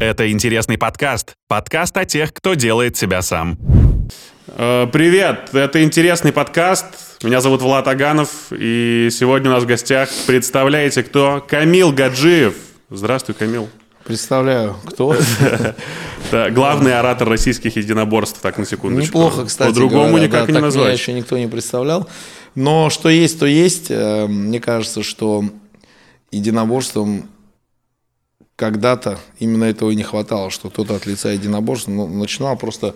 Это 0.00 0.30
интересный 0.30 0.76
подкаст. 0.78 1.34
Подкаст 1.48 1.96
о 1.96 2.04
тех, 2.04 2.32
кто 2.32 2.54
делает 2.54 2.96
себя 2.96 3.22
сам. 3.22 3.58
Э, 4.48 4.86
Привет, 4.92 5.50
это 5.54 5.82
интересный 5.82 6.32
подкаст. 6.32 6.86
Меня 7.22 7.40
зовут 7.40 7.62
Влад 7.62 7.86
Аганов, 7.88 8.28
и 8.50 9.08
сегодня 9.10 9.50
у 9.50 9.54
нас 9.54 9.62
в 9.62 9.66
гостях, 9.66 10.08
представляете, 10.26 11.02
кто? 11.02 11.44
Камил 11.46 11.92
Гаджиев. 11.92 12.54
Здравствуй, 12.90 13.34
Камил. 13.34 13.68
Представляю, 14.04 14.76
кто. 14.84 15.16
Главный 16.50 16.98
оратор 16.98 17.28
российских 17.28 17.76
единоборств, 17.76 18.40
так 18.40 18.58
на 18.58 18.66
секундочку. 18.66 19.06
Неплохо, 19.18 19.46
кстати 19.46 19.68
По-другому 19.68 20.18
никак 20.18 20.40
не 20.42 20.46
так 20.46 20.48
меня 20.48 20.60
назвать. 20.60 20.98
еще 20.98 21.12
никто 21.12 21.38
не 21.38 21.46
представлял. 21.46 22.08
Но 22.54 22.90
что 22.90 23.08
есть, 23.08 23.38
то 23.38 23.46
есть. 23.46 23.86
Э, 23.90 24.26
Мне 24.26 24.60
кажется, 24.60 25.02
что 25.02 25.44
единоборством 26.30 27.30
когда-то 28.56 29.18
именно 29.38 29.64
этого 29.64 29.90
и 29.90 29.96
не 29.96 30.02
хватало, 30.04 30.50
что 30.50 30.70
кто-то 30.70 30.94
от 30.94 31.06
лица 31.06 31.30
единоборства 31.30 31.90
ну, 31.90 32.06
начинал 32.06 32.56
просто 32.56 32.94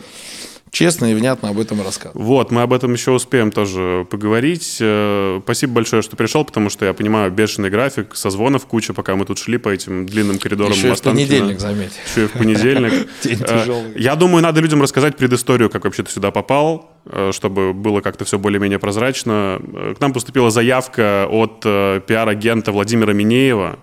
честно 0.70 1.06
и 1.06 1.14
внятно 1.14 1.48
об 1.48 1.58
этом 1.58 1.82
рассказывать. 1.82 2.24
Вот, 2.24 2.50
мы 2.50 2.62
об 2.62 2.72
этом 2.72 2.92
еще 2.92 3.10
успеем 3.12 3.50
тоже 3.50 4.06
поговорить. 4.10 4.76
Э, 4.80 5.40
Спасибо 5.42 5.74
большое, 5.74 6.02
что 6.02 6.16
пришел, 6.16 6.44
потому 6.44 6.70
что 6.70 6.84
я 6.84 6.92
понимаю, 6.92 7.32
бешеный 7.32 7.70
график, 7.70 8.14
созвонов 8.14 8.66
куча, 8.66 8.92
пока 8.92 9.16
мы 9.16 9.24
тут 9.24 9.38
шли 9.38 9.58
по 9.58 9.68
этим 9.68 10.06
длинным 10.06 10.38
коридорам 10.38 10.72
Еще 10.72 10.92
и 10.92 10.94
в 10.94 11.02
понедельник, 11.02 11.58
заметь. 11.58 11.92
Еще 12.08 12.24
и 12.24 12.26
в 12.28 12.32
понедельник. 12.32 13.08
День 13.22 13.38
тяжелый. 13.38 13.92
Я 13.96 14.14
думаю, 14.14 14.42
надо 14.42 14.60
людям 14.60 14.82
рассказать 14.82 15.16
предысторию, 15.16 15.70
как 15.70 15.84
вообще 15.84 16.02
ты 16.02 16.10
сюда 16.12 16.30
попал, 16.30 16.90
э, 17.06 17.30
чтобы 17.32 17.72
было 17.72 18.00
как-то 18.00 18.24
все 18.24 18.38
более-менее 18.38 18.78
прозрачно. 18.78 19.60
Э, 19.60 19.94
К 19.96 20.00
нам 20.00 20.12
поступила 20.12 20.50
заявка 20.50 21.26
от 21.28 21.62
пиар-агента 21.62 22.72
Владимира 22.72 23.12
Минеева. 23.12 23.78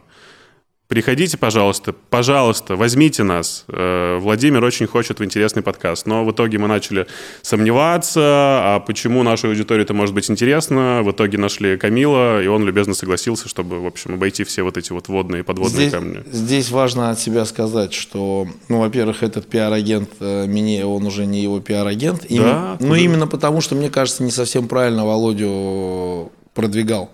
Приходите, 0.87 1.35
пожалуйста, 1.35 1.93
пожалуйста, 2.11 2.75
возьмите 2.75 3.23
нас. 3.23 3.65
Э, 3.67 4.19
Владимир 4.19 4.63
очень 4.63 4.85
хочет 4.85 5.19
в 5.19 5.25
интересный 5.25 5.63
подкаст. 5.63 6.05
Но 6.05 6.23
в 6.23 6.31
итоге 6.31 6.59
мы 6.59 6.67
начали 6.67 7.07
сомневаться, 7.41 8.21
а 8.21 8.83
почему 8.85 9.23
нашей 9.23 9.49
аудитории 9.49 9.81
это 9.81 9.95
может 9.95 10.13
быть 10.13 10.29
интересно. 10.29 11.01
В 11.03 11.09
итоге 11.09 11.39
нашли 11.39 11.77
Камила, 11.77 12.39
и 12.39 12.45
он 12.45 12.65
любезно 12.65 12.93
согласился, 12.93 13.49
чтобы, 13.49 13.81
в 13.81 13.87
общем, 13.87 14.13
обойти 14.13 14.43
все 14.43 14.61
вот 14.61 14.77
эти 14.77 14.91
вот 14.91 15.07
водные 15.07 15.39
и 15.39 15.43
подводные 15.43 15.87
Здесь, 15.87 15.91
камни. 15.91 16.23
здесь 16.31 16.69
важно 16.69 17.09
от 17.09 17.19
себя 17.19 17.45
сказать, 17.45 17.91
что, 17.91 18.47
ну, 18.69 18.79
во-первых, 18.79 19.23
этот 19.23 19.47
пиар-агент 19.47 20.09
э, 20.19 20.45
Минеева, 20.45 20.89
он 20.89 21.07
уже 21.07 21.25
не 21.25 21.41
его 21.41 21.59
пиар-агент. 21.61 22.27
Да? 22.29 22.77
ну, 22.79 22.93
именно 22.93 23.25
потому, 23.25 23.59
что, 23.61 23.73
мне 23.73 23.89
кажется, 23.89 24.21
не 24.21 24.31
совсем 24.31 24.67
правильно 24.67 25.03
Володю 25.03 26.31
продвигал. 26.53 27.09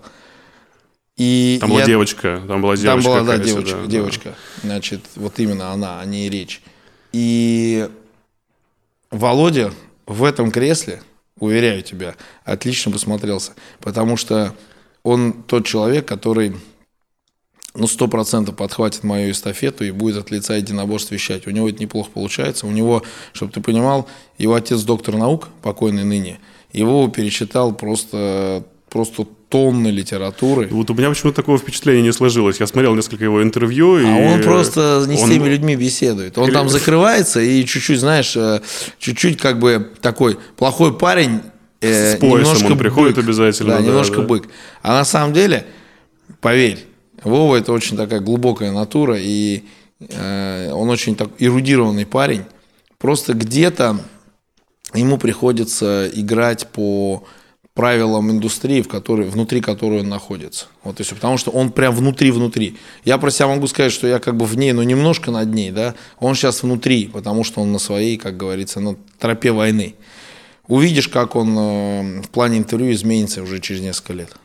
И 1.16 1.58
Там 1.60 1.70
была 1.70 1.80
я- 1.80 1.86
девочка, 1.86 2.42
там 2.48 2.62
была 2.62 2.76
девочка. 2.76 3.10
Там 3.10 3.24
была, 3.24 3.36
да, 3.36 3.38
девочка, 3.38 3.76
да, 3.76 3.82
да. 3.82 3.86
девочка. 3.86 4.34
Значит, 4.62 5.02
вот 5.16 5.38
именно 5.38 5.70
она, 5.70 6.00
о 6.00 6.04
ней 6.04 6.30
речь. 6.30 6.62
И 7.12 7.88
Володя 9.10 9.72
в 10.06 10.24
этом 10.24 10.50
кресле, 10.50 11.02
уверяю 11.38 11.82
тебя, 11.82 12.14
отлично 12.44 12.90
посмотрелся. 12.92 13.52
Потому 13.80 14.16
что 14.16 14.54
он 15.02 15.32
тот 15.32 15.66
человек, 15.66 16.06
который 16.06 16.54
ну, 17.74 17.86
сто 17.86 18.06
процентов 18.06 18.56
подхватит 18.56 19.02
мою 19.02 19.30
эстафету 19.32 19.84
и 19.84 19.90
будет 19.90 20.16
от 20.18 20.30
лица 20.30 20.56
единоборств 20.56 21.10
вещать. 21.10 21.46
У 21.46 21.50
него 21.50 21.68
это 21.68 21.80
неплохо 21.80 22.10
получается. 22.12 22.66
У 22.66 22.70
него, 22.70 23.02
чтобы 23.32 23.52
ты 23.52 23.60
понимал, 23.60 24.08
его 24.38 24.54
отец 24.54 24.82
доктор 24.82 25.16
наук, 25.16 25.48
покойный 25.62 26.04
ныне, 26.04 26.38
его 26.72 27.08
перечитал 27.08 27.74
просто, 27.74 28.64
просто 28.90 29.26
тонны 29.52 29.88
литературы. 29.88 30.66
Вот 30.70 30.90
у 30.90 30.94
меня 30.94 31.10
почему-то 31.10 31.36
такого 31.36 31.58
впечатления 31.58 32.02
не 32.02 32.12
сложилось. 32.12 32.58
Я 32.58 32.66
смотрел 32.66 32.94
несколько 32.94 33.22
его 33.24 33.42
интервью. 33.42 33.96
А 33.96 34.00
и 34.00 34.34
он 34.34 34.40
просто 34.42 35.04
не 35.06 35.16
с 35.18 35.20
он- 35.22 35.28
теми 35.28 35.46
людьми 35.48 35.76
беседует. 35.76 36.38
Он 36.38 36.50
там 36.50 36.68
закрывается 36.70 37.40
и 37.40 37.64
чуть-чуть, 37.66 38.00
знаешь, 38.00 38.34
э, 38.34 38.60
чуть-чуть 38.98 39.38
как 39.38 39.58
бы 39.58 39.90
такой 40.00 40.38
плохой 40.56 40.96
парень. 40.98 41.40
э, 41.82 42.14
С 42.14 42.18
поясом 42.18 42.38
немножко 42.54 42.72
он 42.72 42.78
приходит 42.78 43.16
бык. 43.16 43.24
обязательно, 43.24 43.72
Да, 43.72 43.78
да, 43.80 43.84
немножко 43.86 44.16
да. 44.18 44.22
бык. 44.22 44.48
А 44.82 44.92
на 44.94 45.04
самом 45.04 45.32
деле, 45.34 45.66
поверь, 46.40 46.78
Вова 47.24 47.56
это 47.56 47.72
очень 47.72 47.96
такая 47.96 48.20
глубокая 48.20 48.72
натура, 48.72 49.16
и 49.18 49.64
э, 50.00 50.70
он 50.72 50.88
очень 50.90 51.14
так 51.14 51.28
эрудированный 51.38 52.06
парень. 52.06 52.42
Просто 52.98 53.34
где-то 53.34 53.98
ему 54.94 55.18
приходится 55.18 56.08
играть 56.14 56.66
по 56.68 57.24
правилам 57.74 58.30
индустрии, 58.30 58.82
в 58.82 58.88
которой, 58.88 59.28
внутри 59.28 59.60
которой 59.60 60.00
он 60.00 60.08
находится. 60.08 60.66
Вот 60.84 61.00
и 61.00 61.02
все. 61.02 61.14
Потому 61.14 61.38
что 61.38 61.50
он 61.50 61.70
прям 61.70 61.94
внутри-внутри. 61.94 62.76
Я 63.04 63.18
про 63.18 63.30
себя 63.30 63.48
могу 63.48 63.66
сказать, 63.66 63.92
что 63.92 64.06
я 64.06 64.18
как 64.18 64.36
бы 64.36 64.44
в 64.44 64.56
ней, 64.56 64.72
но 64.72 64.82
немножко 64.82 65.30
над 65.30 65.52
ней, 65.54 65.70
да. 65.70 65.94
Он 66.18 66.34
сейчас 66.34 66.62
внутри, 66.62 67.06
потому 67.06 67.44
что 67.44 67.62
он 67.62 67.72
на 67.72 67.78
своей, 67.78 68.18
как 68.18 68.36
говорится, 68.36 68.80
на 68.80 68.96
тропе 69.18 69.52
войны. 69.52 69.94
Увидишь, 70.68 71.08
как 71.08 71.34
он 71.34 71.58
э, 71.58 72.22
в 72.22 72.28
плане 72.28 72.58
интервью 72.58 72.92
изменится 72.92 73.42
уже 73.42 73.58
через 73.58 73.80
несколько 73.80 74.12
лет. 74.12 74.36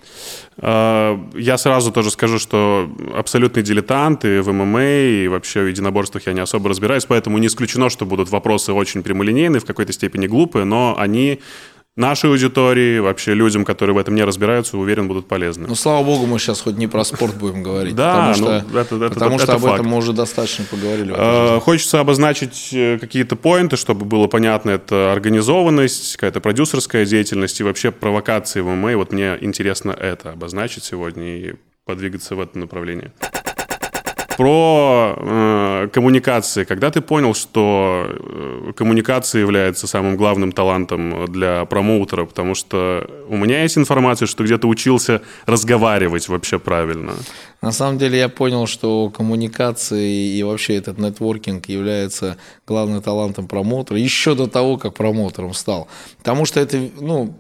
А, 0.57 1.19
Я 1.35 1.57
сразу 1.57 1.91
тоже 1.91 2.09
скажу, 2.09 2.39
что 2.39 2.89
абсолютный 3.15 3.61
дилетант 3.61 4.25
и 4.25 4.39
в 4.39 4.51
ММА, 4.51 4.83
и 4.83 5.27
вообще 5.27 5.61
в 5.61 5.67
единоборствах 5.67 6.25
я 6.25 6.33
не 6.33 6.39
особо 6.39 6.69
разбираюсь, 6.69 7.05
поэтому 7.05 7.38
не 7.38 7.47
исключено, 7.47 7.89
что 7.89 8.05
будут 8.05 8.29
вопросы 8.29 8.73
очень 8.73 9.03
прямолинейные, 9.03 9.59
в 9.59 9.65
какой-то 9.65 9.94
степени 9.94 10.27
глупые, 10.27 10.65
но 10.65 10.95
они 10.97 11.39
нашей 11.97 12.30
аудитории, 12.30 13.00
вообще 13.00 13.34
людям, 13.34 13.66
которые 13.66 13.96
в 13.96 13.97
этом 13.97 14.16
не 14.16 14.24
разбираются, 14.24 14.78
уверен, 14.78 15.08
будут 15.08 15.28
полезны. 15.28 15.66
Ну, 15.68 15.75
слава 15.75 16.03
богу, 16.06 16.25
мы 16.25 16.40
сейчас 16.40 16.62
хоть 16.62 16.78
не 16.78 16.88
про 16.88 17.03
спорт 17.03 17.35
будем 17.35 17.63
говорить. 17.63 17.96
Да, 17.96 18.13
потому 18.13 18.34
что, 18.35 18.66
ну, 18.72 18.80
это- 18.80 18.96
это- 18.96 19.09
потому 19.13 19.35
это 19.35 19.44
что 19.44 19.53
об 19.56 19.62
факт. 19.62 19.74
этом 19.75 19.88
мы 19.88 19.97
уже 19.97 20.13
достаточно 20.13 20.66
поговорили. 20.69 21.13
Э, 21.18 21.47
жизни. 21.47 21.59
Хочется 21.59 22.00
обозначить 22.00 22.69
э, 22.72 22.97
какие-то 23.00 23.36
поинты, 23.36 23.75
чтобы 23.78 24.06
было 24.06 24.28
понятно, 24.28 24.72
это 24.72 25.12
организованность, 25.12 26.16
какая-то 26.18 26.40
продюсерская 26.40 27.06
деятельность 27.06 27.59
и 27.59 27.63
вообще 27.63 27.91
провокации 27.91 28.62
в 28.62 28.68
ММА. 28.68 28.96
Вот 28.97 29.12
мне 29.12 29.38
интересно 29.41 29.91
это 29.91 30.31
обозначить 30.31 30.84
сегодня 30.84 31.38
и 31.38 31.53
подвигаться 31.86 32.36
в 32.36 32.41
этом 32.41 32.62
направлении. 32.62 33.12
Про 34.38 35.16
э, 35.18 35.88
коммуникации. 35.92 36.64
Когда 36.64 36.92
ты 36.92 37.02
понял, 37.02 37.34
что 37.34 38.06
э, 38.08 38.74
коммуникация 38.75 39.42
является 39.42 39.88
самым 39.88 40.16
главным 40.16 40.52
талантом 40.52 41.25
для 41.25 41.66
промоутера? 41.66 42.25
Потому 42.25 42.53
что 42.53 43.09
у 43.28 43.36
меня 43.36 43.64
есть 43.64 43.80
информация, 43.80 44.28
что 44.28 44.44
где-то 44.44 44.68
учился 44.68 45.24
разговаривать 45.48 46.28
вообще 46.28 46.59
правильно. 46.59 47.14
На 47.64 47.72
самом 47.72 47.98
деле 47.98 48.20
я 48.20 48.30
понял, 48.30 48.68
что 48.68 49.09
коммуникации 49.09 50.38
и 50.38 50.44
вообще 50.44 50.75
этот 50.75 51.00
нетворкинг 51.00 51.66
является 51.66 52.38
главным 52.68 53.02
талантом 53.02 53.48
промоутера 53.48 53.98
еще 53.98 54.36
до 54.36 54.46
того, 54.46 54.78
как 54.78 54.94
промоутером 54.94 55.56
стал. 55.56 55.88
Потому 56.19 56.46
что 56.46 56.59
это, 56.59 56.78
ну, 57.02 57.34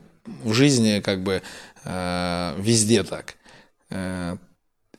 в 0.43 0.51
жизни 0.51 0.99
как 1.01 1.21
бы 1.21 1.43
э, 1.85 2.53
везде 2.57 3.03
так. 3.03 3.35
Э, 3.91 4.37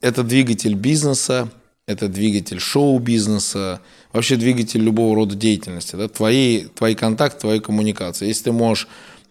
это 0.00 0.22
двигатель 0.22 0.74
бизнеса, 0.74 1.50
это 1.88 2.06
двигатель 2.08 2.60
шоу-бизнеса, 2.60 3.80
вообще 4.12 4.36
двигатель 4.36 4.80
любого 4.80 5.16
рода 5.16 5.34
деятельности. 5.34 5.96
Да? 5.96 6.06
Твои, 6.08 6.66
твои 6.66 6.94
контакты, 6.94 7.40
твои 7.40 7.60
коммуникации. 7.60 8.26
Если 8.26 8.44
ты 8.44 8.52
можешь, 8.52 8.88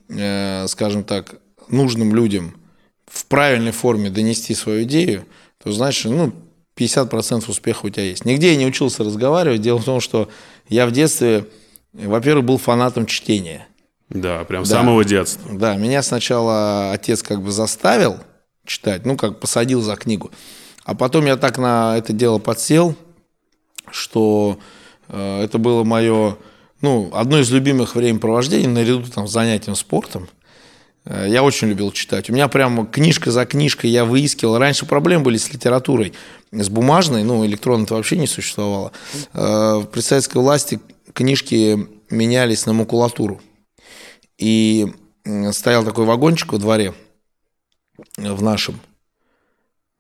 э, 0.10 0.66
скажем 0.68 1.04
так, 1.04 1.36
нужным 1.70 2.16
людям 2.16 2.56
в 3.06 3.28
правильной 3.28 3.72
форме 3.72 4.10
донести 4.10 4.56
свою 4.56 4.84
идею, 4.84 5.26
то 5.64 5.72
значит, 5.72 6.12
ну, 6.12 6.34
50% 6.76 7.48
успеха 7.48 7.86
у 7.86 7.90
тебя 7.90 8.06
есть. 8.06 8.26
Нигде 8.26 8.52
я 8.52 8.56
не 8.58 8.66
учился 8.66 9.04
разговаривать. 9.04 9.62
Дело 9.62 9.78
в 9.78 9.86
том, 9.86 10.00
что 10.00 10.28
я 10.68 10.88
в 10.88 10.92
детстве, 10.92 11.46
во-первых, 11.94 12.46
был 12.46 12.58
фанатом 12.58 13.06
чтения. 13.06 13.68
Да, 14.10 14.44
прям 14.46 14.66
с 14.66 14.70
Да. 14.70 14.78
самого 14.78 15.06
детства. 15.06 15.52
Да, 15.54 15.76
меня 15.76 16.02
сначала 16.02 16.92
отец 16.92 17.22
как 17.22 17.44
бы 17.44 17.52
заставил 17.52 18.18
читать, 18.66 19.06
ну, 19.06 19.16
как 19.16 19.40
посадил 19.40 19.82
за 19.82 19.96
книгу. 19.96 20.32
А 20.88 20.96
потом 20.96 21.26
я 21.26 21.36
так 21.36 21.58
на 21.58 21.98
это 21.98 22.14
дело 22.14 22.40
подсел, 22.40 22.96
что 23.92 24.58
э, 25.10 25.42
это 25.44 25.58
было 25.58 25.84
мое, 25.84 26.38
ну, 26.80 27.10
одно 27.14 27.40
из 27.40 27.52
любимых 27.52 27.96
времяпровождений 27.96 28.68
наряду 28.68 29.04
там, 29.04 29.28
с 29.28 29.32
занятием 29.32 29.76
спортом. 29.76 30.30
Э, 31.04 31.26
Я 31.28 31.44
очень 31.44 31.68
любил 31.68 31.92
читать. 31.92 32.30
У 32.30 32.34
меня 32.34 32.48
прямо 32.48 32.86
книжка 32.86 33.32
за 33.32 33.46
книжкой 33.46 33.90
я 33.90 34.06
выискивал. 34.06 34.60
Раньше 34.60 34.86
проблемы 34.86 35.26
были 35.26 35.36
с 35.36 35.52
литературой, 35.52 36.14
с 36.54 36.70
бумажной, 36.70 37.24
ну, 37.24 37.46
электронной-то 37.46 37.96
вообще 37.96 38.18
не 38.18 38.28
существовало. 38.28 38.94
Э, 39.34 39.84
При 39.92 40.40
власти 40.40 40.80
книжки 41.12 41.86
менялись 42.10 42.66
на 42.66 42.72
макулатуру. 42.72 43.42
И 44.38 44.88
стоял 45.52 45.84
такой 45.84 46.06
вагончик 46.06 46.54
во 46.54 46.60
дворе 46.60 46.94
э, 48.18 48.32
в 48.32 48.42
нашем. 48.42 48.80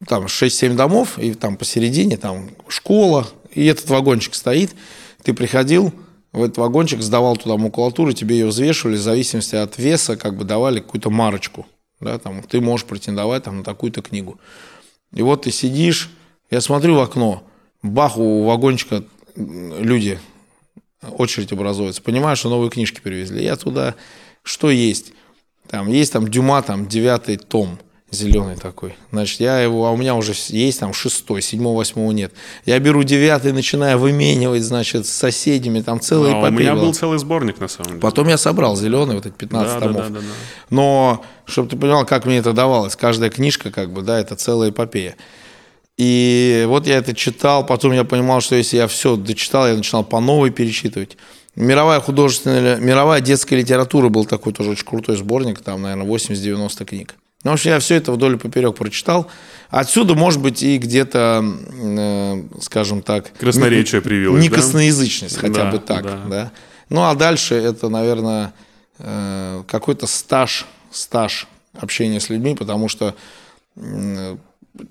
Там 0.05 0.25
6-7 0.25 0.75
домов, 0.75 1.17
и 1.17 1.33
там 1.33 1.57
посередине 1.57 2.17
там 2.17 2.51
школа, 2.67 3.27
и 3.51 3.65
этот 3.65 3.89
вагончик 3.89 4.35
стоит. 4.35 4.75
Ты 5.23 5.33
приходил 5.33 5.91
в 6.31 6.43
этот 6.43 6.57
вагончик, 6.57 7.01
сдавал 7.01 7.35
туда 7.35 7.57
макулатуру, 7.57 8.13
тебе 8.13 8.37
ее 8.37 8.45
взвешивали, 8.45 8.95
в 8.95 9.01
зависимости 9.01 9.55
от 9.55 9.77
веса, 9.79 10.15
как 10.15 10.37
бы 10.37 10.45
давали 10.45 10.79
какую-то 10.79 11.09
марочку. 11.09 11.65
Да, 11.99 12.19
там, 12.19 12.43
ты 12.43 12.61
можешь 12.61 12.85
претендовать 12.85 13.43
там, 13.43 13.57
на 13.57 13.63
такую-то 13.63 14.03
книгу. 14.03 14.39
И 15.13 15.23
вот 15.23 15.43
ты 15.43 15.51
сидишь, 15.51 16.11
я 16.51 16.61
смотрю 16.61 16.95
в 16.95 16.99
окно, 16.99 17.41
бах, 17.81 18.19
у 18.19 18.43
вагончика 18.43 19.03
люди, 19.35 20.19
очередь 21.01 21.51
образуется, 21.51 22.03
понимаю, 22.03 22.35
что 22.35 22.49
новые 22.49 22.69
книжки 22.69 23.01
перевезли. 23.01 23.43
Я 23.43 23.55
туда, 23.55 23.95
что 24.43 24.69
есть? 24.69 25.13
Там 25.67 25.87
есть 25.87 26.13
там 26.13 26.27
Дюма, 26.27 26.61
там 26.61 26.87
девятый 26.87 27.37
том– 27.37 27.79
зеленый 28.11 28.55
такой. 28.55 28.95
Значит, 29.11 29.39
я 29.41 29.59
его, 29.59 29.85
а 29.85 29.91
у 29.91 29.97
меня 29.97 30.15
уже 30.15 30.33
есть 30.49 30.79
там 30.79 30.93
шестой, 30.93 31.41
седьмого, 31.41 31.77
восьмого 31.77 32.11
нет. 32.11 32.33
Я 32.65 32.79
беру 32.79 33.03
девятый, 33.03 33.51
начинаю 33.51 33.97
выменивать, 33.97 34.63
значит, 34.63 35.05
с 35.05 35.09
соседями, 35.09 35.81
там 35.81 35.99
целый 35.99 36.33
а, 36.33 36.47
У 36.47 36.51
меня 36.51 36.75
был 36.75 36.93
целый 36.93 37.19
сборник, 37.19 37.59
на 37.59 37.67
самом 37.67 37.89
деле. 37.89 38.01
Потом 38.01 38.27
я 38.29 38.37
собрал 38.37 38.75
зеленый, 38.75 39.15
вот 39.15 39.25
эти 39.25 39.33
15 39.33 39.73
да, 39.73 39.79
томов. 39.79 39.95
Да, 39.95 40.03
да, 40.03 40.09
да, 40.09 40.19
да. 40.19 40.33
Но, 40.69 41.25
чтобы 41.45 41.69
ты 41.69 41.75
понимал, 41.75 42.05
как 42.05 42.25
мне 42.25 42.37
это 42.37 42.53
давалось, 42.53 42.95
каждая 42.95 43.29
книжка, 43.29 43.71
как 43.71 43.91
бы, 43.91 44.01
да, 44.01 44.19
это 44.19 44.35
целая 44.35 44.69
эпопея. 44.69 45.15
И 45.97 46.65
вот 46.67 46.85
я 46.85 46.97
это 46.97 47.15
читал, 47.15 47.65
потом 47.65 47.91
я 47.91 48.03
понимал, 48.03 48.39
что 48.39 48.55
если 48.55 48.77
я 48.77 48.87
все 48.87 49.15
дочитал, 49.15 49.67
я 49.67 49.73
начинал 49.73 50.03
по 50.03 50.19
новой 50.19 50.51
перечитывать. 50.51 51.17
Мировая 51.55 51.99
художественная, 51.99 52.77
мировая 52.77 53.19
детская 53.19 53.55
литература 53.55 54.09
был 54.09 54.25
такой 54.25 54.53
тоже 54.53 54.69
очень 54.69 54.85
крутой 54.85 55.17
сборник, 55.17 55.59
там, 55.59 55.81
наверное, 55.81 56.05
80-90 56.05 56.85
книг. 56.85 57.15
Потому 57.47 57.59
что 57.59 57.69
я 57.69 57.79
все 57.79 57.95
это 57.95 58.11
вдоль 58.11 58.35
и 58.35 58.37
поперек 58.37 58.75
прочитал. 58.75 59.31
Отсюда, 59.69 60.15
может 60.15 60.41
быть, 60.41 60.61
и 60.61 60.77
где-то, 60.77 61.45
э, 61.71 62.43
скажем 62.59 63.01
так... 63.01 63.31
Красноречие 63.39 64.01
привилось, 64.01 64.43
Не 64.43 64.49
да? 64.49 64.55
косноязычность, 64.57 65.37
хотя 65.37 65.63
да, 65.63 65.71
бы 65.71 65.79
так. 65.79 66.03
Да. 66.03 66.23
Да? 66.29 66.51
Ну, 66.89 67.03
а 67.03 67.15
дальше 67.15 67.55
это, 67.55 67.87
наверное, 67.87 68.53
э, 68.99 69.63
какой-то 69.65 70.07
стаж, 70.07 70.65
стаж 70.91 71.47
общения 71.79 72.19
с 72.19 72.29
людьми, 72.29 72.53
потому 72.53 72.89
что 72.89 73.15
э, 73.77 74.35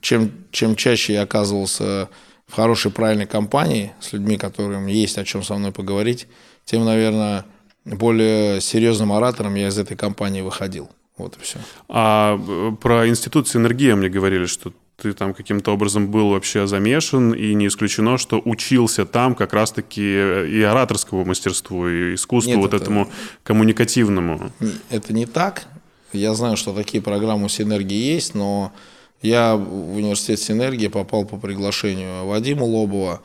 чем, 0.01 0.33
чем 0.51 0.77
чаще 0.77 1.13
я 1.13 1.23
оказывался 1.25 2.09
в 2.47 2.55
хорошей, 2.55 2.91
правильной 2.91 3.27
компании 3.27 3.93
с 4.01 4.15
людьми, 4.15 4.39
которым 4.39 4.87
есть 4.87 5.19
о 5.19 5.25
чем 5.25 5.43
со 5.43 5.57
мной 5.57 5.73
поговорить, 5.73 6.27
тем, 6.65 6.87
наверное, 6.87 7.45
более 7.85 8.63
серьезным 8.63 9.13
оратором 9.13 9.57
я 9.57 9.69
из 9.69 9.77
этой 9.77 9.99
компании 9.99 10.41
выходил. 10.41 10.89
Вот 11.17 11.37
и 11.37 11.41
все. 11.41 11.59
А 11.89 12.39
э, 12.39 12.73
про 12.81 13.09
институт 13.09 13.49
синергия 13.49 13.97
мне 13.97 14.09
говорили, 14.09 14.47
что 14.47 14.73
ты 14.97 15.13
там 15.13 15.35
каким-то 15.35 15.73
образом 15.73 16.11
был 16.11 16.31
вообще 16.31 16.67
замешан, 16.67 17.33
и 17.33 17.55
не 17.55 17.67
исключено, 17.67 18.19
что 18.19 18.41
учился 18.45 19.05
там 19.05 19.35
как 19.35 19.53
раз-таки 19.53 20.03
и 20.03 20.63
ораторскому 20.63 21.25
мастерству, 21.25 21.89
и 21.89 22.15
искусству 22.15 22.53
Нет, 22.53 22.63
вот 22.63 22.75
это... 22.75 22.85
этому 22.85 23.09
коммуникативному. 23.43 24.51
Это 24.91 25.13
не 25.13 25.27
так. 25.27 25.67
Я 26.13 26.35
знаю, 26.35 26.57
что 26.57 26.73
такие 26.73 27.03
программы 27.03 27.49
синергии 27.51 28.15
есть, 28.15 28.35
но 28.35 28.73
я 29.21 29.57
в 29.57 29.97
университет 29.97 30.41
синергии 30.41 30.89
попал 30.89 31.27
по 31.27 31.37
приглашению 31.37 32.27
Вадима 32.27 32.65
Лобова, 32.65 33.21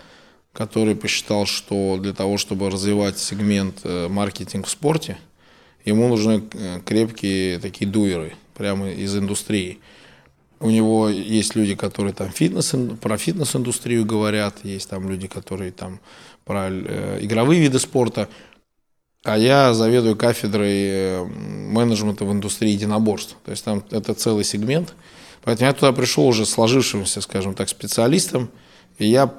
который 0.52 0.96
посчитал, 0.96 1.46
что 1.46 1.98
для 2.02 2.12
того, 2.12 2.38
чтобы 2.38 2.70
развивать 2.70 3.18
сегмент 3.18 3.82
э, 3.84 4.08
маркетинг 4.10 4.68
в 4.68 4.70
спорте– 4.70 5.18
ему 5.86 6.08
нужны 6.08 6.44
э, 6.54 6.80
крепкие 6.86 7.60
такие 7.60 7.90
дуеры, 7.90 8.36
прямо 8.54 8.90
из 8.90 9.16
индустрии. 9.16 9.80
У 10.60 10.70
него 10.70 11.10
есть 11.10 11.56
люди, 11.56 11.76
которые 11.76 12.14
там 12.14 12.30
фитнес, 12.30 12.76
про 13.02 13.18
фитнес-индустрию 13.18 14.06
говорят, 14.06 14.64
есть 14.64 14.90
там 14.90 15.10
люди, 15.10 15.28
которые 15.28 15.72
там 15.72 16.00
про 16.46 16.70
э, 16.70 17.20
игровые 17.22 17.62
виды 17.62 17.80
спорта. 17.80 18.30
А 19.24 19.38
я 19.38 19.74
заведую 19.74 20.16
кафедрой 20.16 20.84
э, 20.84 21.26
менеджмента 21.26 22.26
в 22.26 22.32
индустрии 22.32 22.72
единоборств. 22.72 23.38
То 23.46 23.52
есть 23.52 23.64
там 23.64 23.84
это 23.92 24.14
целый 24.14 24.44
сегмент. 24.44 24.94
Поэтому 25.44 25.68
я 25.68 25.74
туда 25.74 25.92
пришел 25.92 26.28
уже 26.28 26.46
сложившимся, 26.46 27.22
скажем 27.22 27.56
так, 27.56 27.70
специалистом. 27.70 28.50
И 28.98 29.08
я, 29.08 29.34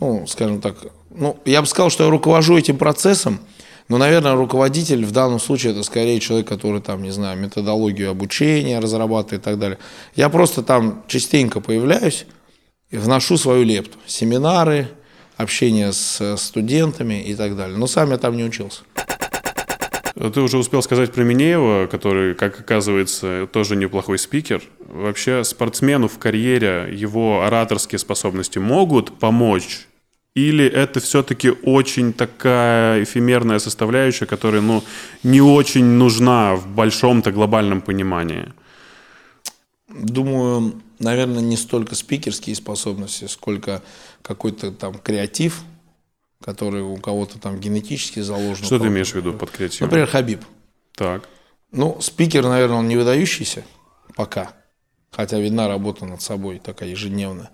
ну, 0.00 0.26
скажем 0.26 0.60
так, 0.60 0.76
ну, 1.10 1.38
я 1.44 1.60
бы 1.60 1.66
сказал, 1.66 1.90
что 1.90 2.04
я 2.04 2.10
руковожу 2.10 2.56
этим 2.56 2.76
процессом, 2.76 3.40
но, 3.90 3.98
наверное, 3.98 4.36
руководитель 4.36 5.04
в 5.04 5.10
данном 5.10 5.40
случае 5.40 5.72
это 5.72 5.82
скорее 5.82 6.20
человек, 6.20 6.46
который 6.46 6.80
там, 6.80 7.02
не 7.02 7.10
знаю, 7.10 7.36
методологию 7.36 8.10
обучения 8.12 8.78
разрабатывает 8.78 9.42
и 9.42 9.44
так 9.44 9.58
далее. 9.58 9.78
Я 10.14 10.28
просто 10.28 10.62
там 10.62 11.02
частенько 11.08 11.60
появляюсь 11.60 12.24
и 12.90 12.98
вношу 12.98 13.36
свою 13.36 13.64
лепту. 13.64 13.98
Семинары, 14.06 14.86
общение 15.36 15.92
с 15.92 16.36
студентами 16.36 17.20
и 17.20 17.34
так 17.34 17.56
далее. 17.56 17.76
Но 17.76 17.88
сам 17.88 18.12
я 18.12 18.18
там 18.18 18.36
не 18.36 18.44
учился. 18.44 18.82
Ты 20.14 20.40
уже 20.40 20.58
успел 20.58 20.82
сказать 20.82 21.12
про 21.12 21.24
Минеева, 21.24 21.88
который, 21.88 22.36
как 22.36 22.60
оказывается, 22.60 23.48
тоже 23.52 23.74
неплохой 23.74 24.20
спикер. 24.20 24.62
Вообще 24.86 25.42
спортсмену 25.42 26.06
в 26.06 26.16
карьере 26.18 26.90
его 26.92 27.42
ораторские 27.42 27.98
способности 27.98 28.60
могут 28.60 29.18
помочь 29.18 29.88
или 30.34 30.64
это 30.64 31.00
все-таки 31.00 31.50
очень 31.50 32.12
такая 32.12 33.02
эфемерная 33.02 33.58
составляющая, 33.58 34.26
которая 34.26 34.60
ну, 34.60 34.84
не 35.22 35.40
очень 35.40 35.84
нужна 35.84 36.54
в 36.54 36.68
большом-то 36.68 37.32
глобальном 37.32 37.80
понимании? 37.80 38.52
Думаю, 39.88 40.80
наверное, 41.00 41.42
не 41.42 41.56
столько 41.56 41.96
спикерские 41.96 42.54
способности, 42.54 43.26
сколько 43.26 43.82
какой-то 44.22 44.70
там 44.70 44.94
креатив, 44.94 45.62
который 46.44 46.82
у 46.82 46.96
кого-то 46.96 47.38
там 47.40 47.58
генетически 47.58 48.20
заложен. 48.20 48.64
Что 48.64 48.78
ты 48.78 48.86
имеешь 48.86 49.10
в 49.10 49.16
виду 49.16 49.32
под 49.32 49.50
креативом? 49.50 49.88
Например, 49.88 50.06
Хабиб. 50.06 50.44
Так. 50.94 51.28
Ну, 51.72 52.00
спикер, 52.00 52.44
наверное, 52.44 52.78
он 52.78 52.88
не 52.88 52.96
выдающийся 52.96 53.64
пока, 54.14 54.52
хотя 55.10 55.38
видна 55.38 55.68
работа 55.68 56.04
над 56.04 56.22
собой 56.22 56.60
такая 56.64 56.88
ежедневная. 56.88 57.50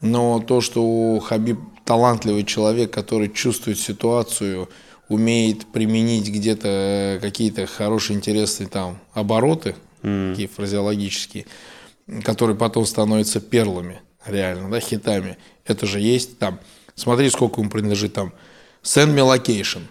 Но 0.00 0.40
то, 0.40 0.60
что 0.60 0.84
у 0.84 1.18
Хабиб 1.18 1.58
талантливый 1.84 2.44
человек, 2.44 2.92
который 2.92 3.28
чувствует 3.28 3.78
ситуацию, 3.78 4.68
умеет 5.08 5.66
применить 5.66 6.28
где-то 6.28 7.18
какие-то 7.20 7.66
хорошие, 7.66 8.16
интересные 8.16 8.68
там 8.68 8.98
обороты, 9.12 9.74
mm. 10.02 10.32
такие 10.32 10.48
фразеологические, 10.48 11.46
которые 12.22 12.56
потом 12.56 12.84
становятся 12.86 13.40
перлами, 13.40 14.00
реально, 14.24 14.70
да, 14.70 14.80
хитами. 14.80 15.36
Это 15.64 15.86
же 15.86 15.98
есть 15.98 16.38
там. 16.38 16.60
Смотри, 16.94 17.30
сколько 17.30 17.60
ему 17.60 17.70
принадлежит 17.70 18.12
там. 18.12 18.32
Send 18.82 19.14
me 19.14 19.36
location, 19.36 19.82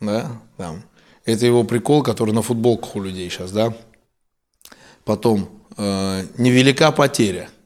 да, 0.00 0.40
там. 0.56 0.84
Это 1.24 1.46
его 1.46 1.64
прикол, 1.64 2.02
который 2.02 2.34
на 2.34 2.42
футболках 2.42 2.94
у 2.94 3.02
людей 3.02 3.28
сейчас, 3.30 3.52
да. 3.52 3.74
Потом 5.04 5.48
э, 5.76 6.26
невелика 6.36 6.92
потеря– 6.92 7.48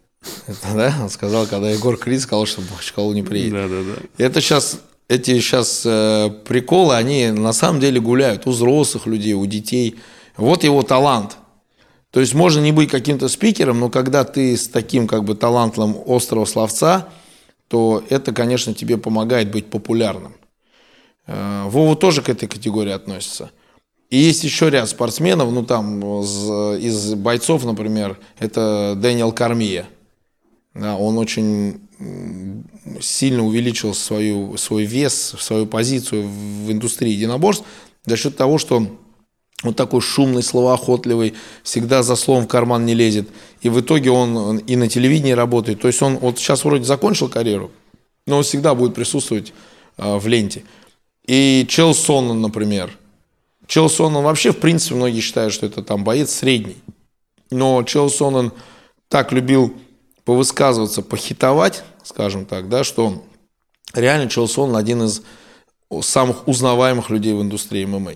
это, 0.47 0.75
да? 0.75 0.95
Он 1.03 1.11
сказал, 1.11 1.47
когда 1.47 1.71
Егор 1.71 1.97
Крид 1.97 2.21
сказал, 2.21 2.47
что 2.47 2.61
в 2.61 2.71
Махачкалу 2.71 3.13
не 3.13 3.23
приедет. 3.23 3.53
Да, 3.53 3.69
да, 3.69 3.83
да. 3.83 4.25
Это 4.25 4.41
сейчас, 4.41 4.81
эти 5.09 5.39
сейчас 5.41 5.83
э, 5.85 6.31
приколы, 6.47 6.95
они 6.95 7.31
на 7.31 7.53
самом 7.53 7.81
деле 7.81 8.01
гуляют 8.01 8.47
у 8.47 8.51
взрослых 8.51 9.07
людей, 9.07 9.35
у 9.35 9.45
детей. 9.47 9.97
Вот 10.37 10.65
его 10.65 10.83
талант. 10.83 11.37
То 12.11 12.21
есть 12.21 12.35
можно 12.35 12.61
не 12.61 12.73
быть 12.73 12.91
каким-то 12.91 13.29
спикером, 13.29 13.81
но 13.81 13.91
когда 13.91 14.25
ты 14.25 14.57
с 14.57 14.69
таким 14.69 15.07
как 15.07 15.25
бы 15.25 15.35
талантом 15.35 15.97
острого 16.07 16.45
словца, 16.45 17.09
то 17.69 18.05
это, 18.09 18.33
конечно, 18.33 18.73
тебе 18.73 18.97
помогает 18.97 19.51
быть 19.51 19.67
популярным. 19.67 20.35
Э, 21.27 21.65
Вова 21.67 21.97
тоже 21.97 22.23
к 22.23 22.29
этой 22.29 22.49
категории 22.49 22.93
относится. 22.93 23.51
И 24.09 24.19
есть 24.19 24.45
еще 24.45 24.71
ряд 24.71 24.89
спортсменов, 24.89 25.51
ну 25.51 25.65
там 25.65 26.01
из 26.21 27.15
бойцов, 27.15 27.65
например, 27.65 28.17
это 28.39 28.95
Дэниел 28.97 29.33
Кармия– 29.33 29.87
да, 30.81 30.97
он 30.97 31.19
очень 31.19 31.81
сильно 33.01 33.45
увеличил 33.45 33.95
свою, 33.95 34.57
свой 34.59 34.85
вес, 34.85 35.35
свою 35.39 35.67
позицию 35.67 36.29
в 36.29 36.71
индустрии 36.71 37.13
единоборств 37.13 37.65
за 38.05 38.17
счет 38.17 38.37
того, 38.37 38.59
что 38.59 38.87
он 39.63 39.75
такой 39.75 40.03
шумный, 40.03 40.43
словоохотливый, 40.43 41.35
всегда 41.63 42.03
за 42.03 42.17
словом 42.17 42.45
в 42.45 42.49
карман 42.49 42.85
не 42.85 42.95
лезет. 42.95 43.29
И 43.63 43.71
в 43.71 43.81
итоге 43.81 44.11
он 44.11 44.59
и 44.59 44.77
на 44.77 44.89
телевидении 44.89 45.33
работает. 45.33 45.81
То 45.81 45.89
есть 45.89 46.03
он 46.03 46.19
вот 46.19 46.39
сейчас 46.39 46.65
вроде 46.65 46.85
закончил 46.85 47.29
карьеру, 47.29 47.71
но 48.27 48.39
он 48.39 48.43
всегда 48.43 48.75
будет 48.75 48.95
присутствовать 48.95 49.55
э, 49.97 50.19
в 50.19 50.27
ленте. 50.29 50.63
И 51.27 51.67
Чел 51.69 51.95
Соннон, 51.95 52.43
например. 52.43 52.97
Чел 53.67 53.89
Соннон 53.89 54.25
вообще, 54.25 54.53
в 54.53 54.59
принципе, 54.59 54.95
многие 54.95 55.21
считают, 55.21 55.55
что 55.55 55.67
это 55.67 55.83
там 55.83 56.05
боец 56.05 56.31
средний. 56.31 56.77
Но 57.51 57.83
Чел 57.83 58.11
Соннон 58.11 58.53
так 59.09 59.33
любил 59.33 59.75
повысказываться, 60.27 61.03
похитовать, 61.03 61.85
скажем 62.03 62.45
так, 62.45 62.69
да, 62.69 62.85
что 62.85 63.23
реально 63.95 64.29
Челсон 64.29 64.77
один 64.77 65.05
из 65.05 65.23
самых 66.03 66.49
узнаваемых 66.49 67.09
людей 67.11 67.33
в 67.33 67.41
индустрии 67.41 67.87
ММА. 67.87 68.15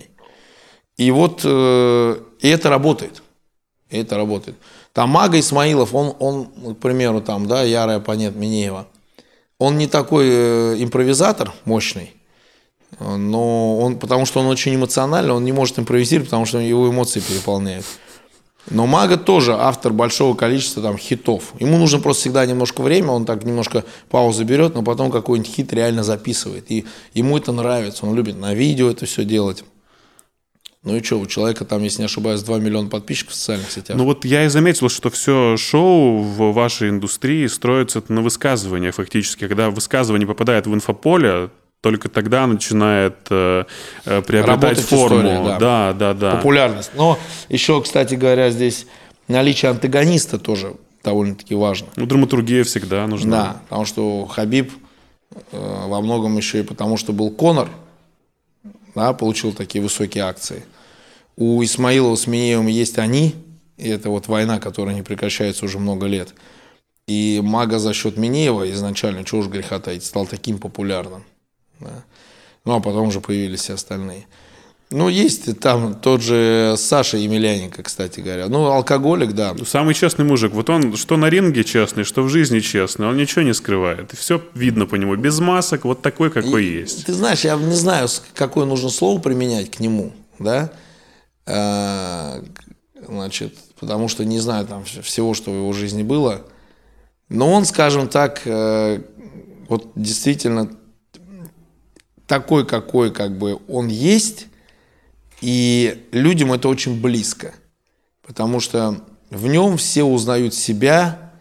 И 0.97 1.09
вот 1.09 1.41
э, 1.45 2.21
и 2.41 2.47
это 2.49 2.69
работает. 2.69 3.23
И 3.89 3.97
это 3.97 4.17
работает. 4.17 4.57
Там 4.93 5.09
Мага 5.09 5.39
Исмаилов, 5.39 5.95
он, 5.95 6.13
он, 6.19 6.75
к 6.75 6.79
примеру, 6.79 7.21
там, 7.21 7.47
да, 7.47 7.63
ярый 7.63 7.95
оппонент 7.95 8.35
Минеева, 8.35 8.87
он 9.57 9.77
не 9.77 9.87
такой 9.87 10.25
э, 10.27 10.75
импровизатор 10.83 11.53
мощный, 11.63 12.13
но 12.99 13.79
он, 13.79 13.97
потому 13.97 14.25
что 14.25 14.41
он 14.41 14.47
очень 14.47 14.75
эмоциональный, 14.75 15.31
он 15.31 15.45
не 15.45 15.53
может 15.53 15.79
импровизировать, 15.79 16.29
потому 16.29 16.45
что 16.45 16.59
его 16.59 16.89
эмоции 16.89 17.21
переполняют. 17.21 17.85
Но 18.69 18.85
Мага 18.85 19.17
тоже 19.17 19.53
автор 19.53 19.91
большого 19.91 20.35
количества 20.35 20.83
там 20.83 20.97
хитов. 20.97 21.53
Ему 21.59 21.77
нужно 21.77 21.99
просто 21.99 22.21
всегда 22.21 22.45
немножко 22.45 22.81
время, 22.81 23.09
он 23.09 23.25
так 23.25 23.43
немножко 23.43 23.83
паузу 24.09 24.45
берет, 24.45 24.75
но 24.75 24.83
потом 24.83 25.11
какой-нибудь 25.11 25.51
хит 25.51 25.73
реально 25.73 26.03
записывает. 26.03 26.69
И 26.69 26.85
ему 27.13 27.37
это 27.37 27.51
нравится, 27.51 28.05
он 28.05 28.15
любит 28.15 28.37
на 28.37 28.53
видео 28.53 28.89
это 28.89 29.05
все 29.05 29.25
делать. 29.25 29.63
Ну 30.83 30.95
и 30.95 31.03
что, 31.03 31.19
у 31.19 31.27
человека 31.27 31.63
там, 31.63 31.83
если 31.83 31.99
не 31.99 32.05
ошибаюсь, 32.05 32.41
2 32.41 32.57
миллиона 32.57 32.89
подписчиков 32.89 33.33
в 33.33 33.35
социальных 33.35 33.71
сетях. 33.71 33.95
Ну 33.95 34.03
вот 34.05 34.25
я 34.25 34.45
и 34.45 34.47
заметил, 34.47 34.89
что 34.89 35.11
все 35.11 35.55
шоу 35.55 36.23
в 36.23 36.53
вашей 36.53 36.89
индустрии 36.89 37.45
строится 37.45 38.01
на 38.07 38.21
высказываниях 38.21 38.95
фактически. 38.95 39.47
Когда 39.47 39.69
высказывание 39.69 40.27
попадает 40.27 40.65
в 40.65 40.73
инфополе, 40.73 41.51
только 41.81 42.09
тогда 42.09 42.45
начинает 42.47 43.15
э, 43.29 43.65
э 44.05 44.21
приобретать 44.21 44.63
Работать 44.63 44.85
форму. 44.85 45.17
история, 45.17 45.43
да. 45.43 45.57
да, 45.59 45.93
да, 45.93 46.13
да. 46.13 46.35
Популярность. 46.37 46.91
Но 46.95 47.17
еще, 47.49 47.81
кстати 47.81 48.15
говоря, 48.15 48.51
здесь 48.51 48.85
наличие 49.27 49.71
антагониста 49.71 50.37
тоже 50.37 50.75
довольно-таки 51.03 51.55
важно. 51.55 51.87
Ну, 51.95 52.05
драматургия 52.05 52.63
всегда 52.63 53.07
нужна. 53.07 53.31
Да, 53.31 53.61
потому 53.63 53.85
что 53.85 54.25
Хабиб 54.27 54.71
э, 55.51 55.85
во 55.87 56.01
многом 56.01 56.37
еще 56.37 56.59
и 56.59 56.63
потому, 56.63 56.97
что 56.97 57.13
был 57.13 57.31
Конор, 57.31 57.69
да, 58.93 59.13
получил 59.13 59.51
такие 59.51 59.83
высокие 59.83 60.23
акции. 60.23 60.63
У 61.35 61.63
Исмаилова 61.63 62.15
с 62.15 62.27
Минеевым 62.27 62.67
есть 62.67 62.99
они, 62.99 63.35
и 63.77 63.89
это 63.89 64.11
вот 64.11 64.27
война, 64.27 64.59
которая 64.59 64.93
не 64.93 65.01
прекращается 65.01 65.65
уже 65.65 65.79
много 65.79 66.05
лет. 66.05 66.35
И 67.07 67.41
Мага 67.43 67.79
за 67.79 67.93
счет 67.93 68.17
Минеева 68.17 68.69
изначально, 68.71 69.23
чего 69.23 69.41
уж 69.41 69.47
греха 69.47 69.79
таить, 69.79 70.05
стал 70.05 70.27
таким 70.27 70.59
популярным. 70.59 71.23
Да. 71.81 72.03
Ну, 72.65 72.75
а 72.75 72.79
потом 72.79 73.07
уже 73.07 73.21
появились 73.21 73.61
все 73.61 73.73
остальные. 73.73 74.25
Ну, 74.91 75.07
есть 75.07 75.57
там 75.59 75.95
тот 75.95 76.21
же 76.21 76.75
Саша 76.77 77.15
Емельяненко, 77.15 77.81
кстати 77.81 78.19
говоря. 78.19 78.49
Ну, 78.49 78.65
алкоголик, 78.65 79.31
да. 79.31 79.55
Самый 79.65 79.93
честный 79.93 80.25
мужик. 80.25 80.51
Вот 80.51 80.69
он 80.69 80.97
что 80.97 81.15
на 81.15 81.29
ринге 81.29 81.63
честный, 81.63 82.03
что 82.03 82.23
в 82.23 82.29
жизни 82.29 82.59
честный. 82.59 83.07
Он 83.07 83.15
ничего 83.15 83.41
не 83.43 83.53
скрывает. 83.53 84.11
И 84.11 84.17
все 84.17 84.43
видно 84.53 84.85
по 84.85 84.95
нему. 84.95 85.15
Без 85.15 85.39
масок, 85.39 85.85
вот 85.85 86.01
такой, 86.01 86.29
какой 86.29 86.65
и, 86.65 86.79
есть. 86.79 87.05
Ты 87.05 87.13
знаешь, 87.13 87.45
я 87.45 87.55
не 87.55 87.75
знаю, 87.75 88.09
какое 88.33 88.65
нужно 88.65 88.89
слово 88.89 89.19
применять 89.21 89.71
к 89.71 89.79
нему, 89.79 90.11
да? 90.39 90.71
А, 91.45 92.43
значит, 93.07 93.55
потому 93.79 94.09
что 94.09 94.25
не 94.25 94.39
знаю 94.39 94.67
там 94.67 94.83
всего, 94.83 95.33
что 95.33 95.51
в 95.51 95.55
его 95.55 95.71
жизни 95.71 96.03
было. 96.03 96.41
Но 97.29 97.49
он, 97.49 97.63
скажем 97.63 98.09
так, 98.09 98.41
э, 98.43 99.01
вот 99.69 99.87
действительно 99.95 100.69
такой, 102.31 102.65
какой 102.65 103.11
как 103.11 103.37
бы 103.37 103.59
он 103.67 103.89
есть, 103.89 104.47
и 105.41 106.07
людям 106.13 106.53
это 106.53 106.69
очень 106.69 107.01
близко, 107.01 107.53
потому 108.25 108.61
что 108.61 109.03
в 109.29 109.47
нем 109.47 109.75
все 109.75 110.03
узнают 110.05 110.53
себя 110.53 111.33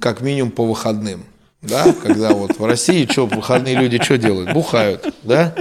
как 0.00 0.22
минимум 0.22 0.50
по 0.50 0.64
выходным. 0.64 1.26
Да, 1.60 1.92
когда 1.92 2.30
вот 2.30 2.58
в 2.58 2.64
России 2.64 3.06
что, 3.06 3.26
выходные 3.26 3.76
люди 3.76 4.02
что 4.02 4.16
делают? 4.16 4.54
Бухают, 4.54 5.14
да? 5.24 5.54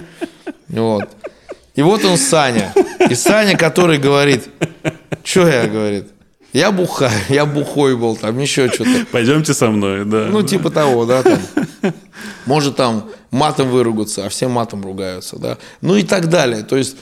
Вот. 0.69 1.09
И 1.75 1.81
вот 1.81 2.05
он 2.05 2.17
Саня. 2.17 2.73
И 3.09 3.15
Саня, 3.15 3.57
который 3.57 3.97
говорит, 3.97 4.47
что 5.25 5.45
я, 5.45 5.67
говорит, 5.67 6.07
я 6.53 6.71
бухаю, 6.71 7.11
я 7.29 7.45
бухой 7.45 7.95
был, 7.95 8.15
там 8.15 8.37
еще 8.39 8.69
что-то. 8.69 9.05
Пойдемте 9.11 9.53
со 9.53 9.69
мной, 9.71 10.05
да. 10.05 10.27
Ну, 10.29 10.43
типа 10.43 10.69
того, 10.69 11.05
да, 11.05 11.23
там. 11.23 11.39
Может 12.45 12.75
там 12.75 13.09
матом 13.31 13.69
выругаться, 13.69 14.25
а 14.25 14.29
все 14.29 14.47
матом 14.47 14.83
ругаются, 14.83 15.37
да. 15.37 15.57
Ну 15.81 15.95
и 15.95 16.03
так 16.03 16.29
далее. 16.29 16.63
То 16.63 16.77
есть 16.77 16.97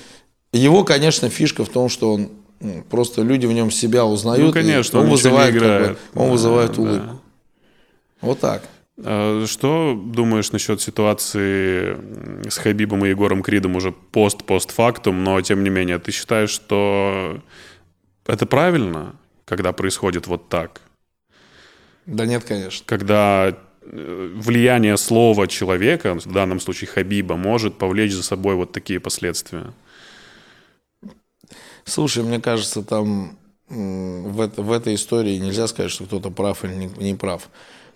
его, 0.54 0.84
конечно, 0.84 1.30
фишка 1.30 1.66
в 1.66 1.70
том, 1.70 1.90
что 1.90 2.14
он 2.14 2.30
ну, 2.60 2.84
просто 2.90 3.22
люди 3.22 3.46
в 3.46 3.54
нем 3.54 3.72
себя 3.72 4.06
узнают. 4.06 4.46
Ну, 4.46 4.52
конечно, 4.54 5.00
он, 5.00 5.06
он 5.06 5.12
вызывает, 5.12 5.56
играет. 5.56 5.88
Как 5.88 5.98
бы, 5.98 6.22
он 6.22 6.28
да, 6.28 6.32
вызывает 6.32 6.72
да. 6.74 6.82
улыбку. 6.82 7.22
Вот 8.22 8.40
так. 8.40 8.64
А 9.02 9.46
что 9.48 10.00
думаешь 10.06 10.52
насчет 10.52 10.82
ситуации 10.82 11.98
с 12.50 12.58
Хабибом 12.58 13.06
и 13.06 13.10
Егором 13.10 13.42
Кридом 13.42 13.76
уже 13.76 13.92
пост-постфактум, 13.92 15.24
но 15.24 15.40
тем 15.42 15.64
не 15.64 15.70
менее, 15.70 16.00
ты 16.00 16.12
считаешь, 16.12 16.50
что 16.50 17.40
это 18.28 18.46
правильно, 18.46 19.16
когда 19.50 19.74
происходит 19.74 20.28
вот 20.28 20.48
так? 20.48 20.82
Да 22.06 22.26
нет, 22.26 22.44
конечно. 22.44 22.84
Когда 22.86 23.58
э, 23.82 24.32
влияние 24.36 24.96
слова 24.96 25.48
человека, 25.48 26.14
в 26.14 26.32
данном 26.32 26.60
случае 26.60 26.88
Хабиба, 26.88 27.36
может 27.36 27.78
повлечь 27.78 28.14
за 28.14 28.24
собой 28.24 28.54
вот 28.56 28.72
такие 28.72 29.00
последствия? 29.00 29.74
Слушай, 31.84 32.24
мне 32.24 32.40
кажется, 32.40 32.84
там 32.84 33.38
в, 33.68 34.40
это, 34.40 34.62
в 34.62 34.72
этой 34.72 34.94
истории 34.94 35.38
нельзя 35.38 35.68
сказать, 35.68 35.92
что 35.92 36.06
кто-то 36.06 36.30
прав 36.30 36.64
или 36.64 36.76
не, 36.76 36.88
не 37.04 37.16
прав. 37.16 37.50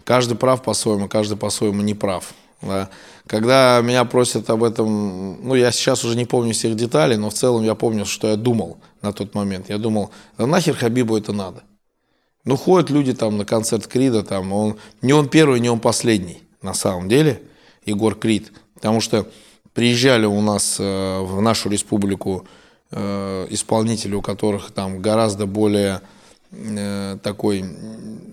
Каждый 0.04 0.36
прав 0.36 0.64
по-своему, 0.64 1.08
каждый 1.08 1.38
по-своему 1.38 1.82
не 1.84 1.94
прав. 1.94 2.34
Да. 2.64 2.90
Когда 3.28 3.82
меня 3.82 4.06
просят 4.06 4.50
об 4.50 4.64
этом, 4.64 5.48
ну, 5.48 5.56
я 5.56 5.72
сейчас 5.72 6.04
уже 6.04 6.16
не 6.16 6.26
помню 6.26 6.54
всех 6.54 6.76
деталей, 6.76 7.18
но 7.18 7.30
в 7.30 7.34
целом 7.34 7.64
я 7.64 7.76
помню, 7.76 8.06
что 8.06 8.28
я 8.28 8.36
думал 8.36 8.78
на 9.02 9.14
тот 9.14 9.36
момент. 9.36 9.70
Я 9.70 9.78
думал, 9.78 10.12
да 10.38 10.46
нахер 10.46 10.76
Хабибу 10.76 11.18
это 11.18 11.34
надо? 11.34 11.64
Ну, 12.46 12.58
ходят 12.58 12.90
люди 12.90 13.14
там 13.14 13.38
на 13.38 13.46
концерт 13.46 13.88
Крида, 13.88 14.24
там, 14.24 14.52
он, 14.52 14.78
не 15.02 15.14
он 15.14 15.30
первый, 15.30 15.62
не 15.62 15.70
он 15.70 15.80
последний, 15.80 16.44
на 16.62 16.74
самом 16.74 17.08
деле, 17.08 17.42
Егор 17.86 18.16
Крид. 18.16 18.52
Потому 18.76 19.00
что 19.00 19.28
приезжали 19.74 20.26
у 20.26 20.42
нас 20.42 20.78
э, 20.80 21.20
в 21.22 21.42
нашу 21.42 21.70
республику 21.70 22.46
э, 22.92 23.48
исполнители, 23.50 24.14
у 24.14 24.22
которых 24.22 24.72
там 24.72 25.02
гораздо 25.02 25.46
более 25.46 26.02
э, 26.52 27.18
такой, 27.24 27.64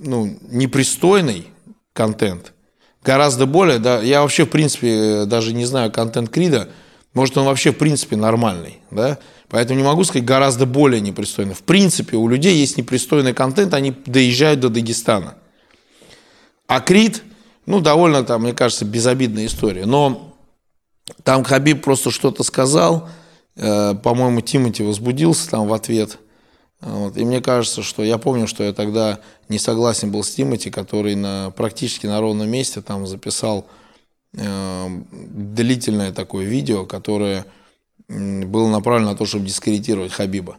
ну, 0.00 0.36
непристойный 0.50 1.46
контент. 1.92 2.52
Гораздо 3.02 3.46
более, 3.46 3.78
да, 3.78 4.00
я 4.00 4.22
вообще, 4.22 4.44
в 4.44 4.50
принципе, 4.50 5.24
даже 5.24 5.54
не 5.54 5.64
знаю 5.64 5.90
контент 5.90 6.30
Крида, 6.30 6.68
может, 7.14 7.36
он 7.38 7.46
вообще, 7.46 7.72
в 7.72 7.78
принципе, 7.78 8.16
нормальный, 8.16 8.78
да, 8.90 9.18
поэтому 9.48 9.78
не 9.78 9.84
могу 9.84 10.04
сказать 10.04 10.24
гораздо 10.24 10.66
более 10.66 11.00
непристойный. 11.00 11.54
В 11.54 11.62
принципе, 11.62 12.16
у 12.16 12.28
людей 12.28 12.56
есть 12.56 12.76
непристойный 12.76 13.32
контент, 13.32 13.74
они 13.74 13.94
доезжают 14.06 14.60
до 14.60 14.68
Дагестана. 14.68 15.34
А 16.66 16.80
Крид, 16.80 17.22
ну, 17.66 17.80
довольно 17.80 18.22
там, 18.22 18.42
мне 18.42 18.52
кажется, 18.52 18.84
безобидная 18.84 19.46
история, 19.46 19.86
но 19.86 20.36
там 21.24 21.42
Хабиб 21.42 21.82
просто 21.82 22.10
что-то 22.10 22.42
сказал– 22.42 23.08
Э, 23.56 23.94
по-моему, 23.94 24.40
Тимати 24.40 24.82
возбудился 24.82 25.50
там 25.50 25.68
в 25.68 25.74
ответ. 25.74 26.18
Вот. 26.80 27.16
И 27.16 27.24
мне 27.24 27.40
кажется, 27.40 27.82
что 27.82 28.02
я 28.02 28.18
помню, 28.18 28.46
что 28.46 28.64
я 28.64 28.72
тогда 28.72 29.20
не 29.48 29.58
согласен 29.58 30.10
был 30.10 30.22
с 30.22 30.30
Тимати, 30.30 30.70
который 30.70 31.14
на, 31.14 31.50
практически 31.50 32.06
на 32.06 32.20
ровном 32.20 32.48
месте 32.48 32.80
там 32.80 33.06
записал 33.06 33.66
э, 34.34 34.88
длительное 35.12 36.12
такое 36.12 36.46
видео, 36.46 36.86
которое 36.86 37.44
э, 38.08 38.44
было 38.44 38.68
направлено 38.68 39.10
на 39.10 39.16
то, 39.16 39.26
чтобы 39.26 39.46
дискредитировать 39.46 40.12
Хабиба. 40.12 40.56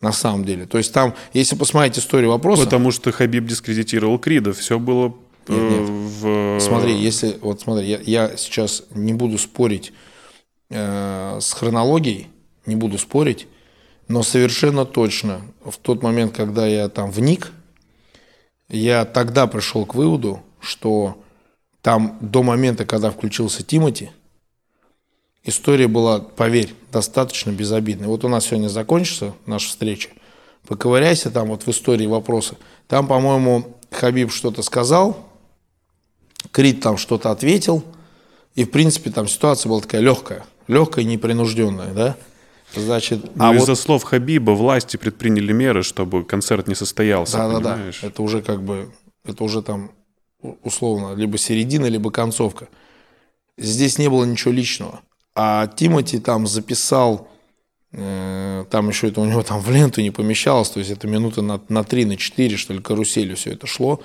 На 0.00 0.12
самом 0.12 0.44
деле. 0.44 0.66
То 0.66 0.78
есть 0.78 0.92
там, 0.92 1.14
если 1.32 1.56
посмотреть 1.56 1.98
историю 1.98 2.30
вопроса... 2.30 2.64
Потому 2.64 2.92
что 2.92 3.10
Хабиб 3.10 3.46
дискредитировал 3.46 4.18
Крида. 4.18 4.52
Все 4.52 4.78
было 4.78 5.14
нет, 5.48 5.58
нет. 5.58 5.88
в... 5.88 6.60
Смотри, 6.60 6.94
если... 6.94 7.36
Вот 7.40 7.60
смотри, 7.62 7.88
я, 7.88 7.98
я 8.04 8.36
сейчас 8.36 8.84
не 8.94 9.12
буду 9.12 9.38
спорить 9.38 9.92
Э, 10.70 11.38
с 11.40 11.54
хронологией, 11.54 12.26
не 12.66 12.76
буду 12.76 12.98
спорить, 12.98 13.48
но 14.08 14.22
совершенно 14.22 14.84
точно 14.84 15.42
в 15.64 15.76
тот 15.76 16.02
момент, 16.02 16.34
когда 16.34 16.66
я 16.66 16.88
там 16.88 17.10
вник, 17.10 17.52
я 18.68 19.04
тогда 19.04 19.46
пришел 19.46 19.86
к 19.86 19.94
выводу, 19.94 20.42
что 20.60 21.22
там 21.82 22.18
до 22.20 22.42
момента, 22.42 22.84
когда 22.84 23.10
включился 23.10 23.62
Тимати, 23.62 24.10
история 25.44 25.88
была, 25.88 26.20
поверь, 26.20 26.74
достаточно 26.90 27.50
безобидной. 27.50 28.08
Вот 28.08 28.24
у 28.24 28.28
нас 28.28 28.46
сегодня 28.46 28.68
закончится 28.68 29.34
наша 29.46 29.68
встреча. 29.68 30.10
Поковыряйся 30.66 31.30
там 31.30 31.48
вот 31.48 31.62
в 31.62 31.68
истории 31.68 32.06
вопроса. 32.06 32.56
Там, 32.88 33.06
по-моему, 33.06 33.78
Хабиб 33.90 34.32
что-то 34.32 34.62
сказал, 34.62 35.24
Крит 36.50 36.82
там 36.82 36.96
что-то 36.96 37.30
ответил, 37.30 37.84
и, 38.54 38.64
в 38.64 38.70
принципе, 38.70 39.10
там 39.10 39.28
ситуация 39.28 39.70
была 39.70 39.80
такая 39.80 40.00
легкая– 40.00 40.44
легкое, 40.68 41.04
непринужденное, 41.04 41.92
да? 41.92 42.16
Значит, 42.74 43.34
ну, 43.34 43.44
а 43.44 43.54
из-за 43.54 43.72
вот... 43.72 43.78
слов 43.78 44.02
Хабиба 44.04 44.50
власти 44.52 44.96
предприняли 44.96 45.52
меры, 45.52 45.82
чтобы 45.82 46.24
концерт 46.24 46.68
не 46.68 46.74
состоялся. 46.74 47.38
Да, 47.38 47.48
понимаешь? 47.48 47.98
да, 48.00 48.02
да. 48.02 48.08
Это 48.08 48.22
уже 48.22 48.42
как 48.42 48.62
бы, 48.62 48.92
это 49.24 49.42
уже 49.44 49.62
там 49.62 49.90
условно 50.62 51.14
либо 51.14 51.38
середина, 51.38 51.86
либо 51.86 52.10
концовка. 52.10 52.68
Здесь 53.56 53.98
не 53.98 54.08
было 54.08 54.24
ничего 54.24 54.52
личного. 54.52 55.00
А 55.34 55.66
Тимати 55.66 56.18
там 56.18 56.46
записал, 56.46 57.28
э, 57.92 58.64
там 58.70 58.88
еще 58.88 59.08
это 59.08 59.20
у 59.20 59.24
него 59.24 59.42
там 59.42 59.60
в 59.60 59.70
ленту 59.70 60.00
не 60.00 60.10
помещалось, 60.10 60.70
то 60.70 60.78
есть 60.78 60.90
это 60.90 61.06
минуты 61.06 61.42
на, 61.42 61.60
на 61.68 61.84
3, 61.84 62.04
на 62.04 62.16
4, 62.16 62.56
что 62.56 62.74
ли, 62.74 62.80
каруселью 62.80 63.36
все 63.36 63.52
это 63.52 63.66
шло. 63.66 64.00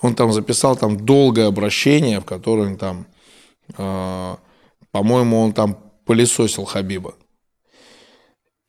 Он 0.00 0.14
там 0.14 0.32
записал 0.32 0.76
там 0.76 1.04
долгое 1.04 1.46
обращение, 1.46 2.20
в 2.20 2.24
котором 2.24 2.76
там, 2.76 3.06
э, 3.76 4.36
по-моему, 4.90 5.40
он 5.40 5.52
там 5.52 5.78
пылесосил 6.04 6.64
Хабиба. 6.64 7.14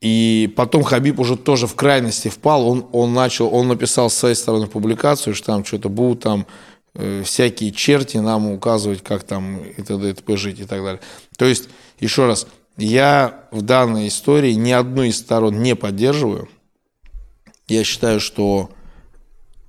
И 0.02 0.52
потом 0.56 0.84
Хабиб 0.84 1.20
уже 1.20 1.38
тоже 1.38 1.68
в 1.68 1.76
крайности 1.76 2.28
впал. 2.28 2.68
Он, 2.68 2.88
он 2.92 3.14
начал, 3.14 3.54
он 3.54 3.68
написал 3.68 4.10
с 4.10 4.16
своей 4.16 4.36
стороны 4.36 4.66
публикацию, 4.66 5.36
что 5.36 5.48
там 5.48 5.64
что-то 5.64 5.90
будут 5.90 6.22
там 6.22 6.48
э, 6.96 7.22
всякие 7.24 7.72
черти 7.72 8.18
нам 8.18 8.52
указывать, 8.52 9.04
как 9.04 9.24
там 9.24 9.64
и 9.64 9.82
т.д. 9.82 10.10
и 10.10 10.14
т.п. 10.14 10.38
жить 10.38 10.60
и 10.60 10.66
так 10.66 10.84
далее. 10.84 11.02
То 11.38 11.46
есть, 11.46 11.70
еще 12.00 12.26
раз, 12.26 12.48
я 12.78 13.46
в 13.52 13.62
данной 13.62 14.08
истории 14.08 14.54
ни 14.54 14.72
одну 14.72 15.04
из 15.04 15.20
сторон 15.20 15.62
не 15.62 15.76
поддерживаю. 15.76 16.50
Я 17.68 17.84
считаю, 17.84 18.20
что 18.20 18.72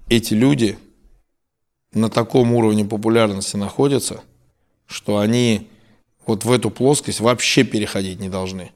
эти 0.09 0.33
люди 0.33 0.79
на 1.93 2.09
таком 2.09 2.55
уровне 2.55 2.87
популярности 2.87 3.57
находятся, 3.57 4.23
что 4.87 5.19
они 5.19 5.69
вот 6.25 6.47
в 6.47 6.53
эту 6.53 6.71
плоскость 6.71 7.21
вообще 7.21 7.65
переходить 7.65 8.19
не 8.19 8.31
должны. 8.31 8.73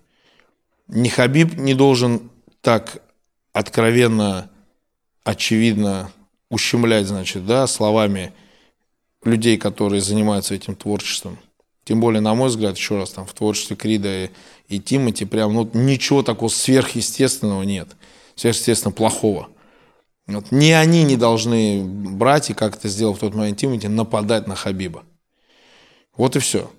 Ни 0.88 1.08
Хабиб 1.08 1.54
не 1.54 1.74
должен 1.74 2.30
так 2.60 3.02
откровенно, 3.52 4.50
очевидно 5.24 6.10
ущемлять, 6.50 7.06
значит, 7.06 7.46
да, 7.46 7.66
словами 7.66 8.32
людей, 9.24 9.56
которые 9.56 10.00
занимаются 10.00 10.54
этим 10.54 10.74
творчеством. 10.76 11.38
Тем 11.84 12.00
более, 12.00 12.20
на 12.20 12.34
мой 12.34 12.48
взгляд, 12.48 12.76
еще 12.76 12.96
раз, 12.96 13.10
там 13.10 13.26
в 13.26 13.32
творчестве 13.32 13.76
Крида 13.76 14.24
и, 14.24 14.30
и 14.68 14.80
Тимати 14.80 15.24
прям 15.24 15.54
ну, 15.54 15.70
ничего 15.72 16.22
такого 16.22 16.48
сверхъестественного 16.48 17.62
нет. 17.62 17.88
Сверхъестественно 18.34 18.92
плохого. 18.92 19.48
Вот. 20.26 20.50
Ни 20.50 20.72
они 20.72 21.04
не 21.04 21.16
должны 21.16 21.84
брать 21.84 22.50
и, 22.50 22.54
как 22.54 22.76
это 22.76 22.88
сделал 22.88 23.14
в 23.14 23.20
тот 23.20 23.34
момент 23.34 23.58
Тимати, 23.58 23.86
нападать 23.86 24.48
на 24.48 24.56
Хабиба. 24.56 25.04
Вот 26.16 26.34
и 26.34 26.40
все. 26.40 26.70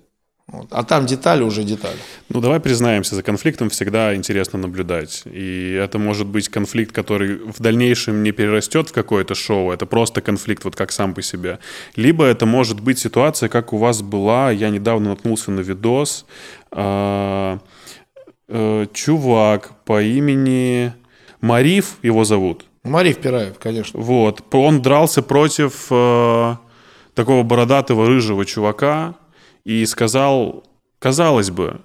Вот. 0.50 0.68
А 0.70 0.82
там 0.82 1.04
детали 1.04 1.42
уже 1.42 1.62
детали. 1.62 1.98
Ну, 2.30 2.40
давай 2.40 2.58
признаемся, 2.58 3.14
за 3.14 3.22
конфликтом 3.22 3.68
всегда 3.68 4.14
интересно 4.14 4.58
наблюдать. 4.58 5.22
И 5.26 5.72
это 5.72 5.98
может 5.98 6.26
быть 6.26 6.48
конфликт, 6.48 6.90
который 6.90 7.34
в 7.34 7.60
дальнейшем 7.60 8.22
не 8.22 8.32
перерастет 8.32 8.88
в 8.88 8.92
какое-то 8.92 9.34
шоу, 9.34 9.72
это 9.72 9.84
просто 9.84 10.22
конфликт 10.22 10.64
вот 10.64 10.74
как 10.74 10.90
сам 10.90 11.12
по 11.12 11.20
себе. 11.20 11.58
Либо 11.96 12.24
это 12.24 12.46
может 12.46 12.80
быть 12.80 12.98
ситуация, 12.98 13.50
как 13.50 13.74
у 13.74 13.76
вас 13.76 14.00
была, 14.00 14.50
я 14.50 14.70
недавно 14.70 15.10
наткнулся 15.10 15.50
на 15.50 15.60
видос, 15.60 16.24
э, 16.72 17.58
э, 18.48 18.86
чувак 18.94 19.72
по 19.84 20.02
имени 20.02 20.94
Мариф, 21.42 21.98
его 22.02 22.24
зовут. 22.24 22.64
Мариф 22.84 23.18
Пираев, 23.18 23.58
конечно. 23.58 24.00
Вот, 24.00 24.42
он 24.54 24.80
дрался 24.80 25.20
против 25.22 25.88
э, 25.90 26.56
такого 27.14 27.42
бородатого 27.42 28.06
рыжего 28.06 28.46
чувака, 28.46 29.14
и 29.68 29.84
сказал, 29.84 30.64
казалось 30.98 31.50
бы, 31.50 31.82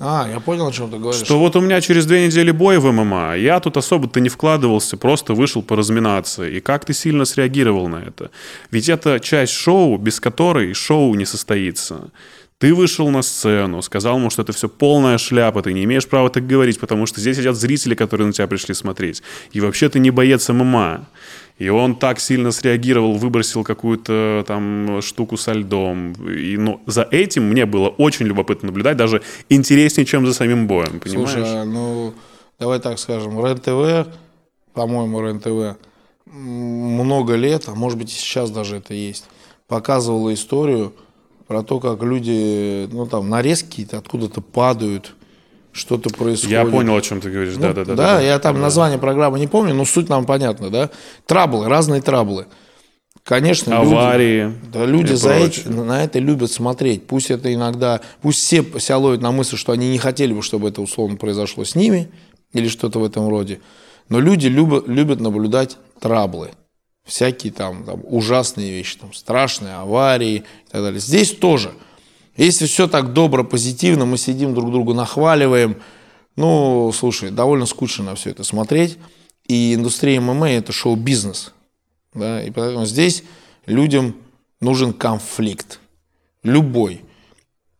а, 0.00 0.28
я 0.28 0.40
понял, 0.40 0.66
о 0.66 0.72
чем 0.72 0.90
ты 0.90 0.98
говоришь. 0.98 1.24
Что 1.24 1.38
вот 1.38 1.54
у 1.54 1.60
меня 1.60 1.80
через 1.80 2.06
две 2.06 2.26
недели 2.26 2.50
бой 2.50 2.78
в 2.78 2.90
ММА, 2.90 3.36
я 3.36 3.60
тут 3.60 3.76
особо-то 3.76 4.18
не 4.18 4.28
вкладывался, 4.28 4.96
просто 4.96 5.34
вышел 5.34 5.62
поразминаться. 5.62 6.44
И 6.48 6.58
как 6.60 6.84
ты 6.84 6.92
сильно 6.92 7.24
среагировал 7.24 7.86
на 7.86 8.02
это? 8.02 8.32
Ведь 8.72 8.88
это 8.88 9.20
часть 9.20 9.52
шоу, 9.52 9.96
без 9.96 10.18
которой 10.18 10.74
шоу 10.74 11.14
не 11.14 11.24
состоится. 11.24 12.10
Ты 12.58 12.74
вышел 12.74 13.08
на 13.10 13.22
сцену, 13.22 13.82
сказал 13.82 14.16
ему, 14.18 14.30
что 14.30 14.42
это 14.42 14.52
все 14.52 14.68
полная 14.68 15.18
шляпа, 15.18 15.62
ты 15.62 15.72
не 15.72 15.84
имеешь 15.84 16.08
права 16.08 16.30
так 16.30 16.46
говорить, 16.46 16.80
потому 16.80 17.06
что 17.06 17.20
здесь 17.20 17.36
сидят 17.36 17.56
зрители, 17.56 17.94
которые 17.94 18.26
на 18.26 18.32
тебя 18.32 18.48
пришли 18.48 18.74
смотреть. 18.74 19.22
И 19.52 19.60
вообще 19.60 19.88
ты 19.88 20.00
не 20.00 20.10
боец 20.10 20.48
ММА. 20.48 21.06
И 21.58 21.68
он 21.68 21.94
так 21.94 22.18
сильно 22.18 22.50
среагировал, 22.50 23.14
выбросил 23.14 23.62
какую-то 23.62 24.44
там 24.46 25.00
штуку 25.02 25.36
со 25.36 25.52
льдом. 25.52 26.12
И 26.28 26.56
ну, 26.56 26.80
за 26.86 27.02
этим 27.02 27.44
мне 27.44 27.64
было 27.64 27.88
очень 27.88 28.26
любопытно 28.26 28.66
наблюдать, 28.66 28.96
даже 28.96 29.22
интереснее, 29.48 30.04
чем 30.04 30.26
за 30.26 30.34
самим 30.34 30.66
боем, 30.66 30.98
понимаешь? 30.98 31.30
Слушай, 31.30 31.64
ну, 31.64 32.12
давай 32.58 32.80
так 32.80 32.98
скажем, 32.98 33.44
РЕН-ТВ, 33.44 34.08
по-моему, 34.72 35.20
РЕН-ТВ, 35.20 35.78
много 36.26 37.36
лет, 37.36 37.64
а 37.68 37.74
может 37.76 37.98
быть 37.98 38.10
и 38.10 38.16
сейчас 38.16 38.50
даже 38.50 38.78
это 38.78 38.92
есть, 38.94 39.24
показывала 39.68 40.34
историю 40.34 40.92
про 41.46 41.62
то, 41.62 41.78
как 41.78 42.02
люди, 42.02 42.88
ну 42.90 43.06
там, 43.06 43.28
нарезки 43.28 43.86
откуда-то 43.92 44.40
падают, 44.40 45.14
что-то 45.74 46.08
происходит. 46.10 46.52
Я 46.52 46.64
понял, 46.64 46.96
о 46.96 47.02
чем 47.02 47.20
ты 47.20 47.30
говоришь, 47.30 47.56
да, 47.56 47.72
да, 47.72 47.84
да. 47.84 47.94
Да, 47.94 48.20
я 48.20 48.38
там 48.38 48.54
да. 48.54 48.62
название 48.62 48.98
программы 48.98 49.40
не 49.40 49.48
помню, 49.48 49.74
но 49.74 49.84
суть 49.84 50.08
нам 50.08 50.24
понятна, 50.24 50.70
да. 50.70 50.90
Траблы, 51.26 51.68
разные 51.68 52.00
траблы. 52.00 52.46
Конечно, 53.24 53.78
аварии. 53.78 54.44
Люди, 54.44 54.56
да, 54.72 54.86
люди 54.86 55.12
за 55.14 55.32
эти, 55.32 55.66
на 55.66 56.04
это 56.04 56.18
любят 56.18 56.52
смотреть. 56.52 57.06
Пусть 57.06 57.30
это 57.30 57.52
иногда, 57.52 58.00
пусть 58.22 58.38
все 58.38 58.62
себя 58.78 58.98
ловят 58.98 59.20
на 59.20 59.32
мысль, 59.32 59.56
что 59.56 59.72
они 59.72 59.90
не 59.90 59.98
хотели 59.98 60.32
бы, 60.32 60.42
чтобы 60.42 60.68
это 60.68 60.80
условно 60.80 61.16
произошло 61.16 61.64
с 61.64 61.74
ними 61.74 62.08
или 62.52 62.68
что-то 62.68 63.00
в 63.00 63.04
этом 63.04 63.28
роде. 63.28 63.60
Но 64.08 64.20
люди 64.20 64.46
любят, 64.46 64.86
любят 64.86 65.20
наблюдать 65.20 65.78
траблы. 66.00 66.50
Всякие 67.04 67.52
там, 67.52 67.84
там 67.84 68.00
ужасные 68.04 68.70
вещи, 68.70 68.98
там, 68.98 69.12
страшные 69.12 69.74
аварии 69.74 70.36
и 70.36 70.70
так 70.70 70.82
далее. 70.82 71.00
Здесь 71.00 71.32
тоже– 71.32 71.72
если 72.36 72.66
все 72.66 72.88
так 72.88 73.12
добро, 73.12 73.44
позитивно, 73.44 74.06
мы 74.06 74.18
сидим 74.18 74.54
друг 74.54 74.70
другу 74.70 74.94
нахваливаем, 74.94 75.76
ну, 76.36 76.90
слушай, 76.92 77.30
довольно 77.30 77.66
скучно 77.66 78.04
на 78.04 78.14
все 78.14 78.30
это 78.30 78.42
смотреть. 78.42 78.98
И 79.46 79.74
индустрия 79.74 80.20
ММА– 80.20 80.50
это 80.50 80.72
шоу-бизнес. 80.72 81.52
Да? 82.14 82.42
И 82.42 82.50
поэтому 82.50 82.86
здесь 82.86 83.22
людям 83.66 84.16
нужен 84.60 84.92
конфликт. 84.92 85.80
Любой. 86.42 87.02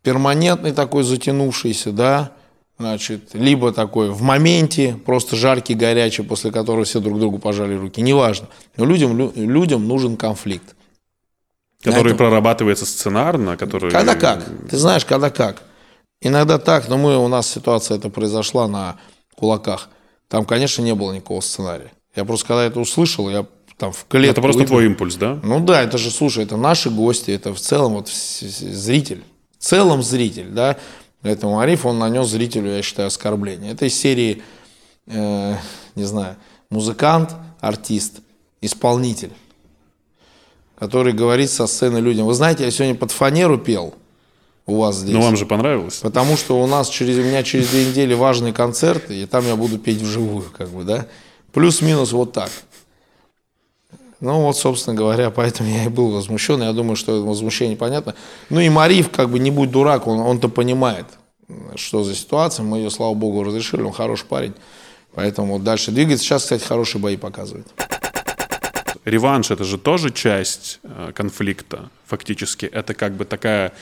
Перманентный 0.02 0.72
такой 0.72 1.02
затянувшийся, 1.02 1.90
да, 1.90 2.32
значит, 2.78 3.30
либо 3.34 3.72
такой 3.72 4.10
в 4.10 4.22
моменте, 4.22 4.98
просто 5.04 5.34
жаркий, 5.36 5.74
горячий, 5.74 6.22
после 6.22 6.50
которого 6.50 6.84
все 6.84 7.00
друг 7.00 7.18
другу 7.18 7.38
пожали 7.38 7.74
руки, 7.74 8.02
неважно. 8.02 8.48
Но 8.76 8.84
людям, 8.84 9.32
людям 9.34 9.88
нужен 9.88 10.16
конфликт. 10.16 10.76
Который 11.84 12.14
этом... 12.14 12.16
прорабатывается 12.16 12.86
сценарно, 12.86 13.58
который... 13.58 13.90
Когда 13.90 14.14
как? 14.14 14.42
Ты 14.70 14.78
знаешь, 14.78 15.04
когда 15.04 15.28
как. 15.28 15.62
Иногда 16.22 16.58
так, 16.58 16.88
но 16.88 16.96
мы, 16.96 17.18
у 17.18 17.28
нас 17.28 17.46
ситуация 17.46 17.98
это 17.98 18.08
произошла 18.08 18.66
на 18.66 18.96
кулаках. 19.36 19.90
Там, 20.28 20.46
конечно, 20.46 20.80
не 20.80 20.94
было 20.94 21.12
никакого 21.12 21.42
сценария. 21.42 21.92
Я 22.16 22.24
просто 22.24 22.48
когда 22.48 22.64
это 22.64 22.80
услышал, 22.80 23.28
я 23.28 23.44
там 23.76 23.92
в 23.92 24.06
клетку... 24.08 24.32
Это 24.32 24.40
просто 24.40 24.60
выпил. 24.60 24.68
твой 24.70 24.86
импульс, 24.86 25.16
да? 25.16 25.38
Ну 25.42 25.60
да, 25.60 25.82
это 25.82 25.98
же, 25.98 26.10
слушай, 26.10 26.44
это 26.44 26.56
наши 26.56 26.88
гости, 26.88 27.30
это 27.30 27.52
в 27.52 27.60
целом 27.60 27.92
вот 27.94 28.08
зритель. 28.08 29.22
В 29.58 29.62
целом 29.62 30.02
зритель, 30.02 30.48
да. 30.48 30.78
Поэтому 31.20 31.60
Ариф, 31.60 31.84
он 31.84 31.98
нанес 31.98 32.26
зрителю, 32.26 32.70
я 32.74 32.80
считаю, 32.80 33.08
оскорбление. 33.08 33.72
Это 33.72 33.84
из 33.84 33.94
серии, 33.94 34.42
э, 35.06 35.56
не 35.96 36.04
знаю, 36.04 36.36
музыкант, 36.70 37.34
артист, 37.60 38.20
исполнитель 38.62 39.32
который 40.78 41.12
говорит 41.12 41.50
со 41.50 41.66
сцены 41.66 41.98
людям. 41.98 42.26
Вы 42.26 42.34
знаете, 42.34 42.64
я 42.64 42.70
сегодня 42.70 42.94
под 42.94 43.12
фанеру 43.12 43.58
пел 43.58 43.94
у 44.66 44.78
вас 44.78 44.96
здесь. 44.96 45.14
Ну, 45.14 45.20
вам 45.20 45.36
же 45.36 45.46
понравилось. 45.46 45.96
Потому 45.96 46.36
что 46.36 46.60
у 46.60 46.66
нас 46.66 46.88
через, 46.88 47.18
у 47.18 47.22
меня 47.22 47.42
через 47.42 47.68
две 47.68 47.86
недели 47.86 48.14
важные 48.14 48.52
концерты, 48.52 49.22
и 49.22 49.26
там 49.26 49.46
я 49.46 49.56
буду 49.56 49.78
петь 49.78 50.00
вживую, 50.00 50.44
как 50.56 50.70
бы, 50.70 50.84
да. 50.84 51.06
Плюс-минус 51.52 52.12
вот 52.12 52.32
так. 52.32 52.50
Ну 54.20 54.40
вот, 54.40 54.56
собственно 54.56 54.96
говоря, 54.96 55.30
поэтому 55.30 55.68
я 55.68 55.84
и 55.84 55.88
был 55.88 56.10
возмущен. 56.10 56.62
Я 56.62 56.72
думаю, 56.72 56.96
что 56.96 57.16
это 57.16 57.26
возмущение 57.26 57.76
понятно. 57.76 58.14
Ну 58.48 58.58
и 58.58 58.68
Мариф, 58.70 59.10
как 59.10 59.28
бы, 59.28 59.38
не 59.38 59.50
будь 59.50 59.70
дурак, 59.70 60.06
он, 60.06 60.18
он-то 60.20 60.48
понимает, 60.48 61.06
что 61.74 62.02
за 62.02 62.14
ситуация. 62.14 62.64
Мы 62.64 62.78
ее, 62.78 62.90
слава 62.90 63.12
богу, 63.12 63.44
разрешили, 63.44 63.82
он 63.82 63.92
хороший 63.92 64.26
парень. 64.26 64.54
Поэтому 65.14 65.54
вот 65.54 65.62
дальше 65.62 65.90
двигается. 65.90 66.24
Сейчас, 66.24 66.42
кстати, 66.42 66.64
хорошие 66.64 67.02
бои 67.02 67.16
показывает 67.16 67.66
реванш 69.04 69.50
это 69.50 69.64
же 69.64 69.78
тоже 69.78 70.10
часть 70.10 70.80
э, 70.82 71.12
конфликта, 71.14 71.90
фактически. 72.06 72.66
Это 72.66 72.94
как 72.94 73.14
бы 73.14 73.24
такая 73.24 73.72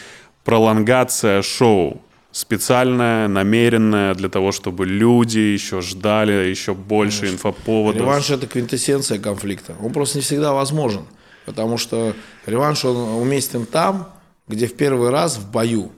пролонгация 0.44 1.42
шоу, 1.42 2.02
специальная, 2.32 3.28
намеренная 3.28 4.14
для 4.14 4.28
того, 4.28 4.52
чтобы 4.52 4.86
люди 4.86 5.38
еще 5.38 5.80
ждали 5.80 6.32
еще 6.48 6.74
больше 6.74 7.20
Конечно. 7.20 7.36
инфоповодов. 7.36 8.00
Реванш 8.00 8.30
это 8.30 8.46
квинтэссенция 8.46 9.18
конфликта. 9.18 9.74
Он 9.80 9.92
просто 9.92 10.18
не 10.18 10.22
всегда 10.22 10.52
возможен, 10.52 11.04
потому 11.46 11.78
что 11.78 12.14
реванш 12.46 12.84
он 12.84 12.96
уместен 13.20 13.66
там, 13.66 14.08
где 14.48 14.66
в 14.66 14.74
первый 14.74 15.10
раз 15.10 15.36
в 15.36 15.50
бою 15.50 15.92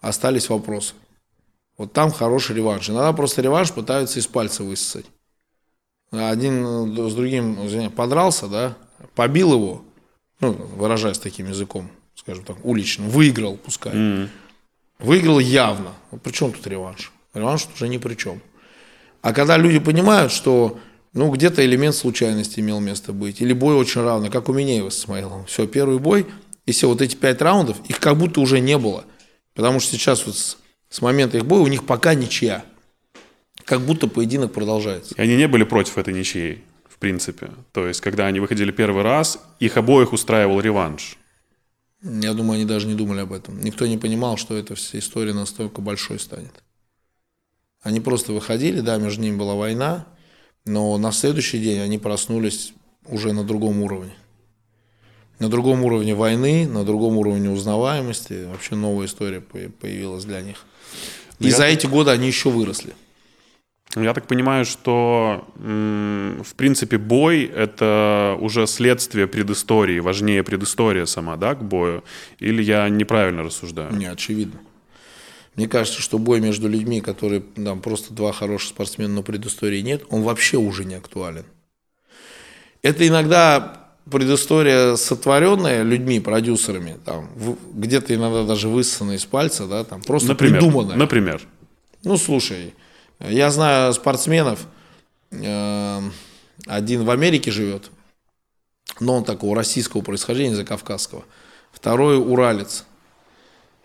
остались 0.00 0.48
вопросы. 0.48 0.94
Вот 1.76 1.92
там 1.92 2.10
хороший 2.10 2.56
реванш. 2.56 2.88
Иногда 2.88 3.12
просто 3.12 3.42
реванш 3.42 3.72
пытаются 3.72 4.18
из 4.18 4.26
пальца 4.26 4.62
высосать 4.62 5.06
один 6.18 6.96
с 7.08 7.14
другим 7.14 7.66
извиня, 7.66 7.90
подрался, 7.90 8.48
да, 8.48 8.76
побил 9.14 9.52
его, 9.54 9.84
ну, 10.40 10.52
выражаясь 10.52 11.18
таким 11.18 11.48
языком, 11.48 11.90
скажем 12.14 12.44
так, 12.44 12.64
уличным, 12.64 13.08
выиграл, 13.08 13.56
пускай. 13.56 13.92
Mm. 13.92 14.28
Выиграл 14.98 15.38
явно. 15.38 15.92
Вот 16.10 16.22
при 16.22 16.32
чем 16.32 16.52
тут 16.52 16.66
реванш? 16.66 17.12
Реванш 17.34 17.64
тут 17.64 17.74
уже 17.76 17.88
ни 17.88 17.98
при 17.98 18.14
чем. 18.14 18.40
А 19.22 19.32
когда 19.32 19.56
люди 19.56 19.78
понимают, 19.78 20.32
что 20.32 20.78
ну, 21.14 21.30
где-то 21.30 21.64
элемент 21.64 21.94
случайности 21.94 22.60
имел 22.60 22.80
место 22.80 23.12
быть, 23.12 23.40
или 23.40 23.52
бой 23.52 23.76
очень 23.76 24.02
равный, 24.02 24.30
как 24.30 24.48
у 24.48 24.52
его 24.52 24.90
с 24.90 24.98
Исмаилом. 24.98 25.46
Все, 25.46 25.66
первый 25.66 25.98
бой, 25.98 26.26
и 26.66 26.72
все, 26.72 26.88
вот 26.88 27.00
эти 27.00 27.14
пять 27.14 27.40
раундов, 27.40 27.78
их 27.88 28.00
как 28.00 28.16
будто 28.16 28.40
уже 28.40 28.58
не 28.60 28.76
было. 28.76 29.04
Потому 29.54 29.78
что 29.78 29.92
сейчас 29.92 30.26
вот 30.26 30.36
с, 30.36 30.58
с 30.90 31.00
момента 31.00 31.36
их 31.36 31.46
боя 31.46 31.60
у 31.60 31.68
них 31.68 31.86
пока 31.86 32.14
ничья. 32.14 32.64
Как 33.64 33.80
будто 33.80 34.06
поединок 34.06 34.52
продолжается. 34.52 35.14
И 35.14 35.20
они 35.20 35.36
не 35.36 35.48
были 35.48 35.64
против 35.64 35.98
этой 35.98 36.12
ничьей, 36.12 36.64
в 36.88 36.98
принципе. 36.98 37.50
То 37.72 37.86
есть, 37.86 38.00
когда 38.00 38.26
они 38.26 38.40
выходили 38.40 38.70
первый 38.72 39.02
раз, 39.02 39.38
их 39.58 39.76
обоих 39.76 40.12
устраивал 40.12 40.60
реванш. 40.60 41.16
Я 42.02 42.34
думаю, 42.34 42.56
они 42.56 42.66
даже 42.66 42.86
не 42.86 42.94
думали 42.94 43.20
об 43.20 43.32
этом. 43.32 43.60
Никто 43.62 43.86
не 43.86 43.96
понимал, 43.96 44.36
что 44.36 44.56
эта 44.56 44.74
вся 44.74 44.98
история 44.98 45.32
настолько 45.32 45.80
большой 45.80 46.18
станет. 46.18 46.62
Они 47.80 48.00
просто 48.00 48.32
выходили, 48.32 48.80
да, 48.80 48.98
между 48.98 49.22
ними 49.22 49.36
была 49.36 49.54
война, 49.54 50.06
но 50.66 50.96
на 50.98 51.12
следующий 51.12 51.58
день 51.58 51.80
они 51.80 51.98
проснулись 51.98 52.74
уже 53.06 53.32
на 53.32 53.44
другом 53.44 53.82
уровне. 53.82 54.14
На 55.38 55.48
другом 55.48 55.82
уровне 55.84 56.14
войны, 56.14 56.68
на 56.68 56.84
другом 56.84 57.16
уровне 57.16 57.50
узнаваемости. 57.50 58.46
Вообще 58.46 58.74
новая 58.74 59.06
история 59.06 59.40
появилась 59.40 60.24
для 60.24 60.42
них. 60.42 60.64
И 61.38 61.48
Я... 61.48 61.56
за 61.56 61.64
эти 61.64 61.86
годы 61.86 62.10
они 62.10 62.26
еще 62.26 62.50
выросли. 62.50 62.94
Я 63.96 64.12
так 64.12 64.26
понимаю, 64.26 64.64
что, 64.64 65.46
в 65.56 66.54
принципе, 66.56 66.98
бой— 66.98 67.44
это 67.56 68.36
уже 68.40 68.66
следствие 68.66 69.26
предыстории, 69.26 70.00
важнее 70.00 70.42
предыстория 70.42 71.06
сама, 71.06 71.36
да, 71.36 71.54
к 71.54 71.62
бою? 71.62 72.02
Или 72.40 72.62
я 72.62 72.88
неправильно 72.88 73.44
рассуждаю? 73.44 73.92
Не, 73.94 74.06
очевидно. 74.06 74.58
Мне 75.54 75.68
кажется, 75.68 76.02
что 76.02 76.18
бой 76.18 76.40
между 76.40 76.68
людьми, 76.68 77.00
которые 77.00 77.40
там 77.40 77.80
просто 77.80 78.12
два 78.12 78.32
хороших 78.32 78.70
спортсмена, 78.70 79.14
но 79.14 79.22
предыстории 79.22 79.80
нет, 79.80 80.02
он 80.10 80.22
вообще 80.22 80.56
уже 80.56 80.84
не 80.84 80.96
актуален. 80.96 81.44
Это 82.82 83.06
иногда 83.06 83.80
предыстория 84.10 84.96
сотворенная 84.96 85.84
людьми, 85.84 86.18
продюсерами, 86.18 86.98
там, 87.04 87.30
где-то 87.72 88.12
иногда 88.14 88.42
даже 88.42 88.68
высосанная 88.68 89.16
из 89.16 89.24
пальца, 89.24 89.66
да, 89.66 89.84
там, 89.84 90.02
просто 90.02 90.30
например, 90.30 90.60
придуманная. 90.60 90.96
Например? 90.96 91.40
Ну, 92.02 92.18
слушай, 92.18 92.74
я 93.20 93.50
знаю 93.50 93.92
спортсменов, 93.92 94.66
э, 95.30 96.00
один 96.66 97.04
в 97.04 97.10
Америке 97.10 97.50
живет, 97.50 97.90
но 99.00 99.16
он 99.16 99.24
такого 99.24 99.56
российского 99.56 100.00
происхождения, 100.00 100.54
закавказского. 100.54 101.24
Второй 101.72 102.18
уралец. 102.18 102.84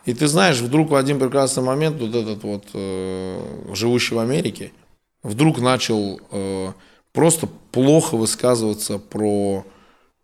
И 0.06 0.14
ты 0.14 0.28
знаешь, 0.28 0.60
вдруг 0.60 0.92
в 0.92 0.96
один 0.96 1.20
прекрасный 1.20 1.64
момент 1.64 2.00
вот 2.00 2.16
этот 2.16 2.44
вот 2.44 2.66
э, 2.74 3.74
живущий 3.74 4.16
в 4.16 4.20
Америке 4.20 4.72
вдруг 5.24 5.60
начал 5.60 6.22
э, 6.32 6.72
просто 7.12 7.48
плохо 7.72 8.16
высказываться 8.16 8.98
про 8.98 9.66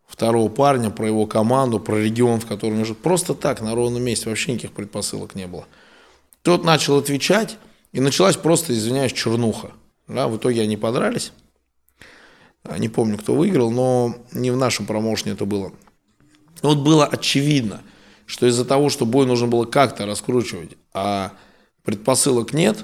второго 0.08 0.50
парня, 0.50 0.90
про 0.90 1.08
его 1.08 1.26
команду, 1.26 1.80
про 1.80 1.98
регион, 1.98 2.40
в 2.40 2.46
котором 2.46 2.80
он 2.80 2.86
живет. 2.86 3.00
Просто 3.00 3.34
так, 3.34 3.62
на 3.62 3.76
ровном 3.76 4.04
месте, 4.04 4.30
вообще 4.30 4.54
никаких 4.54 4.72
предпосылок 4.72 5.36
не 5.36 5.48
было. 5.48 5.66
Тот 6.42 6.64
начал 6.64 6.98
отвечать, 6.98 7.58
и 7.96 8.02
началась 8.02 8.36
просто, 8.36 8.74
извиняюсь, 8.74 9.14
чернуха. 9.14 9.72
Да, 10.10 10.28
в 10.28 10.36
итоге 10.36 10.62
они 10.62 10.76
подрались. 10.76 11.32
Не 12.78 12.90
помню, 12.90 13.18
кто 13.18 13.34
выиграл, 13.34 13.72
но 13.72 14.18
не 14.34 14.52
в 14.52 14.58
нашем 14.58 14.86
промоушене 14.86 15.32
это 15.32 15.46
было. 15.46 15.72
Вот 16.62 16.80
было 16.80 17.06
очевидно, 17.06 17.84
что 18.26 18.48
из-за 18.48 18.66
того, 18.66 18.90
что 18.90 19.06
бой 19.06 19.26
нужно 19.26 19.48
было 19.48 19.64
как-то 19.64 20.06
раскручивать, 20.06 20.72
а 20.94 21.32
предпосылок 21.84 22.52
нет, 22.52 22.84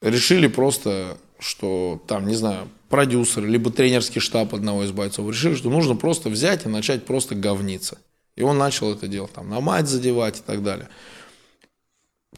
решили 0.00 0.46
просто, 0.46 1.18
что 1.38 2.02
там, 2.08 2.26
не 2.26 2.34
знаю, 2.34 2.68
продюсер, 2.88 3.44
либо 3.44 3.70
тренерский 3.70 4.22
штаб 4.22 4.54
одного 4.54 4.84
из 4.84 4.92
бойцов 4.92 5.28
решили, 5.28 5.54
что 5.54 5.68
нужно 5.68 5.96
просто 5.96 6.30
взять 6.30 6.64
и 6.64 6.70
начать 6.70 7.04
просто 7.04 7.34
говниться. 7.34 7.98
И 8.36 8.42
он 8.42 8.56
начал 8.56 8.90
это 8.90 9.06
делать, 9.06 9.32
там, 9.32 9.50
на 9.50 9.60
мать 9.60 9.86
задевать 9.86 10.38
и 10.38 10.42
так 10.42 10.62
далее. 10.62 10.88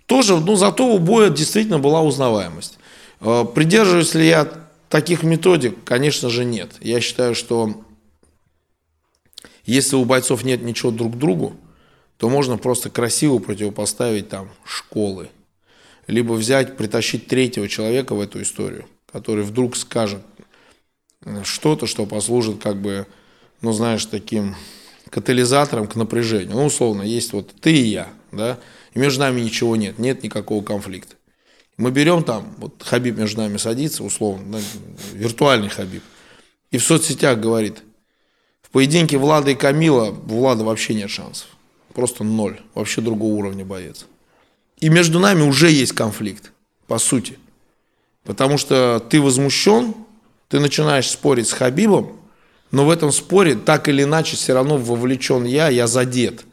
Тоже, 0.07 0.39
ну, 0.39 0.57
зато 0.57 0.87
у 0.87 0.99
боя 0.99 1.31
действительно 1.31 1.79
была 1.79 2.03
узнаваемость. 2.03 2.79
Э, 3.21 3.45
придерживаюсь 3.45 4.15
ли 4.15 4.27
я 4.27 4.49
таких 4.89 5.23
методик? 5.23 5.83
Конечно 5.85 6.29
же, 6.29 6.45
нет. 6.45 6.73
Я 6.81 7.01
считаю, 7.01 7.35
что 7.35 7.83
если 9.65 9.97
у 9.97 10.05
бойцов 10.05 10.45
нет 10.45 10.63
ничего 10.63 10.91
друг 10.91 11.15
к 11.15 11.19
другу, 11.19 11.57
то 12.19 12.29
можно 12.29 12.59
просто 12.59 12.91
красиво 12.91 13.39
противопоставить 13.39 14.29
там 14.29 14.51
школы. 14.65 15.31
Либо 16.07 16.35
взять, 16.35 16.77
притащить 16.77 17.27
третьего 17.29 17.67
человека 17.67 18.15
в 18.15 18.21
эту 18.21 18.43
историю, 18.43 18.87
который 19.11 19.43
вдруг 19.43 19.75
скажет 19.75 20.21
э, 21.25 21.43
что-то, 21.45 21.87
что 21.87 22.05
послужит 22.05 22.63
как 22.63 22.77
бы, 22.77 23.07
ну, 23.63 23.73
знаешь, 23.73 24.05
таким 24.05 24.55
катализатором 25.15 25.87
к 25.87 25.95
напряжению. 25.95 26.57
Ну, 26.57 26.67
условно, 26.67 27.03
есть 27.03 27.33
вот 27.33 27.55
ты 27.61 27.73
и 27.73 27.85
я, 27.85 28.09
да, 28.33 28.59
и 28.95 28.99
между 28.99 29.21
нами 29.21 29.41
ничего 29.41 29.77
нет, 29.77 30.01
нет 30.01 30.25
никакого 30.25 30.63
конфликта. 30.63 31.15
Мы 31.77 31.93
берем 31.93 32.25
там, 32.25 32.53
вот 32.59 32.83
Хабиб 32.83 33.17
между 33.17 33.41
нами 33.43 33.57
садится, 33.57 34.03
условно, 34.03 34.59
да, 34.59 34.59
виртуальный 35.13 35.69
Хабиб, 35.69 36.03
и 36.73 36.79
в 36.79 36.83
соцсетях 36.83 37.39
говорит, 37.39 37.85
в 38.61 38.71
поединке 38.71 39.17
Влада 39.17 39.53
и 39.53 39.55
Камила 39.55 40.09
у 40.11 40.39
Влада 40.39 40.65
вообще 40.65 40.95
нет 40.95 41.11
шансов. 41.11 41.47
Просто 41.93 42.25
ноль. 42.25 42.61
Вообще 42.75 43.01
другого 43.01 43.35
уровня 43.35 43.65
боец. 43.65 44.07
И 44.81 44.89
между 44.89 45.21
нами 45.21 45.43
уже 45.43 45.71
есть 45.71 45.93
конфликт, 45.93 46.51
по 46.89 46.99
сути. 46.99 47.39
Потому 48.25 48.59
что 48.59 48.99
ты 49.09 49.21
возмущен, 49.21 49.95
ты 50.49 50.59
начинаешь 50.59 51.09
спорить 51.09 51.47
с 51.47 51.53
Хабибом, 51.53 52.17
но 52.75 52.85
в 52.85 52.91
этом 52.91 53.13
споре 53.13 53.55
так 53.55 53.89
или 53.89 54.03
иначе 54.03 54.37
все 54.37 54.53
равно 54.53 54.77
вовлечен 54.77 55.45
я, 55.45 55.69
я 55.69 55.87
задет. 55.87 56.45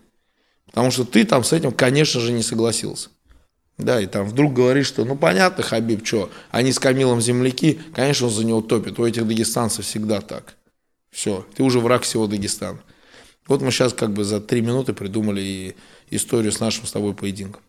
Потому 0.67 0.91
что 0.91 1.03
ты 1.03 1.25
там 1.25 1.43
с 1.43 1.51
этим, 1.51 1.71
конечно 1.71 2.21
же, 2.21 2.31
не 2.31 2.43
согласился. 2.43 3.10
Да, 3.79 3.99
и 3.99 4.05
там 4.05 4.27
вдруг 4.27 4.53
говоришь, 4.53 4.86
что, 4.86 5.03
ну, 5.03 5.15
понятно, 5.15 5.63
Хабиб, 5.63 6.05
что, 6.05 6.29
они 6.51 6.71
с 6.71 6.77
Камилом 6.77 7.21
земляки, 7.21 7.81
конечно, 7.95 8.27
он 8.27 8.34
за 8.34 8.45
него 8.45 8.62
топит. 8.62 8.99
У 8.99 9.05
этих 9.05 9.27
дагестанцев 9.27 9.84
всегда 9.84 10.21
так. 10.21 10.55
Все, 11.10 11.43
ты 11.55 11.63
уже 11.63 11.79
враг 11.79 12.03
всего 12.03 12.27
Дагестана. 12.27 12.79
Вот 13.47 13.62
мы 13.62 13.71
сейчас 13.71 13.91
как 13.91 14.13
бы 14.13 14.23
за 14.23 14.39
три 14.39 14.62
минуты 14.62 14.93
придумали 14.93 15.75
историю 16.12 16.51
с 16.51 16.60
нашим 16.60 16.86
с 16.86 16.91
тобой 16.91 17.15
поединком. 17.15 17.63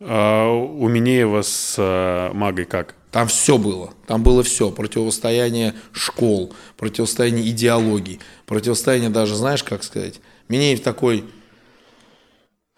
А 0.00 0.50
у 0.50 0.88
Минеева 0.88 1.42
с 1.42 1.76
а, 1.78 2.32
Магой 2.32 2.64
как? 2.64 2.94
Там 3.10 3.28
все 3.28 3.58
было. 3.58 3.92
Там 4.06 4.22
было 4.22 4.42
все. 4.42 4.70
Противостояние 4.70 5.74
школ, 5.92 6.54
противостояние 6.76 7.50
идеологий, 7.50 8.20
противостояние 8.46 9.10
даже, 9.10 9.34
знаешь, 9.34 9.64
как 9.64 9.82
сказать, 9.82 10.20
Минеев 10.48 10.80
такой 10.80 11.24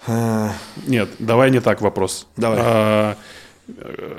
а. 0.06 0.54
Нет, 0.86 1.10
давай 1.18 1.50
не 1.50 1.60
так 1.60 1.80
вопрос. 1.80 2.26
Давай. 2.36 2.58
А, 2.60 3.16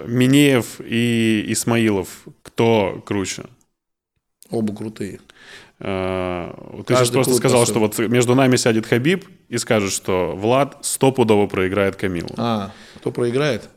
Минеев 0.06 0.80
и 0.80 1.46
Исмаилов, 1.50 2.08
кто 2.42 3.02
круче? 3.06 3.44
Оба 4.50 4.74
крутые. 4.74 5.20
А, 5.80 6.84
ты 6.88 6.96
сейчас 6.96 7.10
просто 7.10 7.34
сказал, 7.34 7.66
что 7.66 7.80
вот 7.80 7.98
между 8.00 8.36
нами 8.36 8.56
сядет 8.56 8.86
Хабиб 8.86 9.28
и 9.50 9.58
скажет, 9.58 9.92
что 9.92 10.34
Влад 10.36 10.78
стопудово 10.82 11.48
проиграет 11.48 11.98
Камилу. 11.98 12.30
А, 12.38 12.72
кто 12.96 13.12
проиграет? 13.12 13.70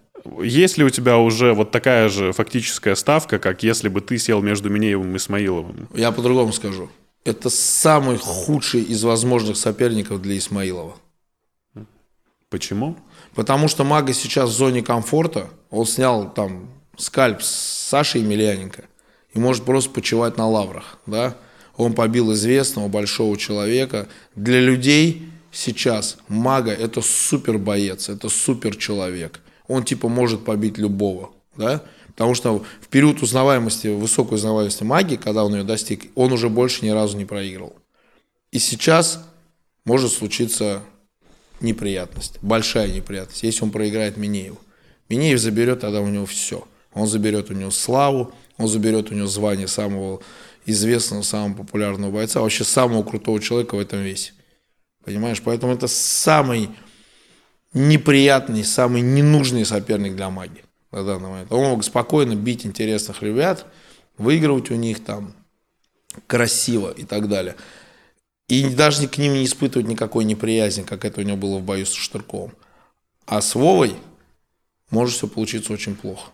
Есть 0.43 0.79
ли 0.79 0.85
у 0.85 0.91
тебя 0.91 1.19
уже 1.19 1.53
вот 1.53 1.71
такая 1.71 2.09
же 2.09 2.33
фактическая 2.33 2.95
ставка, 2.95 3.39
как 3.39 3.63
если 3.63 3.89
бы 3.89 4.01
ты 4.01 4.19
сел 4.19 4.43
между 4.43 4.71
Минеевым 4.71 5.15
и 5.15 5.17
Исмаиловым? 5.19 5.89
Я 5.95 6.13
по-другому 6.13 6.53
скажу. 6.53 6.89
Это 7.25 7.51
самый 7.51 8.19
худший 8.19 8.83
из 8.83 9.03
возможных 9.03 9.57
соперников 9.57 10.23
для 10.23 10.39
Исмаилова. 10.39 10.97
Почему? 12.49 12.97
Потому 13.35 13.69
что 13.69 13.85
Мага 13.85 14.13
сейчас 14.13 14.51
в 14.51 14.53
зоне 14.53 14.83
комфорта. 14.83 15.51
Он 15.71 15.85
снял 15.87 16.33
там 16.33 16.69
скальп 16.97 17.43
с 17.43 17.49
Сашей 17.89 18.23
Емельяненко 18.23 18.85
и 19.35 19.39
может 19.39 19.65
просто 19.65 19.91
почивать 19.91 20.37
на 20.37 20.49
лаврах. 20.49 20.99
Да? 21.07 21.37
Он 21.77 21.93
побил 21.93 22.33
известного 22.33 22.89
большого 22.89 23.37
человека. 23.37 24.09
Для 24.37 24.61
людей 24.61 25.29
сейчас 25.51 26.19
Мага 26.29 26.71
это 26.71 27.01
супер 27.03 27.59
боец, 27.59 28.09
это 28.09 28.29
супер 28.29 28.77
человек. 28.77 29.41
Он 29.69 29.85
типа 29.85 30.09
может 30.09 30.45
побить 30.45 30.79
любого. 30.79 31.31
Да? 31.57 31.83
Потому 32.09 32.35
что 32.35 32.65
в 32.81 32.89
период 32.89 33.23
узнаваемости, 33.23 33.89
высокой 33.89 34.35
узнаваемости 34.37 34.85
магии, 34.85 35.17
когда 35.17 35.45
он 35.45 35.55
ее 35.55 35.65
достиг, 35.65 36.11
он 36.15 36.33
уже 36.33 36.49
больше 36.49 36.85
ни 36.85 36.91
разу 36.91 37.17
не 37.17 37.25
проигрывал. 37.25 37.77
И 38.53 38.59
сейчас 38.59 39.23
может 39.85 40.13
случиться 40.13 40.83
неприятность, 41.61 42.39
большая 42.43 42.89
неприятность, 42.89 43.43
если 43.43 43.65
он 43.65 43.71
проиграет 43.71 44.17
Минееву. 44.17 44.59
Минеев 45.09 45.39
заберет 45.39 45.81
тогда 45.81 46.01
у 46.01 46.09
него 46.09 46.27
все. 46.27 46.67
Он 46.95 47.07
заберет 47.07 47.51
у 47.51 47.55
него 47.55 47.71
славу, 47.71 48.33
он 48.57 48.69
заберет 48.69 49.11
у 49.11 49.15
него 49.15 49.27
звание 49.27 49.69
самого 49.69 50.23
известного, 50.65 51.23
самого 51.23 51.59
популярного 51.59 52.11
бойца, 52.11 52.41
вообще 52.41 52.65
самого 52.65 53.03
крутого 53.03 53.41
человека 53.41 53.77
в 53.77 53.81
этом 53.81 54.01
весе. 54.01 54.33
Понимаешь? 55.05 55.41
Поэтому 55.43 55.73
это 55.73 55.87
самый 55.87 56.71
неприятный, 57.77 58.65
самый 58.65 59.03
ненужный 59.03 59.67
соперник 59.67 60.17
для 60.17 60.31
магии 60.31 60.65
на 60.91 61.05
данный 61.05 61.29
момент. 61.29 61.53
Он 61.53 61.65
мог 61.71 61.85
спокойно 61.85 62.35
бить 62.35 62.65
интересных 62.65 63.23
ребят, 63.23 63.67
выигрывать 64.17 64.71
у 64.71 64.75
них 64.75 65.05
там 65.05 65.35
красиво 66.27 66.91
и 66.91 67.05
так 67.05 67.29
далее. 67.29 67.55
И 68.49 68.71
даже 68.71 69.07
к 69.09 69.19
ним 69.19 69.35
не 69.35 69.45
испытывать 69.45 69.89
никакой 69.89 70.25
неприязни, 70.25 70.83
как 70.83 71.05
это 71.05 71.21
у 71.21 71.25
него 71.25 71.37
было 71.37 71.59
в 71.59 71.65
бою 71.65 71.85
с 71.85 71.93
Штырковым. 71.93 72.53
А 73.27 73.43
с 73.43 73.55
Вовой 73.55 73.95
может 74.91 75.15
все 75.15 75.29
получиться 75.29 75.73
очень 75.73 75.97
плохо. 75.97 76.31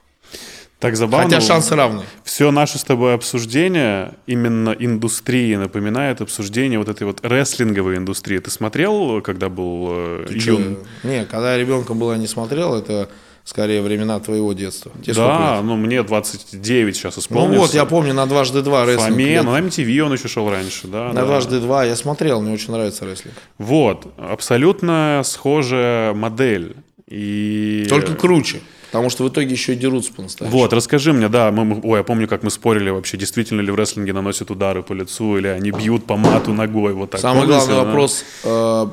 Так 0.82 0.96
забавно. 0.96 1.30
Хотя 1.30 1.40
шансы 1.40 1.76
равны. 1.76 2.02
Все 2.24 2.50
наше 2.50 2.76
с 2.76 2.82
тобой 2.82 3.14
обсуждение 3.14 4.14
именно 4.26 4.74
индустрии 4.76 5.54
напоминает 5.54 6.20
обсуждение 6.20 6.80
вот 6.80 6.88
этой 6.88 7.04
вот 7.04 7.20
рестлинговой 7.22 7.98
индустрии. 7.98 8.38
Ты 8.38 8.50
смотрел, 8.50 9.22
когда 9.22 9.48
был 9.48 9.86
э, 9.90 10.26
Ты 10.28 10.38
юн? 10.38 10.78
Не, 11.04 11.24
когда 11.24 11.52
я 11.52 11.58
ребенком 11.58 12.00
был, 12.00 12.10
я 12.10 12.18
не 12.18 12.26
смотрел, 12.26 12.74
это 12.74 13.08
скорее 13.44 13.80
времена 13.80 14.18
твоего 14.18 14.52
детства. 14.54 14.90
Тебе 15.04 15.14
Да, 15.14 15.60
ну 15.62 15.76
мне 15.76 16.02
29 16.02 16.96
сейчас 16.96 17.14
Ну 17.14 17.22
исполнился. 17.22 17.60
вот, 17.60 17.74
я 17.74 17.84
помню, 17.84 18.12
на 18.12 18.26
дважды 18.26 18.62
два 18.62 18.84
рестлинг. 18.84 19.10
Фоме, 19.10 19.42
ну 19.42 19.52
на 19.52 19.60
MTV 19.60 20.00
он 20.00 20.12
еще 20.14 20.26
шел 20.26 20.50
раньше, 20.50 20.88
да. 20.88 21.08
На 21.12 21.20
да. 21.20 21.26
дважды 21.26 21.60
два 21.60 21.84
я 21.84 21.94
смотрел, 21.94 22.40
мне 22.40 22.52
очень 22.52 22.72
нравится 22.72 23.04
рестлинг. 23.04 23.36
Вот, 23.58 24.12
абсолютно 24.18 25.22
схожая 25.24 26.12
модель. 26.12 26.74
И... 27.06 27.86
Только 27.88 28.14
круче, 28.14 28.62
потому 28.92 29.08
что 29.08 29.24
в 29.24 29.28
итоге 29.30 29.50
еще 29.50 29.72
и 29.72 29.76
дерутся 29.76 30.12
по-настоящему. 30.12 30.60
Вот, 30.60 30.74
расскажи 30.74 31.14
мне, 31.14 31.30
да, 31.30 31.50
мы, 31.50 31.64
мы- 31.64 31.80
ой, 31.82 32.00
я 32.00 32.04
помню, 32.04 32.28
как 32.28 32.42
мы 32.42 32.50
спорили 32.50 32.90
вообще, 32.90 33.16
действительно 33.16 33.62
ли 33.62 33.70
в 33.70 33.74
рестлинге 33.74 34.12
наносят 34.12 34.50
удары 34.50 34.82
по 34.82 34.92
лицу, 34.92 35.38
или 35.38 35.46
они 35.46 35.70
бьют 35.70 36.06
по 36.06 36.18
мату 36.18 36.52
ногой, 36.52 36.92
вот 36.92 37.12
так. 37.12 37.20
Самый 37.22 37.46
Помните, 37.46 37.56
главный 37.66 37.74
да? 37.74 37.84
вопрос 37.84 38.24
э, 38.44 38.86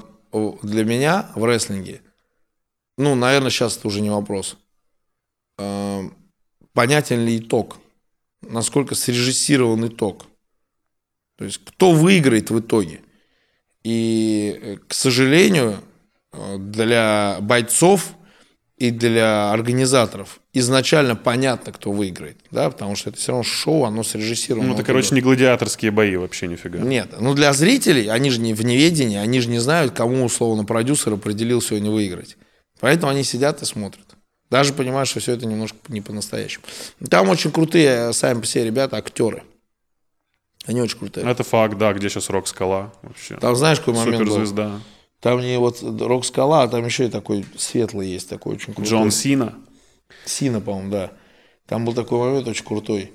для 0.64 0.86
меня 0.86 1.30
в 1.36 1.44
рестлинге, 1.44 2.02
ну, 2.98 3.14
наверное, 3.16 3.50
сейчас 3.50 3.76
это 3.78 3.90
уже 3.90 4.00
не 4.00 4.10
вопрос. 4.10 4.56
Э, 5.58 6.04
понятен 6.72 7.26
ли 7.26 7.38
итог? 7.38 7.76
Насколько 8.42 8.96
срежиссирован 8.96 9.86
итог? 9.88 10.28
То 11.38 11.44
есть, 11.44 11.60
кто 11.66 11.92
выиграет 11.92 12.52
в 12.52 12.60
итоге? 12.62 13.02
И, 13.84 14.58
э, 14.62 14.78
к 14.88 14.94
сожалению, 14.94 15.80
э, 16.32 16.56
для 16.58 17.40
бойцов 17.42 18.14
и 18.80 18.92
для 18.92 19.52
организаторов 19.52 20.40
изначально 20.54 21.18
понятно, 21.18 21.74
кто 21.74 21.92
выиграет, 21.92 22.38
да, 22.50 22.70
потому 22.70 22.96
что 22.96 23.10
это 23.10 23.20
все 23.20 23.34
равно 23.34 23.44
шоу, 23.44 23.84
оно 23.84 24.04
срежиссировано. 24.04 24.70
Ну, 24.70 24.74
это, 24.74 24.84
короче, 24.84 25.14
не 25.14 25.22
гладиаторские 25.22 25.92
бои 25.92 26.16
вообще 26.16 26.48
нифига. 26.48 26.80
Нет, 26.80 27.14
ну 27.20 27.34
для 27.34 27.52
зрителей, 27.52 28.08
они 28.08 28.32
же 28.32 28.40
не 28.40 28.54
в 28.54 28.64
неведении, 28.64 29.18
они 29.18 29.42
же 29.42 29.50
не 29.50 29.60
знают, 29.60 29.94
кому 29.94 30.24
условно 30.24 30.64
продюсер 30.64 31.14
определил 31.14 31.62
сегодня 31.62 31.92
выиграть. 31.92 32.38
Поэтому 32.80 33.12
они 33.12 33.24
сидят 33.24 33.62
и 33.62 33.66
смотрят. 33.66 34.06
Даже 34.50 34.74
понимают, 34.74 35.10
что 35.10 35.20
все 35.20 35.34
это 35.34 35.46
немножко 35.46 35.78
не 35.90 36.00
по-настоящему. 36.00 36.64
Там 37.10 37.30
очень 37.30 37.52
крутые 37.52 38.14
сами 38.14 38.40
по 38.40 38.46
себе 38.46 38.64
ребята, 38.64 38.96
актеры. 38.96 39.44
Они 40.66 40.82
очень 40.82 40.98
крутые. 40.98 41.30
Это 41.30 41.44
факт, 41.44 41.78
да, 41.78 41.92
где 41.94 42.10
сейчас 42.10 42.30
Рок 42.30 42.48
Скала 42.48 42.94
вообще. 43.02 43.36
Там 43.38 43.56
знаешь, 43.58 43.80
какой 43.80 43.96
момент 43.96 44.28
был? 44.28 44.80
Там 45.20 45.42
не 45.42 45.60
вот 45.60 45.82
Рок 45.82 46.26
Скала, 46.26 46.64
а 46.64 46.68
там 46.68 46.86
еще 46.86 47.08
и 47.08 47.10
такой 47.10 47.46
светлый 47.58 48.08
есть, 48.08 48.30
такой 48.30 48.56
очень 48.56 48.74
крутой. 48.74 48.86
Джон 48.86 49.12
Сина. 49.12 49.56
Сина, 50.26 50.62
по-моему, 50.62 50.92
да. 50.92 51.12
Там 51.66 51.86
был 51.86 51.94
такой 51.94 52.20
момент 52.20 52.48
очень 52.48 52.66
крутой. 52.66 53.12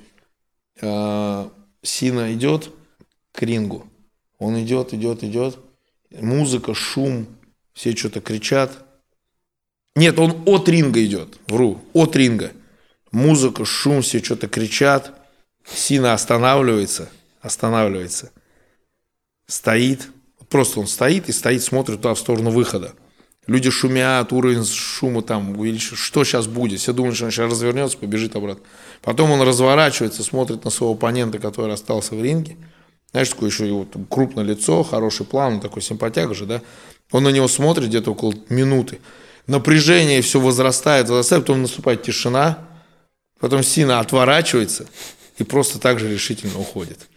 Э, 0.80 1.48
Сина 1.82 2.32
идет 2.34 2.70
к 3.32 3.42
рингу. 3.42 3.86
Он 4.38 4.60
идет, 4.62 4.92
идет, 4.92 5.24
идет. 5.24 5.58
Музыка, 6.10 6.74
шум, 6.74 7.26
все 7.72 7.96
что-то 7.96 8.20
кричат. 8.20 8.84
Нет, 9.96 10.18
он 10.18 10.42
от 10.46 10.68
ринга 10.68 11.04
идет. 11.04 11.38
Вру. 11.46 11.80
От 11.92 12.16
ринга. 12.16 12.52
Музыка, 13.12 13.64
шум, 13.64 14.02
все 14.02 14.22
что-то 14.22 14.48
кричат. 14.48 15.12
Сина 15.64 16.12
останавливается. 16.12 17.08
Останавливается. 17.40 18.32
Стоит. 19.46 20.10
Просто 20.54 20.78
он 20.78 20.86
стоит 20.86 21.28
и 21.28 21.32
стоит, 21.32 21.64
смотрит 21.64 21.96
туда 21.96 22.14
в 22.14 22.18
сторону 22.20 22.50
выхода. 22.50 22.94
Люди 23.48 23.70
шумят, 23.70 24.32
уровень 24.32 24.64
шума 24.64 25.20
там 25.20 25.58
увеличивается. 25.58 26.04
Что 26.04 26.22
сейчас 26.22 26.46
будет? 26.46 26.78
Все 26.78 26.92
думают, 26.92 27.16
что 27.16 27.24
он 27.24 27.32
сейчас 27.32 27.50
развернется, 27.50 27.98
побежит 27.98 28.36
обратно. 28.36 28.62
Потом 29.02 29.32
он 29.32 29.42
разворачивается, 29.42 30.22
смотрит 30.22 30.64
на 30.64 30.70
своего 30.70 30.94
оппонента, 30.94 31.40
который 31.40 31.74
остался 31.74 32.14
в 32.14 32.22
ринге. 32.22 32.56
Знаешь, 33.10 33.30
такое 33.30 33.50
еще 33.50 33.66
его 33.66 33.84
там 33.84 34.04
крупное 34.04 34.44
лицо, 34.44 34.84
хороший 34.84 35.26
план, 35.26 35.54
он 35.54 35.60
такой 35.60 35.82
симпатяга 35.82 36.34
же, 36.34 36.46
да? 36.46 36.62
Он 37.10 37.24
на 37.24 37.30
него 37.30 37.48
смотрит 37.48 37.88
где-то 37.88 38.12
около 38.12 38.32
минуты. 38.48 39.00
Напряжение 39.48 40.22
все 40.22 40.38
возрастает, 40.38 41.08
возрастает, 41.08 41.42
потом 41.42 41.62
наступает 41.62 42.04
тишина, 42.04 42.60
потом 43.40 43.64
Сина 43.64 43.98
отворачивается 43.98 44.86
и 45.36 45.42
просто 45.42 45.80
так 45.80 45.98
же 45.98 46.08
решительно 46.08 46.60
уходит. 46.60 47.08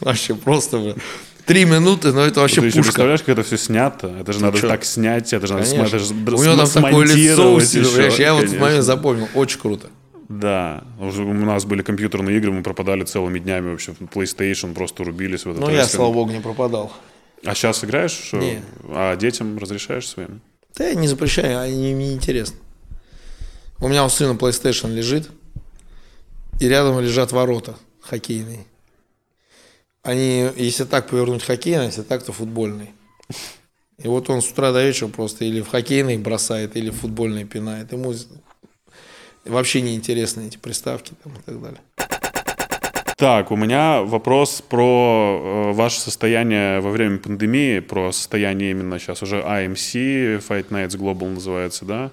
Вообще 0.00 0.34
просто 0.34 0.96
три 1.48 1.64
минуты, 1.64 2.12
но 2.12 2.20
это 2.20 2.40
вообще 2.40 2.60
Ты 2.60 2.66
еще 2.66 2.76
пушка. 2.76 2.88
представляешь, 2.92 3.20
как 3.20 3.30
это 3.30 3.42
все 3.42 3.56
снято? 3.56 4.14
Это 4.20 4.32
же 4.32 4.40
надо 4.40 4.60
чё? 4.60 4.68
так 4.68 4.84
снять, 4.84 5.32
это 5.32 5.46
же 5.46 5.54
надо, 5.54 5.64
Конечно. 5.66 5.96
это 5.96 6.04
же 6.04 6.14
У 6.14 6.44
него 6.44 6.56
там 6.56 6.68
такое 6.82 7.06
лицо 7.06 7.54
усилено? 7.54 8.14
Я 8.16 8.34
вот 8.34 8.44
в 8.44 8.46
этот 8.46 8.60
момент 8.60 8.84
запомнил, 8.84 9.28
очень 9.34 9.58
круто. 9.58 9.88
Да, 10.28 10.84
у 11.00 11.10
нас 11.10 11.64
были 11.64 11.82
компьютерные 11.82 12.36
игры, 12.36 12.52
мы 12.52 12.62
пропадали 12.62 13.02
целыми 13.04 13.38
днями 13.38 13.70
вообще. 13.70 13.92
PlayStation 13.92 14.74
просто 14.74 15.02
рубились 15.02 15.44
в 15.46 15.50
этот 15.50 15.62
Ну, 15.62 15.70
я, 15.70 15.86
слава 15.86 16.12
богу, 16.12 16.30
не 16.30 16.40
пропадал. 16.40 16.92
А 17.44 17.54
сейчас 17.54 17.82
играешь? 17.82 18.12
Что? 18.12 18.36
Не. 18.36 18.60
А 18.90 19.16
детям 19.16 19.56
разрешаешь 19.58 20.06
своим? 20.06 20.40
Да 20.76 20.86
я 20.86 20.94
не 20.94 21.08
запрещаю, 21.08 21.58
они 21.60 21.94
мне 21.94 22.12
интересно. 22.12 22.56
У 23.80 23.88
меня 23.88 24.04
у 24.04 24.08
сына 24.10 24.32
PlayStation 24.32 24.92
лежит, 24.92 25.30
и 26.60 26.68
рядом 26.68 27.00
лежат 27.00 27.32
ворота 27.32 27.76
хоккейные. 28.02 28.66
Они, 30.08 30.48
если 30.56 30.84
так 30.84 31.08
повернуть 31.08 31.44
хоккейный, 31.44 31.84
если 31.84 32.00
так, 32.00 32.22
то 32.22 32.32
футбольный. 32.32 32.92
И 33.98 34.08
вот 34.08 34.30
он 34.30 34.40
с 34.40 34.50
утра 34.50 34.72
до 34.72 34.82
вечера 34.82 35.08
просто 35.08 35.44
или 35.44 35.60
в 35.60 35.68
хоккейный 35.68 36.16
бросает, 36.16 36.78
или 36.78 36.88
в 36.88 36.94
футбольный 36.94 37.44
пинает. 37.44 37.92
Ему 37.92 38.14
вообще 39.44 39.82
не 39.82 39.94
интересны 39.94 40.46
эти 40.46 40.56
приставки 40.56 41.12
там, 41.22 41.34
и 41.34 41.42
так 41.44 41.60
далее. 41.60 41.80
Так, 43.18 43.50
у 43.50 43.56
меня 43.56 44.00
вопрос 44.00 44.62
про 44.66 45.42
э, 45.42 45.72
ваше 45.72 46.00
состояние 46.00 46.80
во 46.80 46.88
время 46.90 47.18
пандемии, 47.18 47.80
про 47.80 48.10
состояние 48.10 48.70
именно 48.70 48.98
сейчас 48.98 49.22
уже 49.22 49.40
AMC, 49.40 50.42
Fight 50.48 50.70
Nights 50.70 50.96
Global 50.96 51.28
называется, 51.28 51.84
да? 51.84 52.10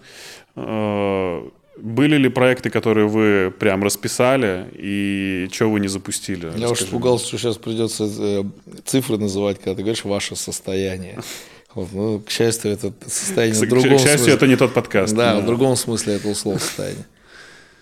Э, 0.57 1.47
были 1.77 2.15
ли 2.17 2.29
проекты, 2.29 2.69
которые 2.69 3.07
вы 3.07 3.51
прям 3.51 3.83
расписали, 3.83 4.67
и 4.73 5.47
что 5.51 5.69
вы 5.69 5.79
не 5.79 5.87
запустили? 5.87 6.45
Я 6.45 6.51
уж 6.67 6.71
Расскажи. 6.71 6.85
испугался, 6.85 7.27
что 7.27 7.37
сейчас 7.37 7.57
придется 7.57 8.05
э, 8.17 8.43
цифры 8.85 9.17
называть, 9.17 9.57
когда 9.57 9.75
ты 9.75 9.81
говоришь 9.81 10.03
ваше 10.05 10.35
состояние. 10.35 11.19
Вот, 11.73 11.89
ну, 11.91 12.19
к 12.21 12.29
счастью, 12.29 12.71
это 12.71 12.93
состояние 13.05 13.59
К, 13.61 13.65
в 13.65 13.69
другом 13.69 13.97
к 13.97 14.01
счастью, 14.01 14.17
смысле. 14.19 14.33
это 14.33 14.47
не 14.47 14.55
тот 14.55 14.73
подкаст. 14.73 15.13
Да, 15.13 15.39
в 15.41 15.45
другом 15.45 15.75
смысле 15.75 16.13
этого 16.15 16.33
слова 16.33 16.57
состояние. 16.57 17.05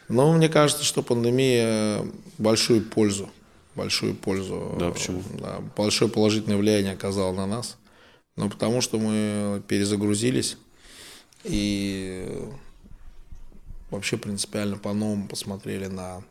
Но 0.09 0.33
мне 0.33 0.49
кажется, 0.49 0.83
что 0.83 1.03
пандемия 1.03 2.01
большую 2.39 2.81
пользу, 2.81 3.29
большую 3.75 4.15
пользу, 4.15 4.75
Да, 4.79 4.89
почему? 4.89 5.21
да, 5.39 5.59
большое 5.77 6.09
положительное 6.09 6.57
влияние 6.57 6.93
оказала 6.93 7.31
на 7.33 7.45
нас. 7.45 7.77
Ну, 8.35 8.49
потому 8.49 8.81
что 8.81 8.97
мы 8.97 9.61
перезагрузились 9.67 10.57
и 11.43 12.25
вообще 13.93 14.17
принципиально 14.17 14.77
по-новому 14.77 15.27
посмотрели 15.27 15.87
на 15.87 16.23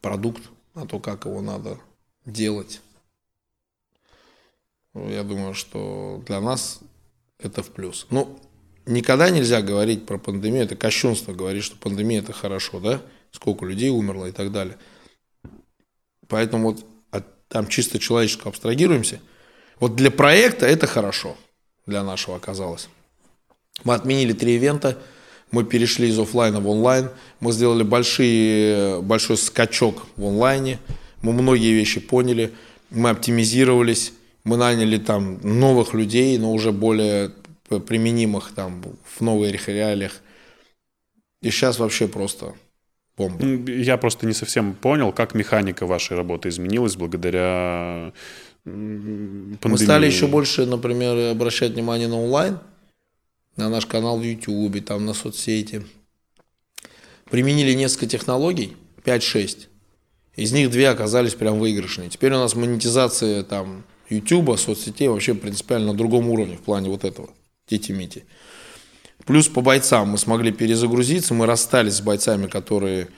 продукт, 0.00 0.42
на 0.74 0.86
то, 0.86 0.98
как 1.00 1.26
его 1.26 1.40
надо 1.40 1.78
делать. 2.24 2.80
Ну, 4.94 5.08
Я 5.10 5.24
думаю, 5.24 5.54
что 5.54 6.22
для 6.26 6.40
нас 6.40 6.80
это 7.38 7.62
в 7.62 7.70
плюс. 7.70 8.06
Ну, 8.10 8.38
никогда 8.86 9.30
нельзя 9.30 9.60
говорить 9.62 10.06
про 10.06 10.18
пандемию, 10.18 10.64
это 10.64 10.76
кощунство 10.76 11.32
говорить, 11.32 11.64
что 11.64 11.76
пандемия 11.76 12.20
это 12.20 12.32
хорошо, 12.32 12.80
да? 12.80 13.02
Сколько 13.32 13.66
людей 13.66 13.90
умерло 13.90 14.26
и 14.26 14.32
так 14.32 14.52
далее. 14.52 14.78
Поэтому 16.28 16.70
вот 16.70 16.86
от, 17.10 17.48
там 17.48 17.66
чисто 17.66 17.98
человеческого 17.98 18.50
абстрагируемся. 18.50 19.20
Вот 19.80 19.96
для 19.96 20.10
проекта 20.10 20.66
это 20.66 20.86
хорошо, 20.86 21.36
для 21.84 22.02
нашего 22.02 22.36
оказалось. 22.36 22.88
Мы 23.84 23.94
отменили 23.94 24.32
три 24.32 24.54
ивента, 24.54 24.98
мы 25.50 25.64
перешли 25.64 26.08
из 26.08 26.18
оффлайна 26.18 26.60
в 26.60 26.68
онлайн, 26.68 27.10
мы 27.40 27.52
сделали 27.52 27.82
большие, 27.82 29.00
большой 29.02 29.36
скачок 29.36 30.06
в 30.16 30.24
онлайне, 30.26 30.78
мы 31.22 31.32
многие 31.32 31.72
вещи 31.72 32.00
поняли, 32.00 32.52
мы 32.90 33.10
оптимизировались, 33.10 34.12
мы 34.44 34.56
наняли 34.56 34.98
там 34.98 35.38
новых 35.42 35.94
людей, 35.94 36.38
но 36.38 36.52
уже 36.52 36.72
более 36.72 37.30
применимых 37.68 38.52
там 38.54 38.82
в 39.04 39.20
новых 39.20 39.68
реалиях. 39.68 40.20
И 41.42 41.50
сейчас 41.50 41.78
вообще 41.78 42.06
просто 42.08 42.54
бомба. 43.16 43.42
М, 43.44 43.64
Я 43.66 43.96
просто 43.96 44.26
не 44.26 44.34
совсем 44.34 44.74
понял, 44.74 45.12
как 45.12 45.34
механика 45.34 45.86
вашей 45.86 46.16
работы 46.16 46.48
изменилась 46.48 46.96
благодаря 46.96 48.12
пандемии. 48.64 49.58
Мы 49.64 49.78
стали 49.78 50.06
еще 50.06 50.26
больше, 50.26 50.66
например, 50.66 51.32
обращать 51.32 51.72
внимание 51.72 52.08
на 52.08 52.20
онлайн, 52.20 52.58
на 53.56 53.68
наш 53.68 53.86
канал 53.86 54.18
в 54.18 54.22
YouTube, 54.22 54.84
там 54.84 55.06
на 55.06 55.14
соцсети. 55.14 55.84
Применили 57.30 57.72
несколько 57.72 58.06
технологий, 58.06 58.76
5-6. 59.04 59.66
Из 60.36 60.52
них 60.52 60.70
две 60.70 60.88
оказались 60.90 61.34
прям 61.34 61.58
выигрышные. 61.58 62.10
Теперь 62.10 62.32
у 62.32 62.36
нас 62.36 62.54
монетизация 62.54 63.42
там 63.42 63.84
YouTube, 64.10 64.58
соцсетей 64.58 65.08
вообще 65.08 65.34
принципиально 65.34 65.92
на 65.92 65.98
другом 65.98 66.28
уровне 66.28 66.56
в 66.56 66.60
плане 66.60 66.90
вот 66.90 67.04
этого. 67.04 67.30
Тити-мити. 67.66 68.24
Плюс 69.24 69.48
по 69.48 69.60
бойцам 69.60 70.10
мы 70.10 70.18
смогли 70.18 70.52
перезагрузиться, 70.52 71.34
мы 71.34 71.46
расстались 71.46 71.94
с 71.94 72.00
бойцами, 72.00 72.46
которые, 72.46 73.08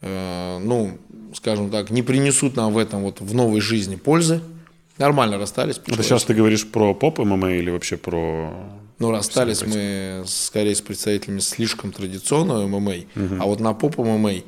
э, 0.00 0.58
ну, 0.58 0.98
скажем 1.34 1.70
так, 1.70 1.90
не 1.90 2.02
принесут 2.02 2.56
нам 2.56 2.72
в 2.72 2.78
этом 2.78 3.02
вот 3.02 3.20
в 3.20 3.34
новой 3.34 3.60
жизни 3.60 3.96
пользы. 3.96 4.40
Нормально 4.98 5.38
расстались. 5.38 5.80
Это 5.86 6.02
сейчас 6.02 6.24
ты 6.24 6.34
говоришь 6.34 6.66
про 6.68 6.94
поп 6.94 7.18
ММА 7.18 7.52
или 7.52 7.70
вообще 7.70 7.96
про... 7.96 8.52
Ну, 9.02 9.10
расстались 9.10 9.62
мы 9.62 10.24
скорее 10.26 10.76
с 10.76 10.80
представителями 10.80 11.40
слишком 11.40 11.92
традиционного 11.92 12.66
ММА, 12.68 12.92
угу. 13.16 13.34
а 13.40 13.44
вот 13.46 13.58
на 13.58 13.74
поп 13.74 13.98
ММА 13.98 14.42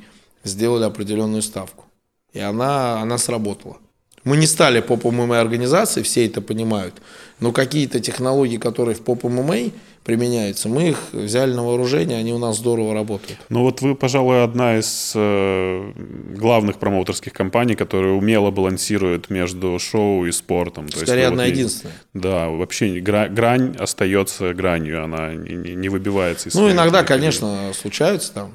сделали 0.45 0.85
определенную 0.85 1.41
ставку. 1.41 1.85
И 2.31 2.39
она, 2.39 3.01
она 3.01 3.17
сработала. 3.17 3.77
Мы 4.25 4.37
не 4.37 4.47
стали 4.47 4.81
поп 4.81 5.05
ММА 5.05 5.39
организацией, 5.39 6.03
все 6.03 6.25
это 6.25 6.41
понимают, 6.41 6.95
но 7.39 7.51
какие-то 7.51 7.99
технологии, 7.99 8.57
которые 8.57 8.95
в 8.95 9.01
поп 9.01 9.23
ММА 9.23 9.69
применяются, 10.03 10.67
мы 10.67 10.89
их 10.89 10.97
взяли 11.13 11.53
на 11.53 11.63
вооружение, 11.63 12.17
они 12.17 12.33
у 12.33 12.39
нас 12.39 12.57
здорово 12.57 12.93
работают. 12.95 13.39
Ну 13.49 13.61
вот 13.61 13.81
вы, 13.81 13.95
пожалуй, 13.95 14.43
одна 14.43 14.79
из 14.79 15.13
э, 15.15 15.91
главных 16.37 16.77
промоутерских 16.77 17.33
компаний, 17.33 17.75
которая 17.75 18.13
умело 18.13 18.49
балансирует 18.49 19.29
между 19.29 19.77
шоу 19.79 20.25
и 20.25 20.31
спортом. 20.31 20.89
То 20.89 20.99
Скорее, 20.99 21.21
есть, 21.21 21.31
одна 21.31 21.43
вот, 21.43 21.49
единственная. 21.49 21.95
Да, 22.13 22.49
вообще 22.49 22.99
гра- 22.99 23.29
грань 23.29 23.75
остается 23.77 24.53
гранью, 24.55 25.03
она 25.03 25.33
не, 25.33 25.75
не 25.75 25.89
выбивается. 25.89 26.49
Из 26.49 26.55
ну, 26.55 26.71
иногда, 26.71 27.03
конечно, 27.03 27.71
случаются 27.73 28.33
там, 28.33 28.51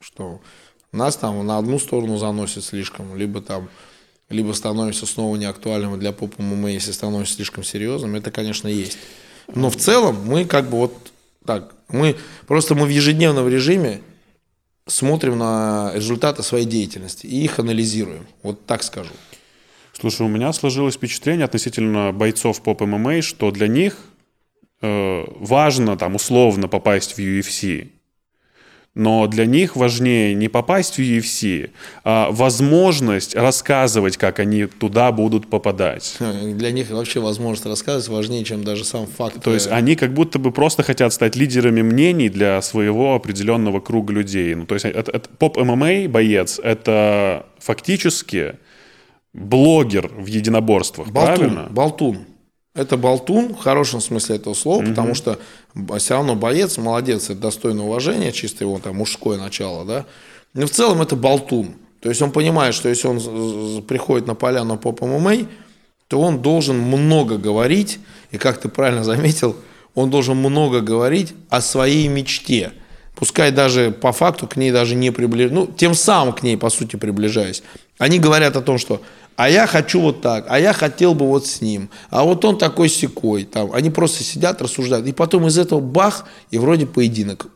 что 0.00 0.40
нас 0.92 1.16
там 1.16 1.46
на 1.46 1.56
одну 1.56 1.78
сторону 1.78 2.18
заносит 2.18 2.64
слишком, 2.64 3.16
либо 3.16 3.40
там 3.40 3.68
либо 4.28 4.52
становимся 4.52 5.06
снова 5.06 5.36
неактуальным 5.36 5.98
для 5.98 6.12
поп 6.12 6.38
ММА, 6.38 6.70
если 6.70 6.92
становимся 6.92 7.34
слишком 7.34 7.64
серьезным, 7.64 8.14
это, 8.16 8.30
конечно, 8.30 8.68
есть. 8.68 8.98
Но 9.54 9.70
в 9.70 9.76
целом 9.76 10.24
мы 10.24 10.44
как 10.44 10.68
бы 10.68 10.78
вот 10.78 11.12
так, 11.44 11.74
мы 11.88 12.16
просто 12.46 12.74
мы 12.74 12.86
в 12.86 12.90
ежедневном 12.90 13.48
режиме 13.48 14.00
смотрим 14.86 15.38
на 15.38 15.92
результаты 15.94 16.42
своей 16.42 16.66
деятельности 16.66 17.26
и 17.26 17.44
их 17.44 17.58
анализируем. 17.58 18.26
Вот 18.42 18.66
так 18.66 18.82
скажу. 18.82 19.10
Слушай, 19.92 20.26
у 20.26 20.28
меня 20.28 20.52
сложилось 20.52 20.96
впечатление 20.96 21.44
относительно 21.44 22.12
бойцов 22.12 22.62
поп 22.62 22.82
ММА, 22.82 23.22
что 23.22 23.50
для 23.50 23.66
них 23.66 23.96
э, 24.82 25.24
важно 25.38 25.96
там 25.96 26.16
условно 26.16 26.68
попасть 26.68 27.16
в 27.16 27.18
UFC. 27.18 27.90
Но 28.96 29.26
для 29.26 29.44
них 29.44 29.76
важнее 29.76 30.32
не 30.32 30.48
попасть 30.48 30.94
в 30.96 31.00
UFC, 31.00 31.68
а 32.02 32.30
возможность 32.30 33.36
рассказывать, 33.36 34.16
как 34.16 34.38
они 34.38 34.64
туда 34.64 35.12
будут 35.12 35.48
попадать. 35.48 36.16
Для 36.18 36.70
них 36.70 36.88
вообще 36.88 37.20
возможность 37.20 37.66
рассказывать 37.66 38.08
важнее, 38.08 38.42
чем 38.42 38.64
даже 38.64 38.86
сам 38.86 39.06
факт. 39.06 39.42
То 39.42 39.52
есть 39.52 39.68
они 39.70 39.96
как 39.96 40.14
будто 40.14 40.38
бы 40.38 40.50
просто 40.50 40.82
хотят 40.82 41.12
стать 41.12 41.36
лидерами 41.36 41.82
мнений 41.82 42.30
для 42.30 42.62
своего 42.62 43.14
определенного 43.14 43.80
круга 43.80 44.14
людей. 44.14 44.54
Ну, 44.54 44.64
то 44.64 44.74
есть 44.74 44.86
поп-ММА 45.38 46.08
боец— 46.08 46.58
это 46.64 47.44
фактически 47.58 48.54
блогер 49.34 50.10
в 50.16 50.24
единоборствах, 50.24 51.08
болтун, 51.08 51.36
правильно? 51.36 51.66
Болтун. 51.68 52.18
Это 52.74 52.96
болтун 52.96 53.54
в 53.54 53.58
хорошем 53.58 54.00
смысле 54.00 54.36
этого 54.36 54.54
слова, 54.54 54.82
угу. 54.82 54.88
потому 54.88 55.14
что 55.14 55.38
все 55.98 56.14
равно 56.14 56.34
боец, 56.34 56.78
молодец, 56.78 57.24
это 57.30 57.40
достойно 57.40 57.84
уважения, 57.84 58.32
чисто 58.32 58.64
его 58.64 58.78
там 58.78 58.96
мужское 58.96 59.38
начало, 59.38 59.84
да. 59.84 60.06
Но 60.54 60.66
в 60.66 60.70
целом 60.70 61.02
это 61.02 61.16
болтун. 61.16 61.74
То 62.00 62.08
есть 62.08 62.22
он 62.22 62.30
понимает, 62.30 62.74
что 62.74 62.88
если 62.88 63.08
он 63.08 63.82
приходит 63.82 64.26
на 64.26 64.34
поляну 64.34 64.78
по 64.78 64.92
ММА, 65.06 65.48
то 66.08 66.20
он 66.20 66.40
должен 66.40 66.78
много 66.78 67.36
говорить, 67.36 67.98
и 68.30 68.38
как 68.38 68.58
ты 68.58 68.68
правильно 68.68 69.04
заметил, 69.04 69.56
он 69.94 70.10
должен 70.10 70.36
много 70.36 70.80
говорить 70.80 71.34
о 71.48 71.60
своей 71.60 72.06
мечте. 72.08 72.72
Пускай 73.14 73.50
даже 73.50 73.90
по 73.90 74.12
факту 74.12 74.46
к 74.46 74.56
ней 74.56 74.70
даже 74.70 74.94
не 74.94 75.10
приближаясь, 75.10 75.52
ну, 75.52 75.66
тем 75.66 75.94
самым 75.94 76.34
к 76.34 76.42
ней, 76.42 76.56
по 76.56 76.68
сути, 76.68 76.96
приближаясь. 76.96 77.62
Они 77.98 78.18
говорят 78.18 78.56
о 78.56 78.60
том, 78.60 78.78
что 78.78 79.00
а 79.36 79.48
я 79.48 79.66
хочу 79.66 80.00
вот 80.00 80.22
так, 80.22 80.46
а 80.48 80.58
я 80.58 80.72
хотел 80.72 81.14
бы 81.14 81.26
вот 81.26 81.46
с 81.46 81.60
ним, 81.60 81.90
а 82.10 82.24
вот 82.24 82.44
он 82.44 82.58
такой 82.58 82.88
секой, 82.88 83.44
там, 83.44 83.72
они 83.72 83.90
просто 83.90 84.24
сидят, 84.24 84.60
рассуждают, 84.62 85.06
и 85.06 85.12
потом 85.12 85.46
из 85.46 85.58
этого 85.58 85.80
бах, 85.80 86.24
и 86.50 86.58
вроде 86.58 86.86
поединок 86.86 87.48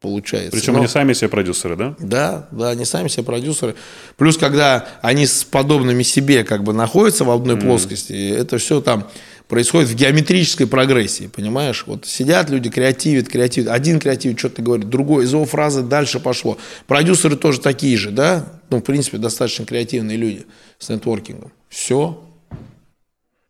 получается. 0.00 0.52
Причем 0.52 0.74
Но... 0.74 0.78
они 0.80 0.88
сами 0.88 1.12
себе 1.12 1.28
продюсеры, 1.28 1.76
да? 1.76 1.94
Да, 1.98 2.48
да, 2.50 2.70
они 2.70 2.84
сами 2.84 3.08
себе 3.08 3.22
продюсеры. 3.22 3.74
Плюс, 4.16 4.38
когда 4.38 4.86
они 5.02 5.26
с 5.26 5.44
подобными 5.44 6.02
себе 6.02 6.42
как 6.42 6.64
бы 6.64 6.72
находятся 6.72 7.24
в 7.24 7.30
одной 7.30 7.56
mm. 7.56 7.60
плоскости, 7.60 8.30
это 8.30 8.58
все 8.58 8.80
там 8.80 9.06
происходит 9.50 9.90
в 9.90 9.94
геометрической 9.96 10.66
прогрессии, 10.68 11.26
понимаешь? 11.26 11.84
Вот 11.86 12.06
сидят 12.06 12.48
люди, 12.48 12.70
креативят, 12.70 13.28
креативят. 13.28 13.68
Один 13.68 13.98
креативит, 13.98 14.38
что-то 14.38 14.62
говорит, 14.62 14.88
другой, 14.88 15.24
из 15.24 15.32
его 15.32 15.44
фразы 15.44 15.82
дальше 15.82 16.20
пошло. 16.20 16.56
Продюсеры 16.86 17.36
тоже 17.36 17.60
такие 17.60 17.96
же, 17.96 18.12
да? 18.12 18.60
Ну, 18.70 18.78
в 18.78 18.82
принципе, 18.82 19.18
достаточно 19.18 19.66
креативные 19.66 20.16
люди 20.16 20.46
с 20.78 20.88
нетворкингом. 20.88 21.52
Все. 21.68 22.24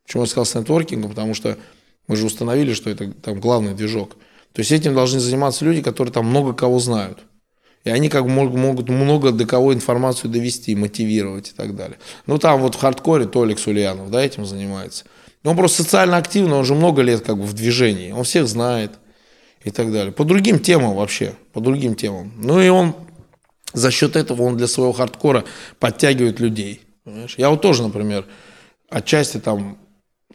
Почему 0.06 0.22
я 0.22 0.26
сказал 0.26 0.46
с 0.46 0.54
нетворкингом? 0.54 1.10
Потому 1.10 1.34
что 1.34 1.58
мы 2.08 2.16
же 2.16 2.24
установили, 2.24 2.72
что 2.72 2.88
это 2.88 3.12
там 3.12 3.38
главный 3.38 3.74
движок. 3.74 4.16
То 4.54 4.60
есть 4.60 4.72
этим 4.72 4.94
должны 4.94 5.20
заниматься 5.20 5.66
люди, 5.66 5.82
которые 5.82 6.12
там 6.12 6.26
много 6.26 6.54
кого 6.54 6.80
знают. 6.80 7.18
И 7.84 7.90
они 7.90 8.08
как 8.08 8.24
бы 8.24 8.30
могут 8.30 8.88
много 8.88 9.32
до 9.32 9.46
кого 9.46 9.74
информацию 9.74 10.30
довести, 10.30 10.74
мотивировать 10.74 11.50
и 11.50 11.52
так 11.52 11.76
далее. 11.76 11.98
Ну, 12.26 12.38
там 12.38 12.60
вот 12.62 12.74
в 12.74 12.78
хардкоре 12.78 13.26
Толик 13.26 13.58
Сульянов, 13.58 14.10
да, 14.10 14.24
этим 14.24 14.46
занимается. 14.46 15.04
Он 15.44 15.56
просто 15.56 15.82
социально 15.82 16.16
активный, 16.16 16.56
он 16.56 16.64
же 16.64 16.74
много 16.74 17.02
лет 17.02 17.22
как 17.22 17.36
бы 17.38 17.44
в 17.44 17.54
движении, 17.54 18.12
он 18.12 18.24
всех 18.24 18.46
знает 18.46 18.92
и 19.64 19.70
так 19.70 19.92
далее. 19.92 20.12
По 20.12 20.24
другим 20.24 20.58
темам 20.58 20.94
вообще, 20.94 21.34
по 21.52 21.60
другим 21.60 21.94
темам. 21.94 22.32
Ну 22.36 22.60
и 22.60 22.68
он 22.68 22.94
за 23.72 23.90
счет 23.90 24.16
этого 24.16 24.42
он 24.42 24.56
для 24.56 24.66
своего 24.66 24.92
хардкора 24.92 25.44
подтягивает 25.78 26.40
людей. 26.40 26.82
Понимаешь? 27.04 27.34
Я 27.38 27.50
вот 27.50 27.62
тоже, 27.62 27.82
например, 27.82 28.26
отчасти 28.90 29.38
там, 29.38 29.78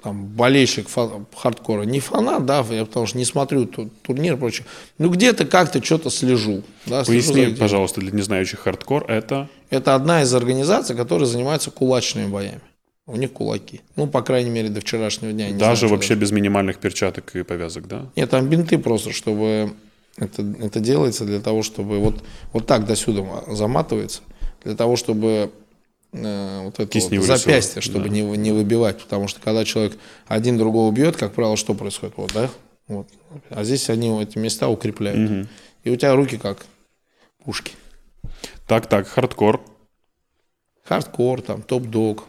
там 0.02 0.26
болельщик 0.26 0.88
хардкора, 1.36 1.84
не 1.84 2.00
фанат, 2.00 2.46
да, 2.46 2.66
я 2.70 2.86
потому 2.86 3.06
что 3.06 3.18
не 3.18 3.26
смотрю 3.26 3.66
турнир 3.66 4.34
и 4.34 4.38
прочее, 4.38 4.66
ну 4.98 5.10
где-то 5.10 5.46
как-то 5.46 5.84
что-то 5.84 6.10
слежу. 6.10 6.64
Да, 6.86 7.04
Поясни, 7.04 7.34
слежу 7.34 7.58
пожалуйста, 7.58 8.02
для 8.02 8.12
незнающих 8.12 8.62
хардкор, 8.62 9.10
это? 9.10 9.50
Это 9.70 9.96
одна 9.96 10.22
из 10.22 10.34
организаций, 10.34 10.96
которая 10.96 11.26
занимается 11.28 11.72
кулачными 11.72 12.28
боями. 12.28 12.62
У 13.08 13.16
них 13.18 13.34
кулаки. 13.34 13.82
Ну, 13.96 14.08
по 14.08 14.24
крайней 14.24 14.50
мере, 14.50 14.70
до 14.70 14.82
вчерашнего 14.82 15.32
дня. 15.32 15.52
Даже 15.54 15.82
знаю, 15.82 15.94
вообще 15.94 16.16
без 16.16 16.32
минимальных 16.32 16.80
перчаток 16.80 17.36
и 17.36 17.44
повязок, 17.44 17.88
да? 17.88 18.10
Нет, 18.16 18.32
там 18.32 18.50
бинты 18.50 18.80
просто, 18.80 19.12
чтобы 19.12 19.74
это, 20.18 20.42
это 20.60 20.80
делается 20.80 21.26
для 21.26 21.40
того, 21.40 21.62
чтобы 21.62 22.00
вот, 22.00 22.24
вот 22.52 22.66
так 22.66 22.86
до 22.86 22.96
сюда 22.96 23.44
заматывается, 23.48 24.22
для 24.64 24.76
того, 24.76 24.96
чтобы 24.96 25.52
э, 26.14 26.62
вот 26.64 26.80
это 26.80 27.00
вот 27.00 27.26
запястье, 27.26 27.82
чтобы 27.82 28.06
да. 28.06 28.10
не, 28.10 28.22
не 28.22 28.52
выбивать. 28.52 29.04
Потому 29.04 29.28
что 29.28 29.40
когда 29.40 29.66
человек 29.66 29.98
один 30.26 30.58
другого 30.58 30.92
бьет, 30.92 31.16
как 31.16 31.34
правило, 31.34 31.58
что 31.58 31.76
происходит? 31.76 32.16
Вот, 32.18 32.32
да? 32.34 32.50
Вот. 32.88 33.08
А 33.50 33.64
здесь 33.64 33.90
они 33.90 34.20
эти 34.22 34.40
места 34.40 34.68
укрепляют. 34.68 35.30
Угу. 35.30 35.48
И 35.84 35.90
у 35.92 35.96
тебя 35.96 36.16
руки 36.16 36.38
как 36.38 36.66
пушки. 37.44 37.74
Так, 38.68 38.88
так, 38.88 39.08
хардкор. 39.08 39.62
Хардкор, 40.84 41.42
там, 41.42 41.62
топ-дог, 41.62 42.26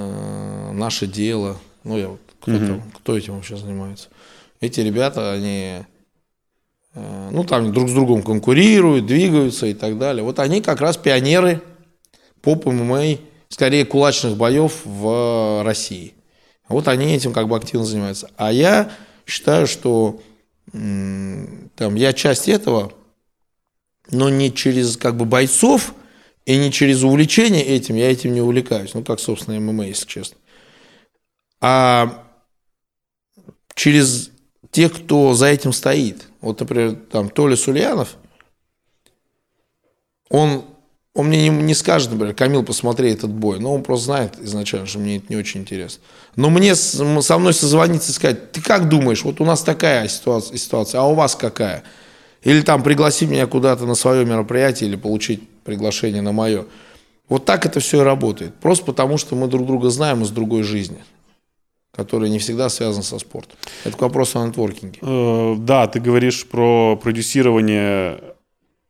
Э, 0.00 0.70
наше 0.72 1.08
дело. 1.08 1.56
Ну, 1.82 1.98
я 1.98 2.08
вот, 2.08 2.20
кто, 2.40 2.52
угу. 2.52 2.66
там, 2.66 2.82
кто 2.92 3.18
этим 3.18 3.34
вообще 3.34 3.56
занимается? 3.56 4.08
Эти 4.60 4.78
ребята, 4.78 5.32
они, 5.32 5.80
э, 6.94 7.28
ну, 7.32 7.42
там 7.42 7.72
друг 7.72 7.88
с 7.88 7.92
другом 7.92 8.22
конкурируют, 8.22 9.06
двигаются 9.06 9.66
и 9.66 9.74
так 9.74 9.98
далее. 9.98 10.22
Вот 10.22 10.38
они 10.38 10.62
как 10.62 10.80
раз 10.80 10.96
пионеры 10.96 11.60
поп 12.42 12.66
ММА, 12.66 13.16
скорее 13.48 13.84
кулачных 13.84 14.36
боев 14.36 14.82
в 14.84 15.64
России. 15.64 16.14
Вот 16.68 16.86
они 16.86 17.16
этим 17.16 17.32
как 17.32 17.48
бы 17.48 17.56
активно 17.56 17.84
занимаются. 17.84 18.30
А 18.36 18.52
я 18.52 18.92
считаю, 19.26 19.66
что 19.66 20.20
там, 20.70 21.94
я 21.96 22.12
часть 22.12 22.46
этого, 22.46 22.92
но 24.12 24.28
не 24.28 24.54
через 24.54 24.96
как 24.96 25.16
бы 25.16 25.24
бойцов, 25.24 25.92
и 26.48 26.56
не 26.56 26.72
через 26.72 27.02
увлечение 27.02 27.62
этим, 27.62 27.96
я 27.96 28.10
этим 28.10 28.32
не 28.32 28.40
увлекаюсь. 28.40 28.94
Ну, 28.94 29.04
как, 29.04 29.20
собственно, 29.20 29.60
ММА, 29.60 29.88
если 29.88 30.06
честно. 30.06 30.38
А 31.60 32.24
через 33.74 34.30
тех, 34.70 34.94
кто 34.94 35.34
за 35.34 35.48
этим 35.48 35.74
стоит. 35.74 36.26
Вот, 36.40 36.58
например, 36.58 36.94
там 37.12 37.28
Толя 37.28 37.54
Сульянов, 37.54 38.16
он, 40.30 40.64
он 41.12 41.26
мне 41.26 41.50
не, 41.50 41.50
не 41.50 41.74
скажет, 41.74 42.12
например, 42.12 42.34
Камил, 42.34 42.62
посмотри 42.62 43.12
этот 43.12 43.30
бой. 43.30 43.60
Но 43.60 43.74
он 43.74 43.82
просто 43.82 44.06
знает 44.06 44.38
изначально, 44.40 44.86
что 44.86 45.00
мне 45.00 45.18
это 45.18 45.26
не 45.28 45.36
очень 45.36 45.60
интересно. 45.60 46.02
Но 46.34 46.48
мне 46.48 46.74
со 46.74 47.38
мной 47.38 47.52
созвониться 47.52 48.10
и 48.10 48.14
сказать, 48.14 48.52
ты 48.52 48.62
как 48.62 48.88
думаешь, 48.88 49.22
вот 49.22 49.42
у 49.42 49.44
нас 49.44 49.62
такая 49.62 50.08
ситуация, 50.08 50.56
ситуация 50.56 51.02
а 51.02 51.04
у 51.04 51.14
вас 51.14 51.36
какая? 51.36 51.84
Или 52.48 52.62
там 52.62 52.82
пригласить 52.82 53.28
меня 53.28 53.46
куда-то 53.46 53.86
на 53.86 53.94
свое 53.94 54.24
мероприятие 54.24 54.88
или 54.88 54.96
получить 54.96 55.46
приглашение 55.64 56.22
на 56.22 56.32
мое. 56.32 56.64
Вот 57.28 57.44
так 57.44 57.66
это 57.66 57.80
все 57.80 58.00
и 58.00 58.04
работает. 58.04 58.54
Просто 58.54 58.84
потому, 58.84 59.18
что 59.18 59.36
мы 59.36 59.48
друг 59.48 59.66
друга 59.66 59.90
знаем 59.90 60.22
из 60.22 60.30
другой 60.30 60.62
жизни. 60.62 60.98
который 61.92 62.30
не 62.30 62.38
всегда 62.38 62.68
связан 62.68 63.02
со 63.02 63.18
спортом. 63.18 63.58
Это 63.84 63.96
к 63.96 64.00
вопросу 64.00 64.38
о 64.38 64.46
нетворкинге. 64.46 65.00
Э, 65.02 65.56
да, 65.58 65.88
ты 65.88 65.98
говоришь 65.98 66.46
про 66.46 66.96
продюсирование 66.96 68.20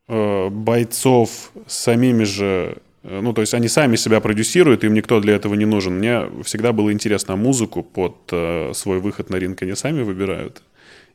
э, 0.09 0.49
бойцов 0.51 1.53
самими 1.67 2.25
же 2.25 2.83
Э, 3.09 3.21
ну, 3.21 3.33
то 3.33 3.41
есть 3.41 3.55
они 3.55 3.69
сами 3.69 3.97
себя 3.97 4.21
продюсируют, 4.21 4.85
им 4.85 4.95
никто 4.95 5.21
для 5.21 5.35
этого 5.35 5.55
не 5.55 5.65
нужен. 5.65 5.99
Мне 5.99 6.23
всегда 6.45 6.73
было 6.73 6.93
интересно, 6.93 7.37
музыку 7.37 7.83
под 7.83 8.17
э, 8.33 8.73
свой 8.75 9.01
выход 9.01 9.31
на 9.31 9.37
ринг 9.37 9.63
они 9.63 9.75
сами 9.75 10.03
выбирают? 10.03 10.63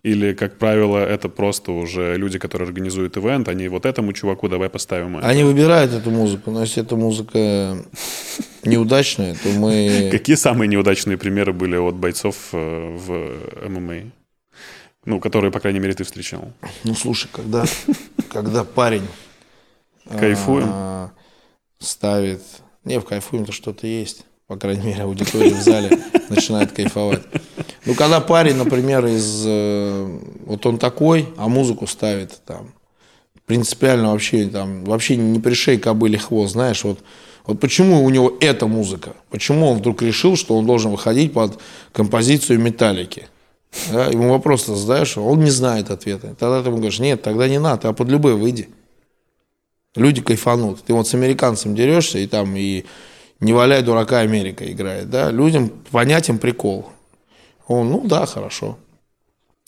Или, 0.04 0.34
как 0.34 0.58
правило, 0.58 0.98
это 0.98 1.30
просто 1.30 1.72
уже 1.72 2.18
люди, 2.18 2.38
которые 2.38 2.68
организуют 2.68 3.16
ивент, 3.16 3.48
они 3.48 3.70
вот 3.70 3.86
этому 3.86 4.12
чуваку 4.12 4.50
давай 4.50 4.70
поставим. 4.70 5.18
Это. 5.18 5.28
Они 5.28 5.46
выбирают 5.46 5.94
эту 5.94 6.12
музыку, 6.12 6.52
но 6.52 6.62
если 6.62 6.84
эта 6.84 6.98
музыка 6.98 7.78
неудачная, 8.64 9.34
то 9.36 9.48
мы... 9.50 10.10
Какие 10.12 10.36
самые 10.36 10.68
неудачные 10.68 11.18
примеры 11.18 11.54
были 11.54 11.78
от 11.78 11.96
бойцов 11.96 12.50
э, 12.52 12.98
в 12.98 13.70
ММА? 13.70 14.12
Ну, 15.06 15.22
которые, 15.22 15.52
по 15.52 15.62
крайней 15.62 15.80
мере, 15.80 15.94
ты 15.94 16.04
встречал. 16.04 16.52
Ну, 16.84 16.96
слушай, 16.96 17.30
когда, 17.32 17.64
когда 18.30 18.66
парень... 18.66 19.08
Кайфуем? 20.10 20.68
А, 20.70 21.12
ставит... 21.80 22.42
Не, 22.84 23.00
в 23.00 23.06
кайфуем-то 23.06 23.54
что-то 23.54 23.88
есть. 23.88 24.26
По 24.48 24.58
крайней 24.58 24.88
мере, 24.88 25.04
аудитория 25.04 25.54
в 25.54 25.62
зале 25.62 26.00
начинает 26.30 26.72
кайфовать. 26.72 27.24
Ну, 27.86 27.96
когда 27.96 28.20
парень, 28.20 28.56
например, 28.56 29.06
из... 29.06 29.44
Э, 29.46 30.20
вот 30.46 30.66
он 30.66 30.78
такой, 30.78 31.30
а 31.38 31.48
музыку 31.48 31.88
ставит 31.88 32.42
там 32.46 32.74
принципиально 33.46 34.12
вообще 34.12 34.48
там 34.48 34.86
вообще 34.86 35.18
не 35.18 35.40
пришей 35.40 35.78
кобыли 35.78 36.18
хвост, 36.18 36.54
знаешь, 36.54 36.84
вот 36.84 37.00
вот 37.46 37.60
почему 37.60 38.06
у 38.06 38.10
него 38.10 38.38
эта 38.40 38.68
музыка? 38.68 39.16
Почему 39.30 39.68
он 39.68 39.80
вдруг 39.80 40.02
решил, 40.02 40.38
что 40.38 40.58
он 40.58 40.66
должен 40.66 40.92
выходить 40.92 41.34
под 41.34 41.60
композицию 41.92 42.60
металлики? 42.62 43.28
Да, 43.92 44.06
ему 44.06 44.30
вопрос 44.30 44.66
задаешь, 44.66 45.18
он 45.18 45.44
не 45.44 45.50
знает 45.50 45.92
ответа. 45.92 46.36
Тогда 46.40 46.62
ты 46.62 46.70
ему 46.70 46.78
говоришь, 46.78 47.00
нет, 47.00 47.22
тогда 47.22 47.50
не 47.50 47.60
надо, 47.60 47.90
а 47.90 47.94
под 47.94 48.08
любой 48.08 48.36
выйди 48.36 48.70
люди 49.96 50.22
кайфанут. 50.22 50.84
Ты 50.84 50.94
вот 50.94 51.08
с 51.08 51.14
американцем 51.14 51.76
дерешься, 51.76 52.20
и 52.20 52.28
там 52.28 52.56
и 52.56 52.86
не 53.44 53.54
валяй 53.54 53.84
дурака 53.84 54.20
Америка 54.20 54.70
играет, 54.72 55.10
да, 55.10 55.32
людям 55.32 55.70
понятен 55.92 56.38
прикол. 56.38 56.90
Он, 57.68 57.90
ну 57.90 58.02
да, 58.06 58.26
хорошо. 58.26 58.78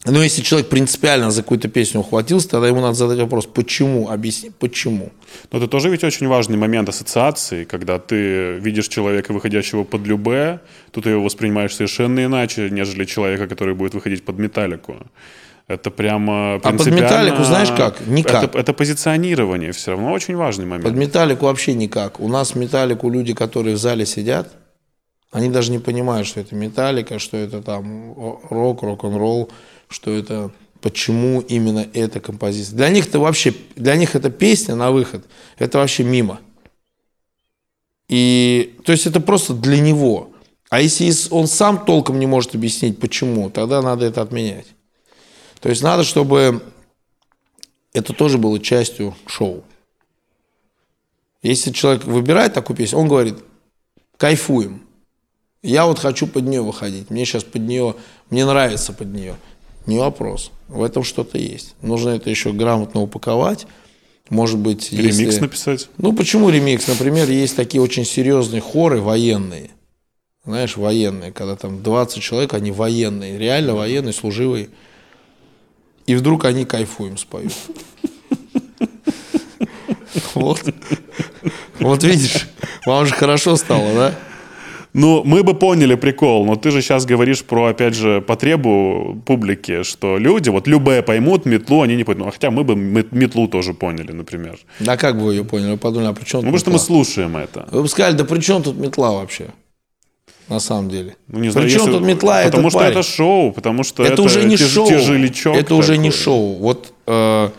Но 0.06 0.22
если 0.22 0.44
человек 0.44 0.70
принципиально 0.70 1.32
за 1.32 1.42
какую-то 1.42 1.68
песню 1.68 2.02
ухватился, 2.02 2.50
тогда 2.50 2.68
ему 2.68 2.80
надо 2.80 2.94
задать 2.94 3.20
вопрос, 3.20 3.48
почему, 3.48 4.10
объясни, 4.10 4.52
почему. 4.52 5.10
Но 5.52 5.58
это 5.58 5.68
тоже 5.68 5.90
ведь 5.90 6.04
очень 6.04 6.28
важный 6.28 6.58
момент 6.58 6.90
ассоциации, 6.90 7.64
когда 7.64 7.98
ты 7.98 8.60
видишь 8.60 8.88
человека, 8.88 9.34
выходящего 9.34 9.84
под 9.84 10.06
любе, 10.06 10.60
тут 10.92 11.06
ты 11.06 11.10
его 11.12 11.24
воспринимаешь 11.24 11.74
совершенно 11.74 12.24
иначе, 12.24 12.70
нежели 12.70 13.06
человека, 13.06 13.48
который 13.48 13.74
будет 13.74 13.96
выходить 13.96 14.24
под 14.24 14.38
металлику. 14.38 14.96
Это 15.68 15.90
прямо 15.90 16.56
А 16.56 16.60
под 16.60 16.86
металлику 16.88 17.44
знаешь 17.44 17.72
как? 17.72 18.06
Никак. 18.06 18.44
Это, 18.44 18.60
это 18.60 18.74
позиционирование 18.74 19.72
все 19.72 19.92
равно 19.92 20.12
очень 20.12 20.36
важный 20.36 20.66
момент. 20.66 20.84
Под 20.84 20.96
металлику 20.96 21.46
вообще 21.46 21.74
никак. 21.74 22.20
У 22.20 22.28
нас 22.28 22.54
металлику 22.54 23.10
люди, 23.10 23.34
которые 23.34 23.76
в 23.76 23.80
зале 23.80 24.06
сидят, 24.06 24.54
они 25.32 25.50
даже 25.50 25.72
не 25.72 25.80
понимают, 25.80 26.28
что 26.28 26.40
это 26.40 26.56
металлика, 26.56 27.18
что 27.18 27.36
это 27.36 27.64
там 27.64 28.14
рок, 28.50 28.84
рок-н-ролл, 28.84 29.50
что 29.90 30.12
это 30.12 30.52
почему 30.82 31.42
именно 31.42 31.88
эта 31.94 32.20
композиция. 32.20 32.78
Для 32.78 32.90
них 32.90 33.08
это 33.08 33.18
вообще, 33.20 33.56
для 33.76 33.96
них 33.96 34.16
это 34.16 34.30
песня 34.30 34.76
на 34.76 34.92
выход, 34.92 35.26
это 35.58 35.80
вообще 35.80 36.04
мимо. 36.04 36.40
И, 38.08 38.78
то 38.86 38.92
есть 38.92 39.08
это 39.08 39.20
просто 39.20 39.56
для 39.56 39.80
него. 39.80 40.30
А 40.70 40.80
если 40.80 41.12
он 41.32 41.48
сам 41.48 41.86
толком 41.86 42.20
не 42.20 42.28
может 42.28 42.54
объяснить, 42.54 43.00
почему, 43.00 43.50
тогда 43.50 43.82
надо 43.82 44.06
это 44.06 44.22
отменять. 44.22 44.75
То 45.60 45.70
есть 45.70 45.82
надо, 45.82 46.04
чтобы 46.04 46.62
это 47.94 48.14
тоже 48.14 48.38
было 48.38 48.60
частью 48.60 49.16
шоу. 49.26 49.64
Если 51.42 51.72
человек 51.72 52.04
выбирает 52.06 52.54
такую 52.54 52.76
песню, 52.76 53.00
он 53.00 53.08
говорит, 53.08 53.38
кайфуем. 54.18 54.82
Я 55.62 55.86
вот 55.86 56.00
хочу 56.00 56.28
под 56.28 56.44
нее 56.44 56.62
выходить. 56.62 57.10
Мне 57.10 57.26
сейчас 57.26 57.44
под 57.44 57.62
нее, 57.62 57.96
мне 58.30 58.46
нравится 58.46 58.94
под 58.94 59.08
нее. 59.08 59.36
Не 59.86 60.00
вопрос. 60.00 60.52
В 60.68 60.84
этом 60.84 61.04
что-то 61.04 61.38
есть. 61.38 61.76
Нужно 61.82 62.10
это 62.10 62.30
еще 62.30 62.52
грамотно 62.52 63.02
упаковать. 63.02 63.68
Может 64.30 64.58
быть, 64.58 64.92
ремикс 64.92 65.20
если... 65.20 65.42
написать. 65.42 65.90
Ну 65.98 66.14
почему 66.14 66.50
ремикс? 66.50 66.88
Например, 66.88 67.30
есть 67.30 67.56
такие 67.56 67.82
очень 67.82 68.06
серьезные 68.06 68.62
хоры 68.62 69.00
военные. 69.00 69.72
Знаешь, 70.46 70.78
военные, 70.78 71.32
когда 71.32 71.56
там 71.56 71.82
20 71.82 72.22
человек, 72.22 72.54
они 72.54 72.72
военные, 72.72 73.38
реально 73.38 73.76
военные, 73.76 74.14
служивые. 74.14 74.70
И 76.06 76.16
вдруг 76.16 76.46
они 76.46 76.66
кайфуем 76.66 77.18
споют. 77.18 77.54
Вот. 80.34 80.64
Вот 81.80 82.04
видишь, 82.04 82.48
вам 82.86 83.06
же 83.06 83.14
хорошо 83.14 83.56
стало, 83.56 83.94
да? 83.94 84.16
Ну, 84.94 85.24
мы 85.26 85.44
бы 85.44 85.54
поняли 85.54 85.96
прикол, 85.96 86.46
но 86.46 86.56
ты 86.56 86.72
же 86.72 86.82
сейчас 86.82 87.06
говоришь 87.06 87.44
про, 87.44 87.66
опять 87.66 87.96
же, 87.96 88.22
потребу 88.22 89.22
публики, 89.26 89.84
что 89.84 90.18
люди, 90.18 90.48
вот 90.48 90.68
любые 90.68 91.04
поймут 91.04 91.46
метлу, 91.46 91.82
они 91.82 91.98
не 91.98 92.06
поймут. 92.06 92.26
Ну, 92.26 92.32
хотя 92.32 92.50
мы 92.50 92.64
бы 92.64 92.76
метлу 92.78 93.50
тоже 93.50 93.74
поняли, 93.74 94.14
например. 94.14 94.58
Да 94.80 94.96
как 94.96 95.18
бы 95.18 95.26
вы 95.26 95.34
ее 95.34 95.44
поняли? 95.44 95.72
Вы 95.72 95.78
подумали, 95.78 96.12
а 96.12 96.14
при 96.14 96.24
чем 96.24 96.40
Ну, 96.40 96.46
потому 96.46 96.60
что 96.60 96.72
мы 96.72 96.80
слушаем 96.80 97.36
это. 97.36 97.68
Вы 97.72 97.82
бы 97.82 97.90
сказали, 97.90 98.16
да 98.16 98.24
при 98.24 98.40
чем 98.40 98.64
тут 98.64 98.78
метла 98.78 99.12
вообще? 99.12 99.48
На 100.48 100.60
самом 100.60 100.90
деле. 100.90 101.16
Ну, 101.28 101.40
не 101.40 101.50
знаю, 101.50 101.68
Причем 101.68 101.80
если... 101.82 101.92
тут 101.92 102.04
метла 102.04 102.44
Потому 102.44 102.70
что 102.70 102.80
парень. 102.80 102.92
это 102.92 103.04
шоу, 103.04 103.52
потому 103.52 103.84
что 103.84 104.04
это, 104.04 104.14
это 104.14 104.22
уже 104.22 104.44
не 104.44 104.58
тяж... 104.58 104.70
шоу. 104.70 104.88
тяжелячок. 104.88 105.56
Это 105.56 105.64
такой. 105.64 105.80
уже 105.80 105.98
не 105.98 106.12
шоу. 106.12 106.56
Вот 106.56 106.94
э, 107.08 107.50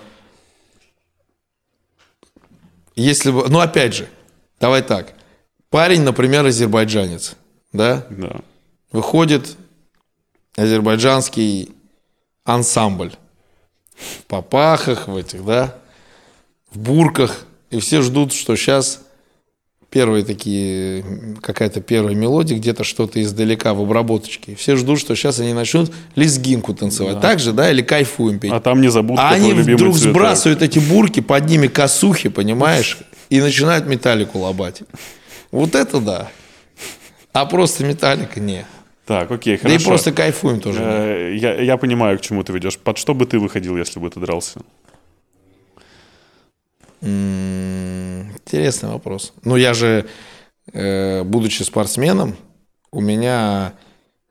если 2.95 3.31
бы, 3.31 3.49
ну 3.49 3.61
опять 3.61 3.95
же, 3.95 4.09
давай 4.61 4.83
так. 4.83 5.15
Парень, 5.69 6.03
например, 6.03 6.47
азербайджанец, 6.47 7.37
да? 7.73 8.07
Да. 8.11 8.41
Выходит 8.93 9.57
азербайджанский 10.57 11.71
ансамбль 12.45 13.13
в 13.97 14.25
попахах, 14.25 15.09
в 15.09 15.17
этих, 15.17 15.45
да, 15.45 15.75
в 16.71 16.79
бурках, 16.79 17.47
и 17.71 17.81
все 17.81 18.01
ждут, 18.01 18.33
что 18.33 18.57
сейчас 18.57 19.01
первые 19.97 20.27
такие, 20.27 21.03
какая-то 21.41 21.81
первая 21.81 22.15
мелодия, 22.15 22.59
где-то 22.59 22.85
что-то 22.85 23.23
издалека 23.23 23.73
в 23.73 23.81
обработочке. 23.81 24.55
Все 24.55 24.77
ждут, 24.77 25.01
что 25.01 25.15
сейчас 25.17 25.41
они 25.41 25.55
начнут 25.55 25.91
лезгинку 26.17 26.75
танцевать. 26.75 27.15
Да. 27.15 27.21
Так 27.23 27.39
же, 27.39 27.55
да, 27.55 27.71
или 27.71 27.81
кайфуем 27.81 28.39
петь. 28.39 28.53
А 28.53 28.61
там 28.61 28.83
не 28.83 28.89
забудут, 28.89 29.21
А 29.21 29.31
они 29.31 29.55
вдруг 29.55 29.97
цветок. 29.97 30.13
сбрасывают 30.13 30.61
эти 30.61 30.79
бурки, 30.79 31.21
под 31.21 31.49
ними 31.49 31.67
косухи, 31.67 32.29
понимаешь, 32.29 32.99
и 33.31 33.41
начинают 33.41 33.87
металлику 33.87 34.39
лобать. 34.41 34.83
Вот 35.51 35.75
это 35.75 35.99
да. 35.99 36.29
А 37.33 37.47
просто 37.47 37.83
металлика 37.87 38.39
не. 38.39 38.67
Так, 39.07 39.31
окей, 39.31 39.57
хорошо. 39.57 39.79
Да 39.79 39.83
и 39.83 39.87
просто 39.87 40.13
кайфуем 40.13 40.61
тоже. 40.61 40.79
Э, 40.83 41.35
я, 41.35 41.55
я 41.55 41.79
понимаю, 41.79 42.19
к 42.19 42.21
чему 42.21 42.43
ты 42.43 42.53
ведешь. 42.53 42.77
Под 42.77 42.99
что 42.99 43.15
бы 43.15 43.25
ты 43.25 43.39
выходил, 43.39 43.79
если 43.79 43.99
бы 43.99 44.11
ты 44.11 44.21
дрался? 44.21 44.61
Интересный 48.47 48.91
вопрос. 48.91 49.33
Ну, 49.43 49.57
я 49.57 49.75
же, 49.75 50.07
э, 50.73 51.25
будучи 51.25 51.65
спортсменом, 51.65 52.37
у 52.93 53.01
меня 53.01 53.73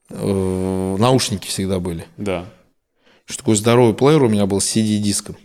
э, 0.10 0.96
наушники 0.98 1.48
всегда 1.48 1.80
были. 1.80 2.06
Да. 2.16 2.46
Что 3.26 3.40
такой 3.40 3.56
здоровый 3.56 3.94
плеер 3.94 4.24
у 4.24 4.30
меня 4.30 4.46
был 4.46 4.62
с 4.62 4.74
CD-диском. 4.74 5.36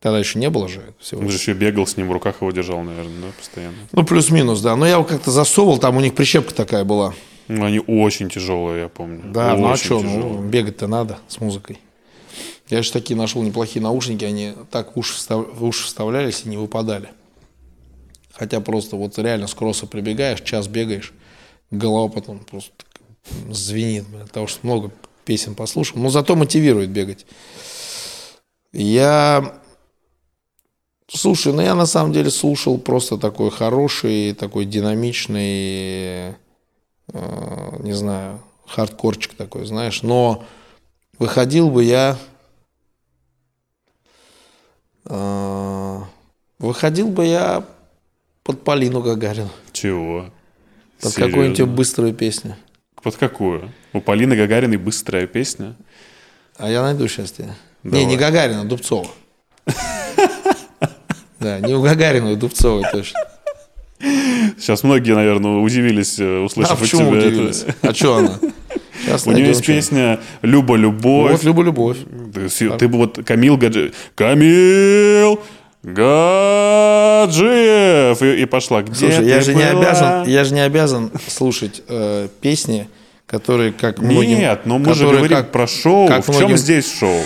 Тогда 0.00 0.18
еще 0.18 0.38
не 0.38 0.50
было 0.50 0.68
же 0.68 0.94
всего. 0.98 1.22
Ты 1.22 1.30
же 1.30 1.38
еще 1.38 1.52
бегал 1.54 1.86
с 1.86 1.96
ним, 1.96 2.08
в 2.08 2.12
руках 2.12 2.42
его 2.42 2.50
держал, 2.50 2.82
наверное, 2.82 3.22
да, 3.22 3.26
постоянно. 3.38 3.76
Ну, 3.92 4.04
плюс-минус, 4.04 4.60
да. 4.60 4.76
Но 4.76 4.86
я 4.86 4.92
его 4.92 5.04
как-то 5.04 5.30
засовывал, 5.30 5.78
там 5.78 5.96
у 5.96 6.00
них 6.00 6.14
прищепка 6.14 6.54
такая 6.54 6.84
была. 6.84 7.14
Ну, 7.48 7.64
они 7.64 7.80
очень 7.80 8.28
тяжелые, 8.28 8.82
я 8.82 8.88
помню. 8.88 9.22
Да, 9.32 9.54
очень 9.54 9.62
ну 9.62 9.70
а 9.70 9.76
что, 9.76 10.00
ну, 10.02 10.42
бегать-то 10.42 10.86
надо 10.86 11.18
с 11.26 11.40
музыкой. 11.40 11.78
Я 12.68 12.82
же 12.82 12.92
такие 12.92 13.16
нашел 13.16 13.42
неплохие 13.42 13.82
наушники, 13.82 14.24
они 14.24 14.52
так 14.70 14.94
в 14.94 14.98
уши, 14.98 15.14
встав... 15.14 15.46
в 15.52 15.64
уши 15.64 15.86
вставлялись 15.86 16.42
и 16.44 16.48
не 16.48 16.58
выпадали. 16.58 17.08
Хотя 18.40 18.62
просто 18.62 18.96
вот 18.96 19.18
реально 19.18 19.46
с 19.48 19.52
кросса 19.52 19.86
прибегаешь, 19.86 20.40
час 20.40 20.66
бегаешь, 20.66 21.12
голова 21.70 22.08
потом 22.08 22.38
просто 22.38 22.72
звенит, 23.50 24.06
от 24.14 24.32
того, 24.32 24.46
что 24.46 24.66
много 24.66 24.90
песен 25.26 25.54
послушал. 25.54 25.98
Но 25.98 26.08
зато 26.08 26.34
мотивирует 26.36 26.88
бегать. 26.88 27.26
Я... 28.72 29.60
Слушай, 31.06 31.52
ну 31.52 31.60
я 31.60 31.74
на 31.74 31.84
самом 31.84 32.14
деле 32.14 32.30
слушал 32.30 32.78
просто 32.78 33.18
такой 33.18 33.50
хороший, 33.50 34.32
такой 34.32 34.64
динамичный, 34.64 36.30
э, 37.12 37.76
не 37.80 37.92
знаю, 37.92 38.40
хардкорчик 38.66 39.34
такой, 39.34 39.66
знаешь. 39.66 40.00
Но 40.00 40.44
выходил 41.18 41.68
бы 41.68 41.84
я 41.84 42.16
а, 45.04 46.04
выходил 46.58 47.08
бы 47.08 47.26
я 47.26 47.66
под 48.50 48.64
Полину 48.64 49.00
Гагарину. 49.00 49.48
Чего? 49.72 50.30
Под 51.00 51.14
какую-нибудь 51.14 51.62
быструю 51.68 52.12
песню. 52.12 52.56
Под 53.00 53.14
какую? 53.16 53.70
У 53.92 54.00
Полины 54.00 54.34
Гагариной 54.34 54.76
быстрая 54.76 55.28
песня. 55.28 55.76
А 56.56 56.68
я 56.68 56.82
найду 56.82 57.06
сейчас 57.06 57.30
тебе. 57.30 57.54
Давай. 57.84 58.00
Не, 58.00 58.06
не 58.06 58.16
Гагарина, 58.16 58.64
Дубцова. 58.64 59.06
Да, 61.38 61.58
не 61.60 61.72
у 61.72 61.80
Гагарина, 61.80 62.32
у 62.32 62.36
Дубцовой 62.36 62.84
точно. 62.92 63.18
Сейчас 64.58 64.82
многие, 64.82 65.14
наверное, 65.14 65.52
удивились, 65.62 66.18
э, 66.18 66.24
А 66.40 66.44
услышав 66.44 66.72
от 66.72 66.80
почему 66.80 67.12
тебя 67.12 67.28
удивились? 67.28 67.62
это. 67.66 67.88
А 67.88 67.94
что 67.94 68.16
она? 68.16 68.38
Сейчас 69.02 69.26
У 69.26 69.32
нее 69.32 69.46
есть 69.48 69.62
что. 69.62 69.72
песня 69.72 70.20
«Люба 70.42 70.76
любовь». 70.76 71.32
Вот, 71.32 71.42
люблю 71.44 71.62
любовь. 71.64 71.96
Ты, 72.34 72.70
ты 72.76 72.88
бы 72.88 72.98
вот 72.98 73.20
Камил 73.24 73.56
Гаджи... 73.56 73.94
Камил 74.14 75.40
Гаджиев! 77.20 78.22
И, 78.22 78.42
и 78.42 78.44
пошла. 78.46 78.82
Где 78.82 78.94
Слушай, 78.94 79.18
ты 79.18 79.24
я 79.30 79.40
же 79.40 79.54
не 79.54 79.64
была?» 79.64 79.80
обязан, 79.80 80.26
я 80.26 80.44
же 80.44 80.52
не 80.54 80.60
обязан 80.60 81.10
слушать 81.28 81.82
э, 81.88 82.28
песни, 82.40 82.88
которые 83.26 83.72
как 83.72 83.98
многим... 83.98 84.38
Нет, 84.38 84.66
но 84.66 84.78
мы 84.78 84.94
же 84.94 85.06
говорим 85.06 85.38
как- 85.38 85.52
про 85.52 85.66
шоу. 85.66 86.06
как 86.08 86.22
В 86.22 86.26
чем 86.26 86.36
многим- 86.36 86.56
здесь 86.58 86.86
шоу? 86.98 87.20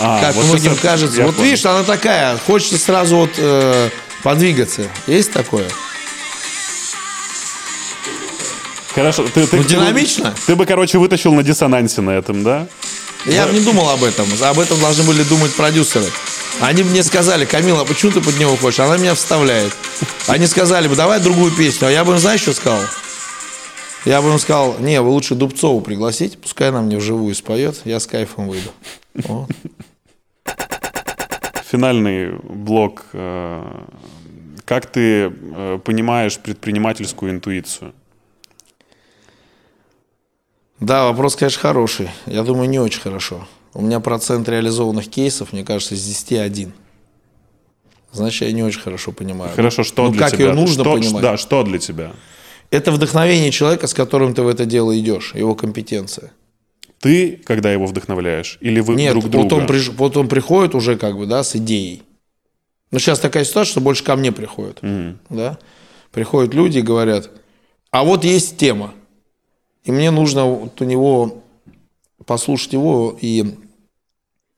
А, 0.00 0.20
Как 0.20 0.34
вот 0.34 0.44
многим 0.46 0.72
это- 0.72 0.82
кажется. 0.82 1.22
Вот 1.22 1.34
понял. 1.36 1.44
видишь, 1.50 1.64
она 1.64 1.82
такая, 1.84 2.36
хочется 2.38 2.76
сразу 2.78 3.16
вот 3.16 3.30
э, 3.38 3.88
подвигаться. 4.22 4.82
Есть 5.06 5.32
такое? 5.32 5.66
Хорошо, 8.94 9.24
ты, 9.24 9.46
ты, 9.46 9.56
Ну, 9.56 9.62
ты- 9.62 9.68
динамично. 9.68 10.34
Ты, 10.46 10.54
бы, 10.56 10.66
короче, 10.66 10.98
вытащил 10.98 11.32
на 11.32 11.42
диссонансе 11.42 12.02
на 12.02 12.10
этом, 12.10 12.42
да? 12.42 12.66
Я 13.24 13.46
бы 13.46 13.52
не 13.54 13.60
думал 13.60 13.88
об 13.88 14.02
этом. 14.04 14.26
Об 14.42 14.58
этом 14.58 14.78
должны 14.80 15.04
были 15.04 15.22
думать 15.22 15.54
продюсеры. 15.54 16.04
Они 16.60 16.82
мне 16.84 17.02
сказали, 17.02 17.44
Камила, 17.44 17.80
а 17.82 17.84
почему 17.84 18.12
ты 18.12 18.20
под 18.20 18.38
него 18.38 18.56
хочешь? 18.56 18.80
Она 18.80 18.96
меня 18.96 19.14
вставляет. 19.14 19.72
Они 20.28 20.46
сказали 20.46 20.86
бы, 20.88 20.94
давай 20.96 21.20
другую 21.20 21.50
песню. 21.56 21.88
А 21.88 21.90
я 21.90 22.04
бы 22.04 22.12
им, 22.12 22.18
знаешь, 22.18 22.40
что 22.42 22.52
сказал? 22.52 22.80
Я 24.04 24.20
бы 24.22 24.28
им 24.30 24.38
сказал, 24.38 24.78
не, 24.78 25.00
вы 25.00 25.10
лучше 25.10 25.34
Дубцову 25.34 25.80
пригласите, 25.80 26.36
пускай 26.38 26.68
она 26.68 26.82
мне 26.82 26.96
вживую 26.98 27.34
споет, 27.34 27.80
я 27.84 27.98
с 28.00 28.06
кайфом 28.06 28.48
выйду. 28.48 28.70
Финальный 31.70 32.32
блок. 32.32 33.04
э, 33.12 33.64
Как 34.64 34.86
ты 34.86 35.32
э, 35.32 35.78
понимаешь 35.84 36.38
предпринимательскую 36.38 37.32
интуицию? 37.32 37.94
Да, 40.80 41.04
вопрос, 41.04 41.36
конечно, 41.36 41.60
хороший. 41.60 42.10
Я 42.26 42.42
думаю, 42.42 42.68
не 42.68 42.78
очень 42.80 43.00
хорошо. 43.00 43.46
У 43.74 43.80
меня 43.82 44.00
процент 44.00 44.48
реализованных 44.48 45.08
кейсов, 45.08 45.52
мне 45.52 45.64
кажется, 45.64 45.96
с 45.96 46.04
10 46.04 46.32
один. 46.34 46.72
Значит, 48.12 48.42
я 48.48 48.52
не 48.52 48.62
очень 48.62 48.80
хорошо 48.80 49.12
понимаю. 49.12 49.52
Хорошо, 49.56 49.82
что 49.84 50.04
ну, 50.06 50.12
для 50.12 50.20
как 50.20 50.32
тебя? 50.32 50.48
ее 50.48 50.54
нужно 50.54 50.84
Что- 50.84 50.94
понимать? 50.94 51.22
Да, 51.22 51.36
что 51.38 51.62
для 51.62 51.78
тебя? 51.78 52.12
Это 52.70 52.92
вдохновение 52.92 53.50
человека, 53.50 53.86
с 53.86 53.94
которым 53.94 54.34
ты 54.34 54.42
в 54.42 54.48
это 54.48 54.66
дело 54.66 54.98
идешь, 54.98 55.34
его 55.34 55.54
компетенция. 55.54 56.32
Ты, 57.00 57.40
когда 57.44 57.72
его 57.72 57.86
вдохновляешь? 57.86 58.58
Или 58.60 58.80
вы 58.80 58.94
Нет, 58.94 59.12
друг 59.12 59.28
друга? 59.28 59.44
вот 59.44 59.52
он, 59.62 59.66
приш- 59.66 59.90
вот 59.96 60.16
он 60.16 60.28
приходит 60.28 60.74
уже 60.74 60.96
как 60.96 61.16
бы, 61.16 61.26
да, 61.26 61.42
с 61.42 61.56
идеей. 61.56 62.02
Но 62.90 62.98
сейчас 62.98 63.18
такая 63.18 63.44
ситуация, 63.44 63.70
что 63.72 63.80
больше 63.80 64.04
ко 64.04 64.14
мне 64.16 64.32
приходят. 64.32 64.80
Да? 65.30 65.58
Приходят 66.12 66.52
люди 66.54 66.78
и 66.78 66.82
говорят, 66.82 67.30
а 67.90 68.04
вот 68.04 68.24
есть 68.24 68.58
тема. 68.58 68.92
И 69.84 69.90
мне 69.90 70.10
нужно 70.10 70.44
вот 70.44 70.80
у 70.80 70.84
него 70.84 71.41
послушать 72.26 72.72
его, 72.72 73.16
и 73.20 73.56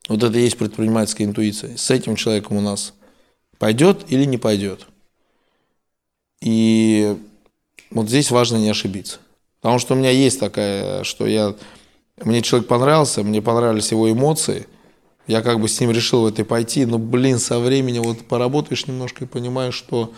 вот 0.08 0.22
это 0.22 0.38
и 0.38 0.42
есть 0.42 0.58
предпринимательская 0.58 1.26
интуиция. 1.26 1.76
С 1.76 1.90
этим 1.90 2.16
человеком 2.16 2.58
у 2.58 2.60
нас 2.60 2.92
пойдет 3.58 4.04
или 4.08 4.24
не 4.24 4.38
пойдет. 4.38 4.86
И 6.40 7.16
вот 7.90 8.08
здесь 8.08 8.30
важно 8.30 8.56
не 8.56 8.68
ошибиться. 8.68 9.18
Потому 9.60 9.78
что 9.78 9.94
у 9.94 9.96
меня 9.96 10.10
есть 10.10 10.38
такая, 10.38 11.04
что 11.04 11.26
я... 11.26 11.54
Мне 12.22 12.42
человек 12.42 12.68
понравился, 12.68 13.22
мне 13.22 13.40
понравились 13.40 13.92
его 13.92 14.10
эмоции. 14.10 14.66
Я 15.26 15.40
как 15.40 15.58
бы 15.58 15.68
с 15.68 15.80
ним 15.80 15.90
решил 15.90 16.22
в 16.22 16.26
это 16.26 16.44
пойти. 16.44 16.84
Но, 16.84 16.98
блин, 16.98 17.38
со 17.38 17.58
временем 17.58 18.02
вот 18.02 18.26
поработаешь 18.26 18.86
немножко 18.86 19.24
и 19.24 19.28
понимаешь, 19.28 19.74
что... 19.74 20.12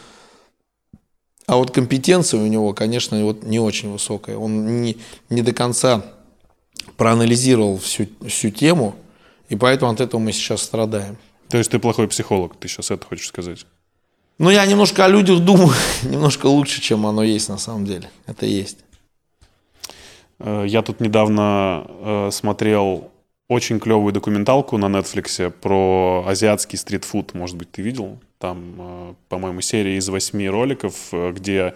А 1.46 1.56
вот 1.56 1.70
компетенция 1.70 2.40
у 2.40 2.46
него, 2.48 2.74
конечно, 2.74 3.24
вот 3.24 3.44
не 3.44 3.60
очень 3.60 3.92
высокая. 3.92 4.36
Он 4.36 4.82
не, 4.82 4.96
не 5.30 5.42
до 5.42 5.52
конца 5.52 6.15
проанализировал 6.96 7.78
всю, 7.78 8.08
всю 8.26 8.50
тему, 8.50 8.96
и 9.48 9.56
поэтому 9.56 9.92
от 9.92 10.00
этого 10.00 10.20
мы 10.20 10.32
сейчас 10.32 10.62
страдаем. 10.62 11.16
То 11.48 11.58
есть 11.58 11.70
ты 11.70 11.78
плохой 11.78 12.08
психолог, 12.08 12.56
ты 12.56 12.68
сейчас 12.68 12.90
это 12.90 13.06
хочешь 13.06 13.28
сказать? 13.28 13.66
Ну, 14.38 14.50
я 14.50 14.66
немножко 14.66 15.04
о 15.04 15.08
людях 15.08 15.40
думаю, 15.40 15.72
немножко 16.02 16.46
лучше, 16.46 16.80
чем 16.80 17.06
оно 17.06 17.22
есть 17.22 17.48
на 17.48 17.58
самом 17.58 17.86
деле. 17.86 18.10
Это 18.26 18.46
есть. 18.46 18.78
Э, 20.38 20.64
Я 20.66 20.82
тут 20.82 21.00
недавно 21.00 21.86
э, 21.88 22.30
смотрел 22.32 23.10
очень 23.48 23.78
клевую 23.78 24.12
документалку 24.12 24.76
на 24.76 24.86
Netflix 24.86 25.50
про 25.50 26.24
азиатский 26.26 26.76
стритфуд. 26.76 27.32
Может 27.34 27.56
быть, 27.56 27.70
ты 27.70 27.80
видел? 27.80 28.18
Там, 28.38 28.74
э, 28.78 29.14
по-моему, 29.28 29.60
серия 29.60 29.96
из 29.96 30.08
восьми 30.08 30.48
роликов, 30.48 31.12
где 31.12 31.74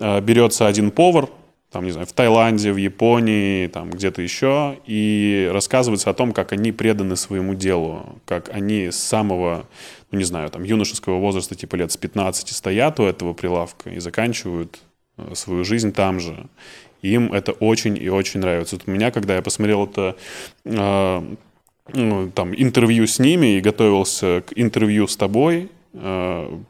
берется 0.00 0.66
один 0.66 0.90
повар, 0.90 1.28
там, 1.70 1.84
не 1.84 1.92
знаю, 1.92 2.06
в 2.06 2.12
Таиланде, 2.12 2.72
в 2.72 2.76
Японии, 2.76 3.68
там 3.68 3.90
где-то 3.90 4.22
еще, 4.22 4.78
и 4.86 5.48
рассказывается 5.52 6.10
о 6.10 6.14
том, 6.14 6.32
как 6.32 6.52
они 6.52 6.72
преданы 6.72 7.14
своему 7.14 7.54
делу, 7.54 8.20
как 8.26 8.48
они 8.48 8.90
с 8.90 8.96
самого, 8.96 9.66
ну, 10.10 10.18
не 10.18 10.24
знаю, 10.24 10.50
там, 10.50 10.64
юношеского 10.64 11.18
возраста, 11.18 11.54
типа 11.54 11.76
лет 11.76 11.92
с 11.92 11.96
15 11.96 12.48
стоят 12.48 12.98
у 12.98 13.04
этого 13.04 13.34
прилавка 13.34 13.90
и 13.90 14.00
заканчивают 14.00 14.80
э, 15.16 15.34
свою 15.34 15.64
жизнь 15.64 15.92
там 15.92 16.18
же. 16.18 16.48
Им 17.02 17.32
это 17.32 17.52
очень 17.52 17.96
и 17.96 18.08
очень 18.08 18.40
нравится. 18.40 18.76
Вот 18.76 18.88
у 18.88 18.90
меня, 18.90 19.12
когда 19.12 19.36
я 19.36 19.42
посмотрел 19.42 19.86
это 19.86 20.16
э, 20.64 21.22
ну, 21.92 22.30
там, 22.34 22.52
интервью 22.54 23.06
с 23.06 23.20
ними 23.20 23.56
и 23.56 23.60
готовился 23.60 24.42
к 24.46 24.52
интервью 24.56 25.06
с 25.06 25.16
тобой, 25.16 25.70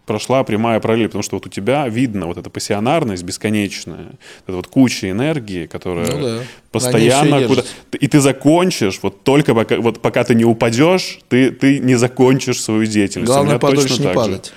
прошла 0.06 0.44
прямая 0.44 0.80
параллель, 0.80 1.08
потому 1.08 1.22
что 1.22 1.36
вот 1.36 1.46
у 1.46 1.50
тебя 1.50 1.86
видно 1.88 2.26
вот 2.26 2.38
эта 2.38 2.48
пассионарность 2.48 3.22
бесконечная, 3.22 4.12
это 4.46 4.56
вот 4.56 4.66
куча 4.66 5.10
энергии, 5.10 5.66
которая 5.66 6.10
Ну 6.10 6.22
да. 6.22 6.38
Постоянно 6.72 7.46
куда... 7.46 7.62
И 7.98 8.08
ты 8.08 8.20
закончишь, 8.20 9.00
вот 9.02 9.22
только 9.22 9.54
пока, 9.54 9.76
вот 9.76 10.00
пока 10.00 10.24
ты 10.24 10.34
не 10.34 10.44
упадешь, 10.44 11.20
ты, 11.28 11.50
ты 11.50 11.80
не 11.80 11.96
закончишь 11.96 12.62
свою 12.62 12.86
деятельность. 12.86 13.30
Главное, 13.30 13.58
подольше 13.58 14.00
не 14.00 14.08
же. 14.08 14.14
падать. 14.14 14.52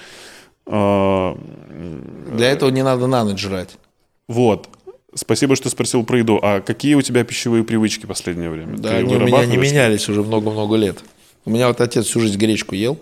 А, 0.66 1.38
Для 2.32 2.50
этого 2.50 2.70
не 2.70 2.84
надо 2.84 3.08
на 3.08 3.26
ночь 3.26 3.40
жрать. 3.40 3.78
Вот. 4.30 4.70
Спасибо, 5.16 5.56
что 5.56 5.70
спросил 5.70 6.04
про 6.06 6.20
еду. 6.20 6.40
А 6.42 6.62
какие 6.62 6.96
у 6.96 7.02
тебя 7.02 7.24
пищевые 7.24 7.64
привычки 7.64 8.06
в 8.06 8.08
последнее 8.08 8.50
время? 8.50 8.78
Да, 8.78 8.90
Ты 8.90 8.96
они 8.96 9.16
у 9.16 9.20
меня 9.20 9.46
не 9.46 9.58
менялись 9.58 10.08
уже 10.10 10.24
много-много 10.24 10.76
лет. 10.76 11.04
У 11.46 11.50
меня 11.50 11.68
вот 11.68 11.82
отец 11.82 12.06
всю 12.06 12.20
жизнь 12.20 12.38
гречку 12.38 12.76
ел, 12.76 12.98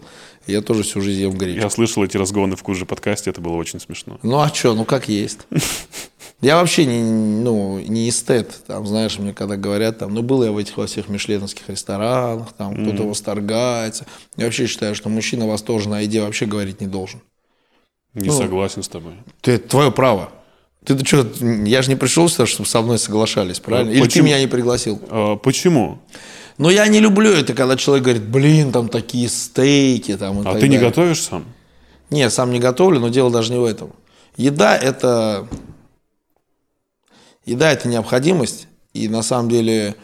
и 0.48 0.52
я 0.54 0.62
тоже 0.62 0.84
всю 0.84 1.02
жизнь 1.02 1.22
ем 1.22 1.38
гречку. 1.38 1.62
Я 1.62 1.70
слышал 1.70 2.04
эти 2.04 2.18
разгоны 2.18 2.56
в 2.56 2.64
Куже 2.64 2.86
подкасте, 2.86 3.30
это 3.30 3.42
было 3.42 3.54
очень 3.54 3.80
смешно. 3.80 4.20
Ну 4.24 4.40
а 4.40 4.50
что, 4.50 4.74
ну 4.74 4.86
как 4.86 5.08
есть. 5.08 5.40
Я 6.42 6.56
вообще 6.56 6.86
не, 6.86 7.04
ну, 7.04 7.80
не 7.80 8.10
эстет, 8.10 8.64
там, 8.66 8.88
знаешь, 8.88 9.20
мне 9.20 9.32
когда 9.32 9.58
говорят, 9.58 10.00
там, 10.00 10.12
ну, 10.12 10.24
был 10.24 10.44
я 10.44 10.52
в 10.52 10.58
этих 10.58 10.76
во 10.76 10.88
всех 10.88 11.08
мишленовских 11.08 11.70
ресторанах, 11.70 12.54
там, 12.54 12.74
кто-то 12.74 13.04
восторгается. 13.04 14.08
Я 14.38 14.46
вообще 14.46 14.66
считаю, 14.66 14.96
что 14.96 15.08
мужчина 15.08 15.46
восторжен 15.46 15.94
о 15.94 16.02
еде 16.02 16.20
вообще 16.20 16.48
говорить 16.48 16.82
не 16.82 16.88
должен. 16.88 17.22
Не 18.16 18.30
Ну, 18.30 18.34
согласен 18.36 18.82
с 18.82 18.88
тобой. 18.88 19.14
Ты, 19.42 19.52
это 19.52 19.70
твое 19.70 19.92
право. 19.92 20.32
Ты, 20.84 20.96
ты 20.96 21.06
что, 21.06 21.28
я 21.64 21.84
же 21.84 21.90
не 21.90 21.96
пришел 21.96 22.28
сюда, 22.28 22.48
чтобы 22.48 22.68
со 22.68 22.82
мной 22.82 22.98
соглашались, 22.98 23.60
правильно? 23.60 23.92
А 23.92 23.94
Или 23.94 24.02
ты 24.02 24.08
почему? 24.08 24.26
меня 24.26 24.40
не 24.40 24.48
пригласил? 24.48 25.00
А, 25.10 25.36
почему? 25.36 26.00
Но 26.62 26.70
я 26.70 26.88
не 26.88 27.00
люблю 27.00 27.32
это, 27.32 27.56
когда 27.56 27.76
человек 27.76 28.04
говорит, 28.04 28.24
блин, 28.24 28.72
там 28.72 28.88
такие 28.88 29.28
стейки. 29.30 30.16
Там, 30.16 30.48
А 30.48 30.54
ты 30.54 30.68
не 30.68 30.76
далее». 30.76 30.90
готовишь 30.90 31.24
сам? 31.24 31.44
Не, 32.12 32.30
сам 32.30 32.52
не 32.52 32.60
готовлю, 32.60 33.00
но 33.00 33.10
дело 33.10 33.32
даже 33.32 33.52
не 33.52 33.58
в 33.58 33.66
этом. 33.66 33.92
Еда 34.38 34.78
это 34.78 35.48
еда 37.46 37.72
это 37.72 37.88
необходимость, 37.88 38.68
и 38.94 39.08
на 39.08 39.24
самом 39.24 39.50
деле 39.50 39.96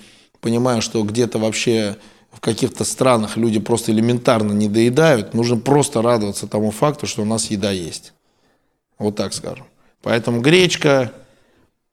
понимаю, 0.42 0.82
что 0.82 1.04
где-то 1.04 1.38
вообще 1.38 1.96
в 2.32 2.40
каких-то 2.40 2.86
странах 2.86 3.38
люди 3.38 3.60
просто 3.60 3.92
элементарно 3.92 4.52
не 4.52 4.68
доедают. 4.68 5.36
Нужно 5.36 5.58
просто 5.58 6.02
радоваться 6.02 6.48
тому 6.48 6.72
факту, 6.72 7.06
что 7.06 7.22
у 7.22 7.26
нас 7.26 7.52
еда 7.52 7.70
есть. 7.70 8.14
Вот 8.98 9.16
так 9.16 9.34
скажем. 9.34 9.68
Поэтому 10.02 10.42
гречка, 10.42 11.12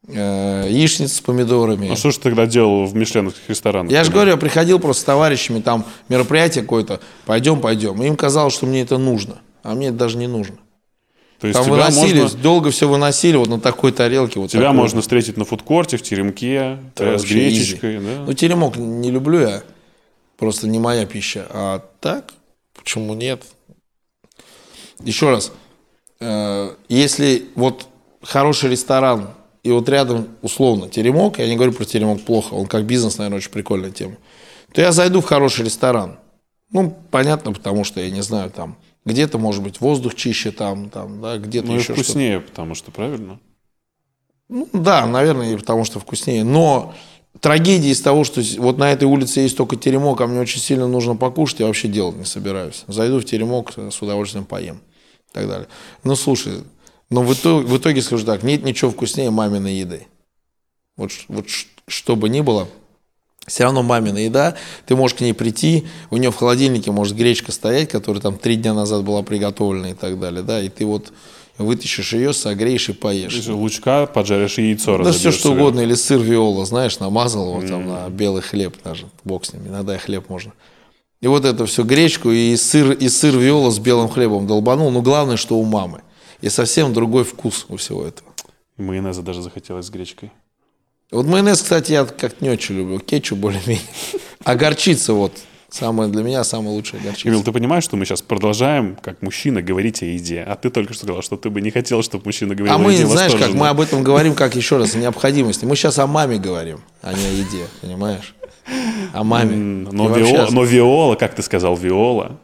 э, 0.08 0.66
яичница 0.68 1.14
с 1.14 1.20
помидорами. 1.20 1.90
А 1.90 1.96
что 1.96 2.10
же 2.10 2.18
ты 2.18 2.24
тогда 2.24 2.46
делал 2.46 2.84
в 2.86 2.94
мишленовских 2.94 3.48
ресторанах? 3.48 3.90
Я 3.90 4.04
же 4.04 4.10
говорю, 4.10 4.32
я 4.32 4.36
приходил 4.36 4.78
просто 4.78 5.02
с 5.02 5.04
товарищами, 5.04 5.60
там 5.60 5.84
мероприятие 6.08 6.62
какое-то, 6.62 7.00
пойдем, 7.26 7.60
пойдем. 7.60 8.02
И 8.02 8.06
им 8.06 8.16
казалось, 8.16 8.54
что 8.54 8.66
мне 8.66 8.82
это 8.82 8.98
нужно, 8.98 9.40
а 9.62 9.74
мне 9.74 9.88
это 9.88 9.96
даже 9.96 10.16
не 10.18 10.26
нужно. 10.26 10.56
То 11.40 11.48
есть 11.48 11.60
Там 11.60 11.68
выносили, 11.68 12.22
можно, 12.22 12.38
долго 12.38 12.70
все 12.70 12.88
выносили 12.88 13.36
вот 13.36 13.48
на 13.48 13.60
такой 13.60 13.92
тарелке. 13.92 14.40
Вот 14.40 14.50
тебя 14.50 14.62
такой. 14.62 14.76
можно 14.76 15.02
встретить 15.02 15.36
на 15.36 15.44
фудкорте, 15.44 15.96
в 15.96 16.02
теремке, 16.02 16.78
Это 16.94 17.04
э, 17.04 17.18
с 17.18 17.24
гречечкой. 17.24 17.96
easy. 17.96 18.16
Да? 18.16 18.24
Ну, 18.24 18.32
теремок 18.32 18.76
не 18.76 19.10
люблю 19.10 19.40
я, 19.40 19.62
просто 20.38 20.68
не 20.68 20.78
моя 20.78 21.04
пища. 21.04 21.46
А 21.50 21.84
так, 22.00 22.32
почему 22.72 23.14
нет? 23.14 23.42
Еще 25.00 25.28
раз, 25.28 25.52
э, 26.20 26.74
если 26.88 27.46
вот 27.56 27.88
хороший 28.22 28.70
ресторан 28.70 29.28
и 29.64 29.72
вот 29.72 29.88
рядом, 29.88 30.28
условно, 30.42 30.88
теремок, 30.88 31.38
я 31.38 31.48
не 31.48 31.56
говорю 31.56 31.72
про 31.72 31.84
теремок 31.84 32.22
плохо, 32.22 32.54
он 32.54 32.66
как 32.66 32.84
бизнес, 32.84 33.18
наверное, 33.18 33.38
очень 33.38 33.50
прикольная 33.50 33.90
тема, 33.90 34.16
то 34.72 34.80
я 34.80 34.92
зайду 34.92 35.20
в 35.20 35.24
хороший 35.24 35.64
ресторан. 35.64 36.18
Ну, 36.70 36.96
понятно, 37.10 37.52
потому 37.52 37.82
что, 37.82 38.00
я 38.00 38.10
не 38.10 38.22
знаю, 38.22 38.50
там, 38.50 38.76
где-то, 39.04 39.38
может 39.38 39.62
быть, 39.62 39.80
воздух 39.80 40.14
чище 40.14 40.50
там, 40.50 40.90
там 40.90 41.20
да, 41.20 41.38
где-то 41.38 41.66
Ну 41.68 41.74
и 41.74 41.76
еще 41.76 41.94
что-то. 41.94 42.02
вкуснее, 42.02 42.40
потому 42.40 42.74
что, 42.74 42.90
правильно? 42.90 43.40
Ну, 44.48 44.68
да, 44.72 45.06
наверное, 45.06 45.54
и 45.54 45.56
потому 45.56 45.84
что 45.84 45.98
вкуснее. 45.98 46.44
Но 46.44 46.94
трагедия 47.40 47.90
из 47.90 48.02
того, 48.02 48.24
что 48.24 48.42
вот 48.58 48.76
на 48.76 48.92
этой 48.92 49.04
улице 49.04 49.40
есть 49.40 49.56
только 49.56 49.76
теремок, 49.76 50.20
а 50.20 50.26
мне 50.26 50.40
очень 50.40 50.60
сильно 50.60 50.86
нужно 50.86 51.16
покушать, 51.16 51.60
я 51.60 51.66
вообще 51.66 51.88
делать 51.88 52.16
не 52.16 52.24
собираюсь. 52.24 52.84
Зайду 52.86 53.20
в 53.20 53.24
теремок, 53.24 53.72
с 53.72 54.02
удовольствием 54.02 54.44
поем. 54.44 54.76
И 55.30 55.32
так 55.32 55.48
далее. 55.48 55.68
Ну, 56.02 56.16
слушай, 56.16 56.64
но 57.14 57.22
в 57.22 57.32
итоге, 57.32 57.64
в 57.64 57.78
итоге 57.78 58.02
скажу 58.02 58.26
так, 58.26 58.42
нет 58.42 58.64
ничего 58.64 58.90
вкуснее 58.90 59.30
маминой 59.30 59.76
еды. 59.76 60.08
Вот, 60.96 61.12
вот 61.28 61.46
что 61.86 62.16
бы 62.16 62.28
ни 62.28 62.40
было, 62.40 62.66
все 63.46 63.62
равно 63.62 63.84
мамина 63.84 64.18
еда, 64.18 64.56
ты 64.86 64.96
можешь 64.96 65.16
к 65.16 65.20
ней 65.20 65.32
прийти, 65.32 65.86
у 66.10 66.16
нее 66.16 66.32
в 66.32 66.36
холодильнике 66.36 66.90
может 66.90 67.16
гречка 67.16 67.52
стоять, 67.52 67.88
которая 67.88 68.20
там 68.20 68.36
три 68.36 68.56
дня 68.56 68.74
назад 68.74 69.04
была 69.04 69.22
приготовлена 69.22 69.90
и 69.90 69.94
так 69.94 70.18
далее, 70.18 70.42
да, 70.42 70.60
и 70.60 70.68
ты 70.68 70.84
вот 70.86 71.12
вытащишь 71.56 72.14
ее, 72.14 72.32
согреешь 72.32 72.88
и 72.88 72.92
поешь. 72.92 73.32
Же 73.32 73.54
лучка 73.54 74.06
поджаришь 74.06 74.58
яйцо 74.58 74.98
Да 74.98 75.12
все 75.12 75.30
что 75.30 75.52
угодно, 75.52 75.82
или 75.82 75.94
сыр 75.94 76.18
виола, 76.18 76.64
знаешь, 76.64 76.98
намазал 76.98 77.60
его 77.60 77.68
там 77.68 77.86
на 77.86 78.08
белый 78.08 78.42
хлеб 78.42 78.74
даже, 78.82 79.06
бог 79.22 79.44
с 79.44 79.52
ним, 79.52 79.68
иногда 79.68 79.94
и 79.94 79.98
хлеб 79.98 80.28
можно. 80.28 80.52
И 81.20 81.28
вот 81.28 81.44
это 81.44 81.64
все 81.66 81.84
гречку 81.84 82.32
и 82.32 82.56
сыр, 82.56 82.90
и 82.90 83.08
сыр 83.08 83.38
виола 83.38 83.70
с 83.70 83.78
белым 83.78 84.08
хлебом 84.08 84.48
долбанул, 84.48 84.90
но 84.90 85.00
главное, 85.00 85.36
что 85.36 85.56
у 85.56 85.64
мамы. 85.64 86.02
И 86.44 86.50
совсем 86.50 86.92
другой 86.92 87.24
вкус 87.24 87.64
у 87.70 87.78
всего 87.78 88.06
этого. 88.06 88.28
И 88.76 88.82
майонеза 88.82 89.22
даже 89.22 89.40
захотелось 89.40 89.86
с 89.86 89.90
гречкой. 89.90 90.30
Вот 91.10 91.24
майонез, 91.24 91.62
кстати, 91.62 91.92
я 91.92 92.04
как 92.04 92.42
не 92.42 92.50
очень 92.50 92.76
люблю, 92.76 92.98
кетчуп 92.98 93.38
более-менее. 93.38 93.80
А 94.44 94.54
горчица 94.56 95.14
вот, 95.14 95.32
самая 95.70 96.08
для 96.08 96.22
меня 96.22 96.44
самая 96.44 96.68
лучшая 96.74 97.00
горчица. 97.00 97.22
Кирилл, 97.22 97.42
ты 97.42 97.50
понимаешь, 97.50 97.82
что 97.84 97.96
мы 97.96 98.04
сейчас 98.04 98.20
продолжаем, 98.20 98.94
как 99.00 99.22
мужчина, 99.22 99.62
говорить 99.62 100.02
о 100.02 100.04
еде, 100.04 100.42
а 100.46 100.54
ты 100.54 100.68
только 100.68 100.92
что 100.92 101.06
сказал, 101.06 101.22
что 101.22 101.38
ты 101.38 101.48
бы 101.48 101.62
не 101.62 101.70
хотел, 101.70 102.02
чтобы 102.02 102.24
мужчина 102.26 102.54
говорил 102.54 102.74
А 102.74 102.76
о 102.76 102.78
мы, 102.78 102.92
еде 102.92 103.06
знаешь, 103.06 103.32
как 103.32 103.40
восторженно. 103.40 103.60
мы 103.64 103.68
об 103.70 103.80
этом 103.80 104.02
говорим, 104.02 104.34
как 104.34 104.54
еще 104.54 104.76
раз, 104.76 104.94
о 104.94 104.98
необходимости. 105.04 105.64
Мы 105.64 105.76
сейчас 105.76 105.98
о 105.98 106.06
маме 106.06 106.36
говорим, 106.36 106.82
а 107.00 107.14
не 107.14 107.24
о 107.24 107.30
еде, 107.30 107.64
понимаешь? 107.80 108.34
О 109.14 109.24
маме. 109.24 109.54
И 109.54 109.56
Но, 109.56 110.08
вообще 110.08 110.24
виола, 110.24 110.46
о- 110.48 110.50
но 110.50 110.64
виола, 110.64 111.14
как 111.14 111.34
ты 111.34 111.42
сказал, 111.42 111.74
виола. 111.74 112.38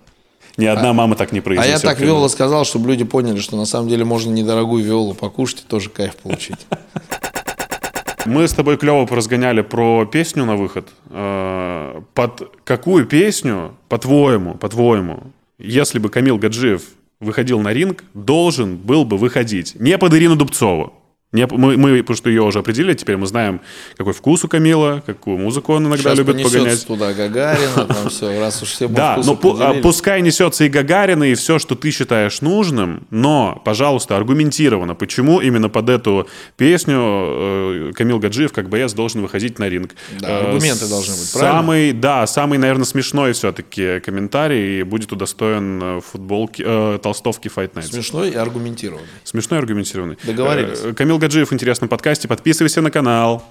Ни 0.61 0.67
одна 0.67 0.93
мама 0.93 1.17
так 1.17 1.33
не 1.33 1.39
А 1.39 1.43
произнесет. 1.43 1.71
я 1.71 1.79
так 1.79 2.01
виола 2.01 2.29
сказал, 2.29 2.65
чтобы 2.67 2.89
люди 2.89 3.05
поняли, 3.05 3.41
что 3.41 3.57
на 3.57 3.65
самом 3.65 3.89
деле 3.89 4.05
можно 4.05 4.31
недорогую 4.31 4.85
виолу 4.85 5.15
покушать 5.15 5.63
и 5.65 5.69
тоже 5.69 5.89
кайф 5.89 6.17
получить. 6.17 6.67
Мы 8.27 8.47
с 8.47 8.53
тобой 8.53 8.77
клево 8.77 9.07
поразгоняли 9.07 9.63
про 9.63 10.05
песню 10.05 10.45
на 10.45 10.55
выход. 10.57 10.89
Э, 11.09 12.03
Под 12.13 12.43
какую 12.65 13.07
песню, 13.07 13.75
по-твоему, 13.89 14.55
по-твоему, 14.55 15.33
если 15.59 15.99
бы 15.99 16.11
Камил 16.11 16.37
Гаджиев 16.37 16.83
выходил 17.21 17.61
на 17.61 17.73
ринг, 17.73 18.05
должен 18.13 18.77
был 18.77 19.07
бы 19.07 19.17
выходить 19.17 19.75
не 19.81 19.97
под 19.97 20.13
Ирину 20.13 20.37
Дубцову. 20.37 20.93
Не, 21.33 21.47
мы, 21.47 21.77
мы, 21.77 21.99
потому 22.01 22.17
что 22.17 22.29
ее 22.29 22.43
уже 22.43 22.59
определили, 22.59 22.93
теперь 22.95 23.17
мы 23.17 23.25
знаем, 23.29 23.61
какой 23.97 24.13
вкус 24.15 24.43
у 24.45 24.49
Камила, 24.49 25.01
какую 25.07 25.39
музыку 25.39 25.75
он 25.75 25.87
иногда 25.87 26.11
Сейчас 26.15 26.19
любит 26.19 26.43
погонять. 26.43 26.85
туда 26.85 27.13
Гагарина, 27.13 27.85
там 27.87 28.09
все, 28.11 28.41
раз 28.41 28.61
уж 28.63 28.71
все 28.71 28.89
Да, 28.89 29.17
но 29.25 29.35
пу- 29.35 29.57
а, 29.63 29.81
пускай 29.81 30.23
несется 30.23 30.65
и 30.65 30.69
Гагарина, 30.69 31.23
и 31.23 31.35
все, 31.37 31.61
что 31.61 31.77
ты 31.77 31.93
считаешь 31.93 32.41
нужным, 32.41 33.07
но, 33.11 33.63
пожалуйста, 33.65 34.17
аргументированно, 34.17 34.97
почему 34.97 35.41
именно 35.41 35.69
под 35.69 35.89
эту 35.89 36.29
песню 36.57 36.97
э, 36.99 37.93
Камил 37.95 38.19
Гаджиев, 38.19 38.53
как 38.53 38.69
боец, 38.69 38.93
должен 38.93 39.23
выходить 39.23 39.61
на 39.61 39.69
ринг. 39.69 39.95
Да, 40.19 40.29
Э, 40.31 40.45
аргументы 40.49 40.89
должны 40.89 41.15
быть? 41.15 41.23
Самый, 41.27 41.93
да, 41.93 42.27
самый, 42.27 42.59
наверное, 42.59 42.87
смешной 42.87 43.35
все-таки 43.35 44.01
комментарий 44.01 44.83
будет 44.83 45.13
удостоен 45.13 45.81
э, 45.81 46.01
футболки, 46.01 46.67
толстовки 47.01 47.47
Fight 47.47 47.75
Night. 47.75 47.83
Смешной 47.83 48.31
и 48.31 48.35
аргументированный. 48.35 49.07
Смешной 49.23 49.61
и 49.61 49.63
аргументированный. 49.63 50.19
Договорились. 50.25 50.97
Камил 50.97 51.20
Гаджиев 51.21 51.51
в 51.51 51.55
интересном 51.55 51.89
подкасте. 51.89 52.27
Подписывайся 52.27 52.81
на 52.81 52.91
канал. 52.91 53.45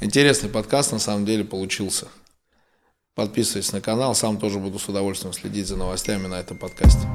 Интересный 0.00 0.50
подкаст 0.50 0.92
на 0.92 0.98
самом 0.98 1.24
деле 1.24 1.44
получился. 1.44 2.08
Подписывайтесь 3.14 3.72
на 3.72 3.80
канал, 3.80 4.14
сам 4.14 4.38
тоже 4.38 4.58
буду 4.58 4.78
с 4.78 4.88
удовольствием 4.88 5.32
следить 5.32 5.66
за 5.68 5.76
новостями 5.76 6.26
на 6.26 6.40
этом 6.40 6.56
подкасте. 6.56 7.06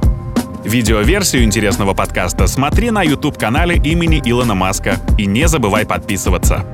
Видеоверсию 0.63 1.43
интересного 1.43 1.93
подкаста 1.93 2.47
смотри 2.47 2.91
на 2.91 3.03
YouTube-канале 3.03 3.75
имени 3.75 4.21
Илона 4.23 4.55
Маска. 4.55 4.99
И 5.17 5.25
не 5.25 5.47
забывай 5.47 5.85
подписываться. 5.85 6.65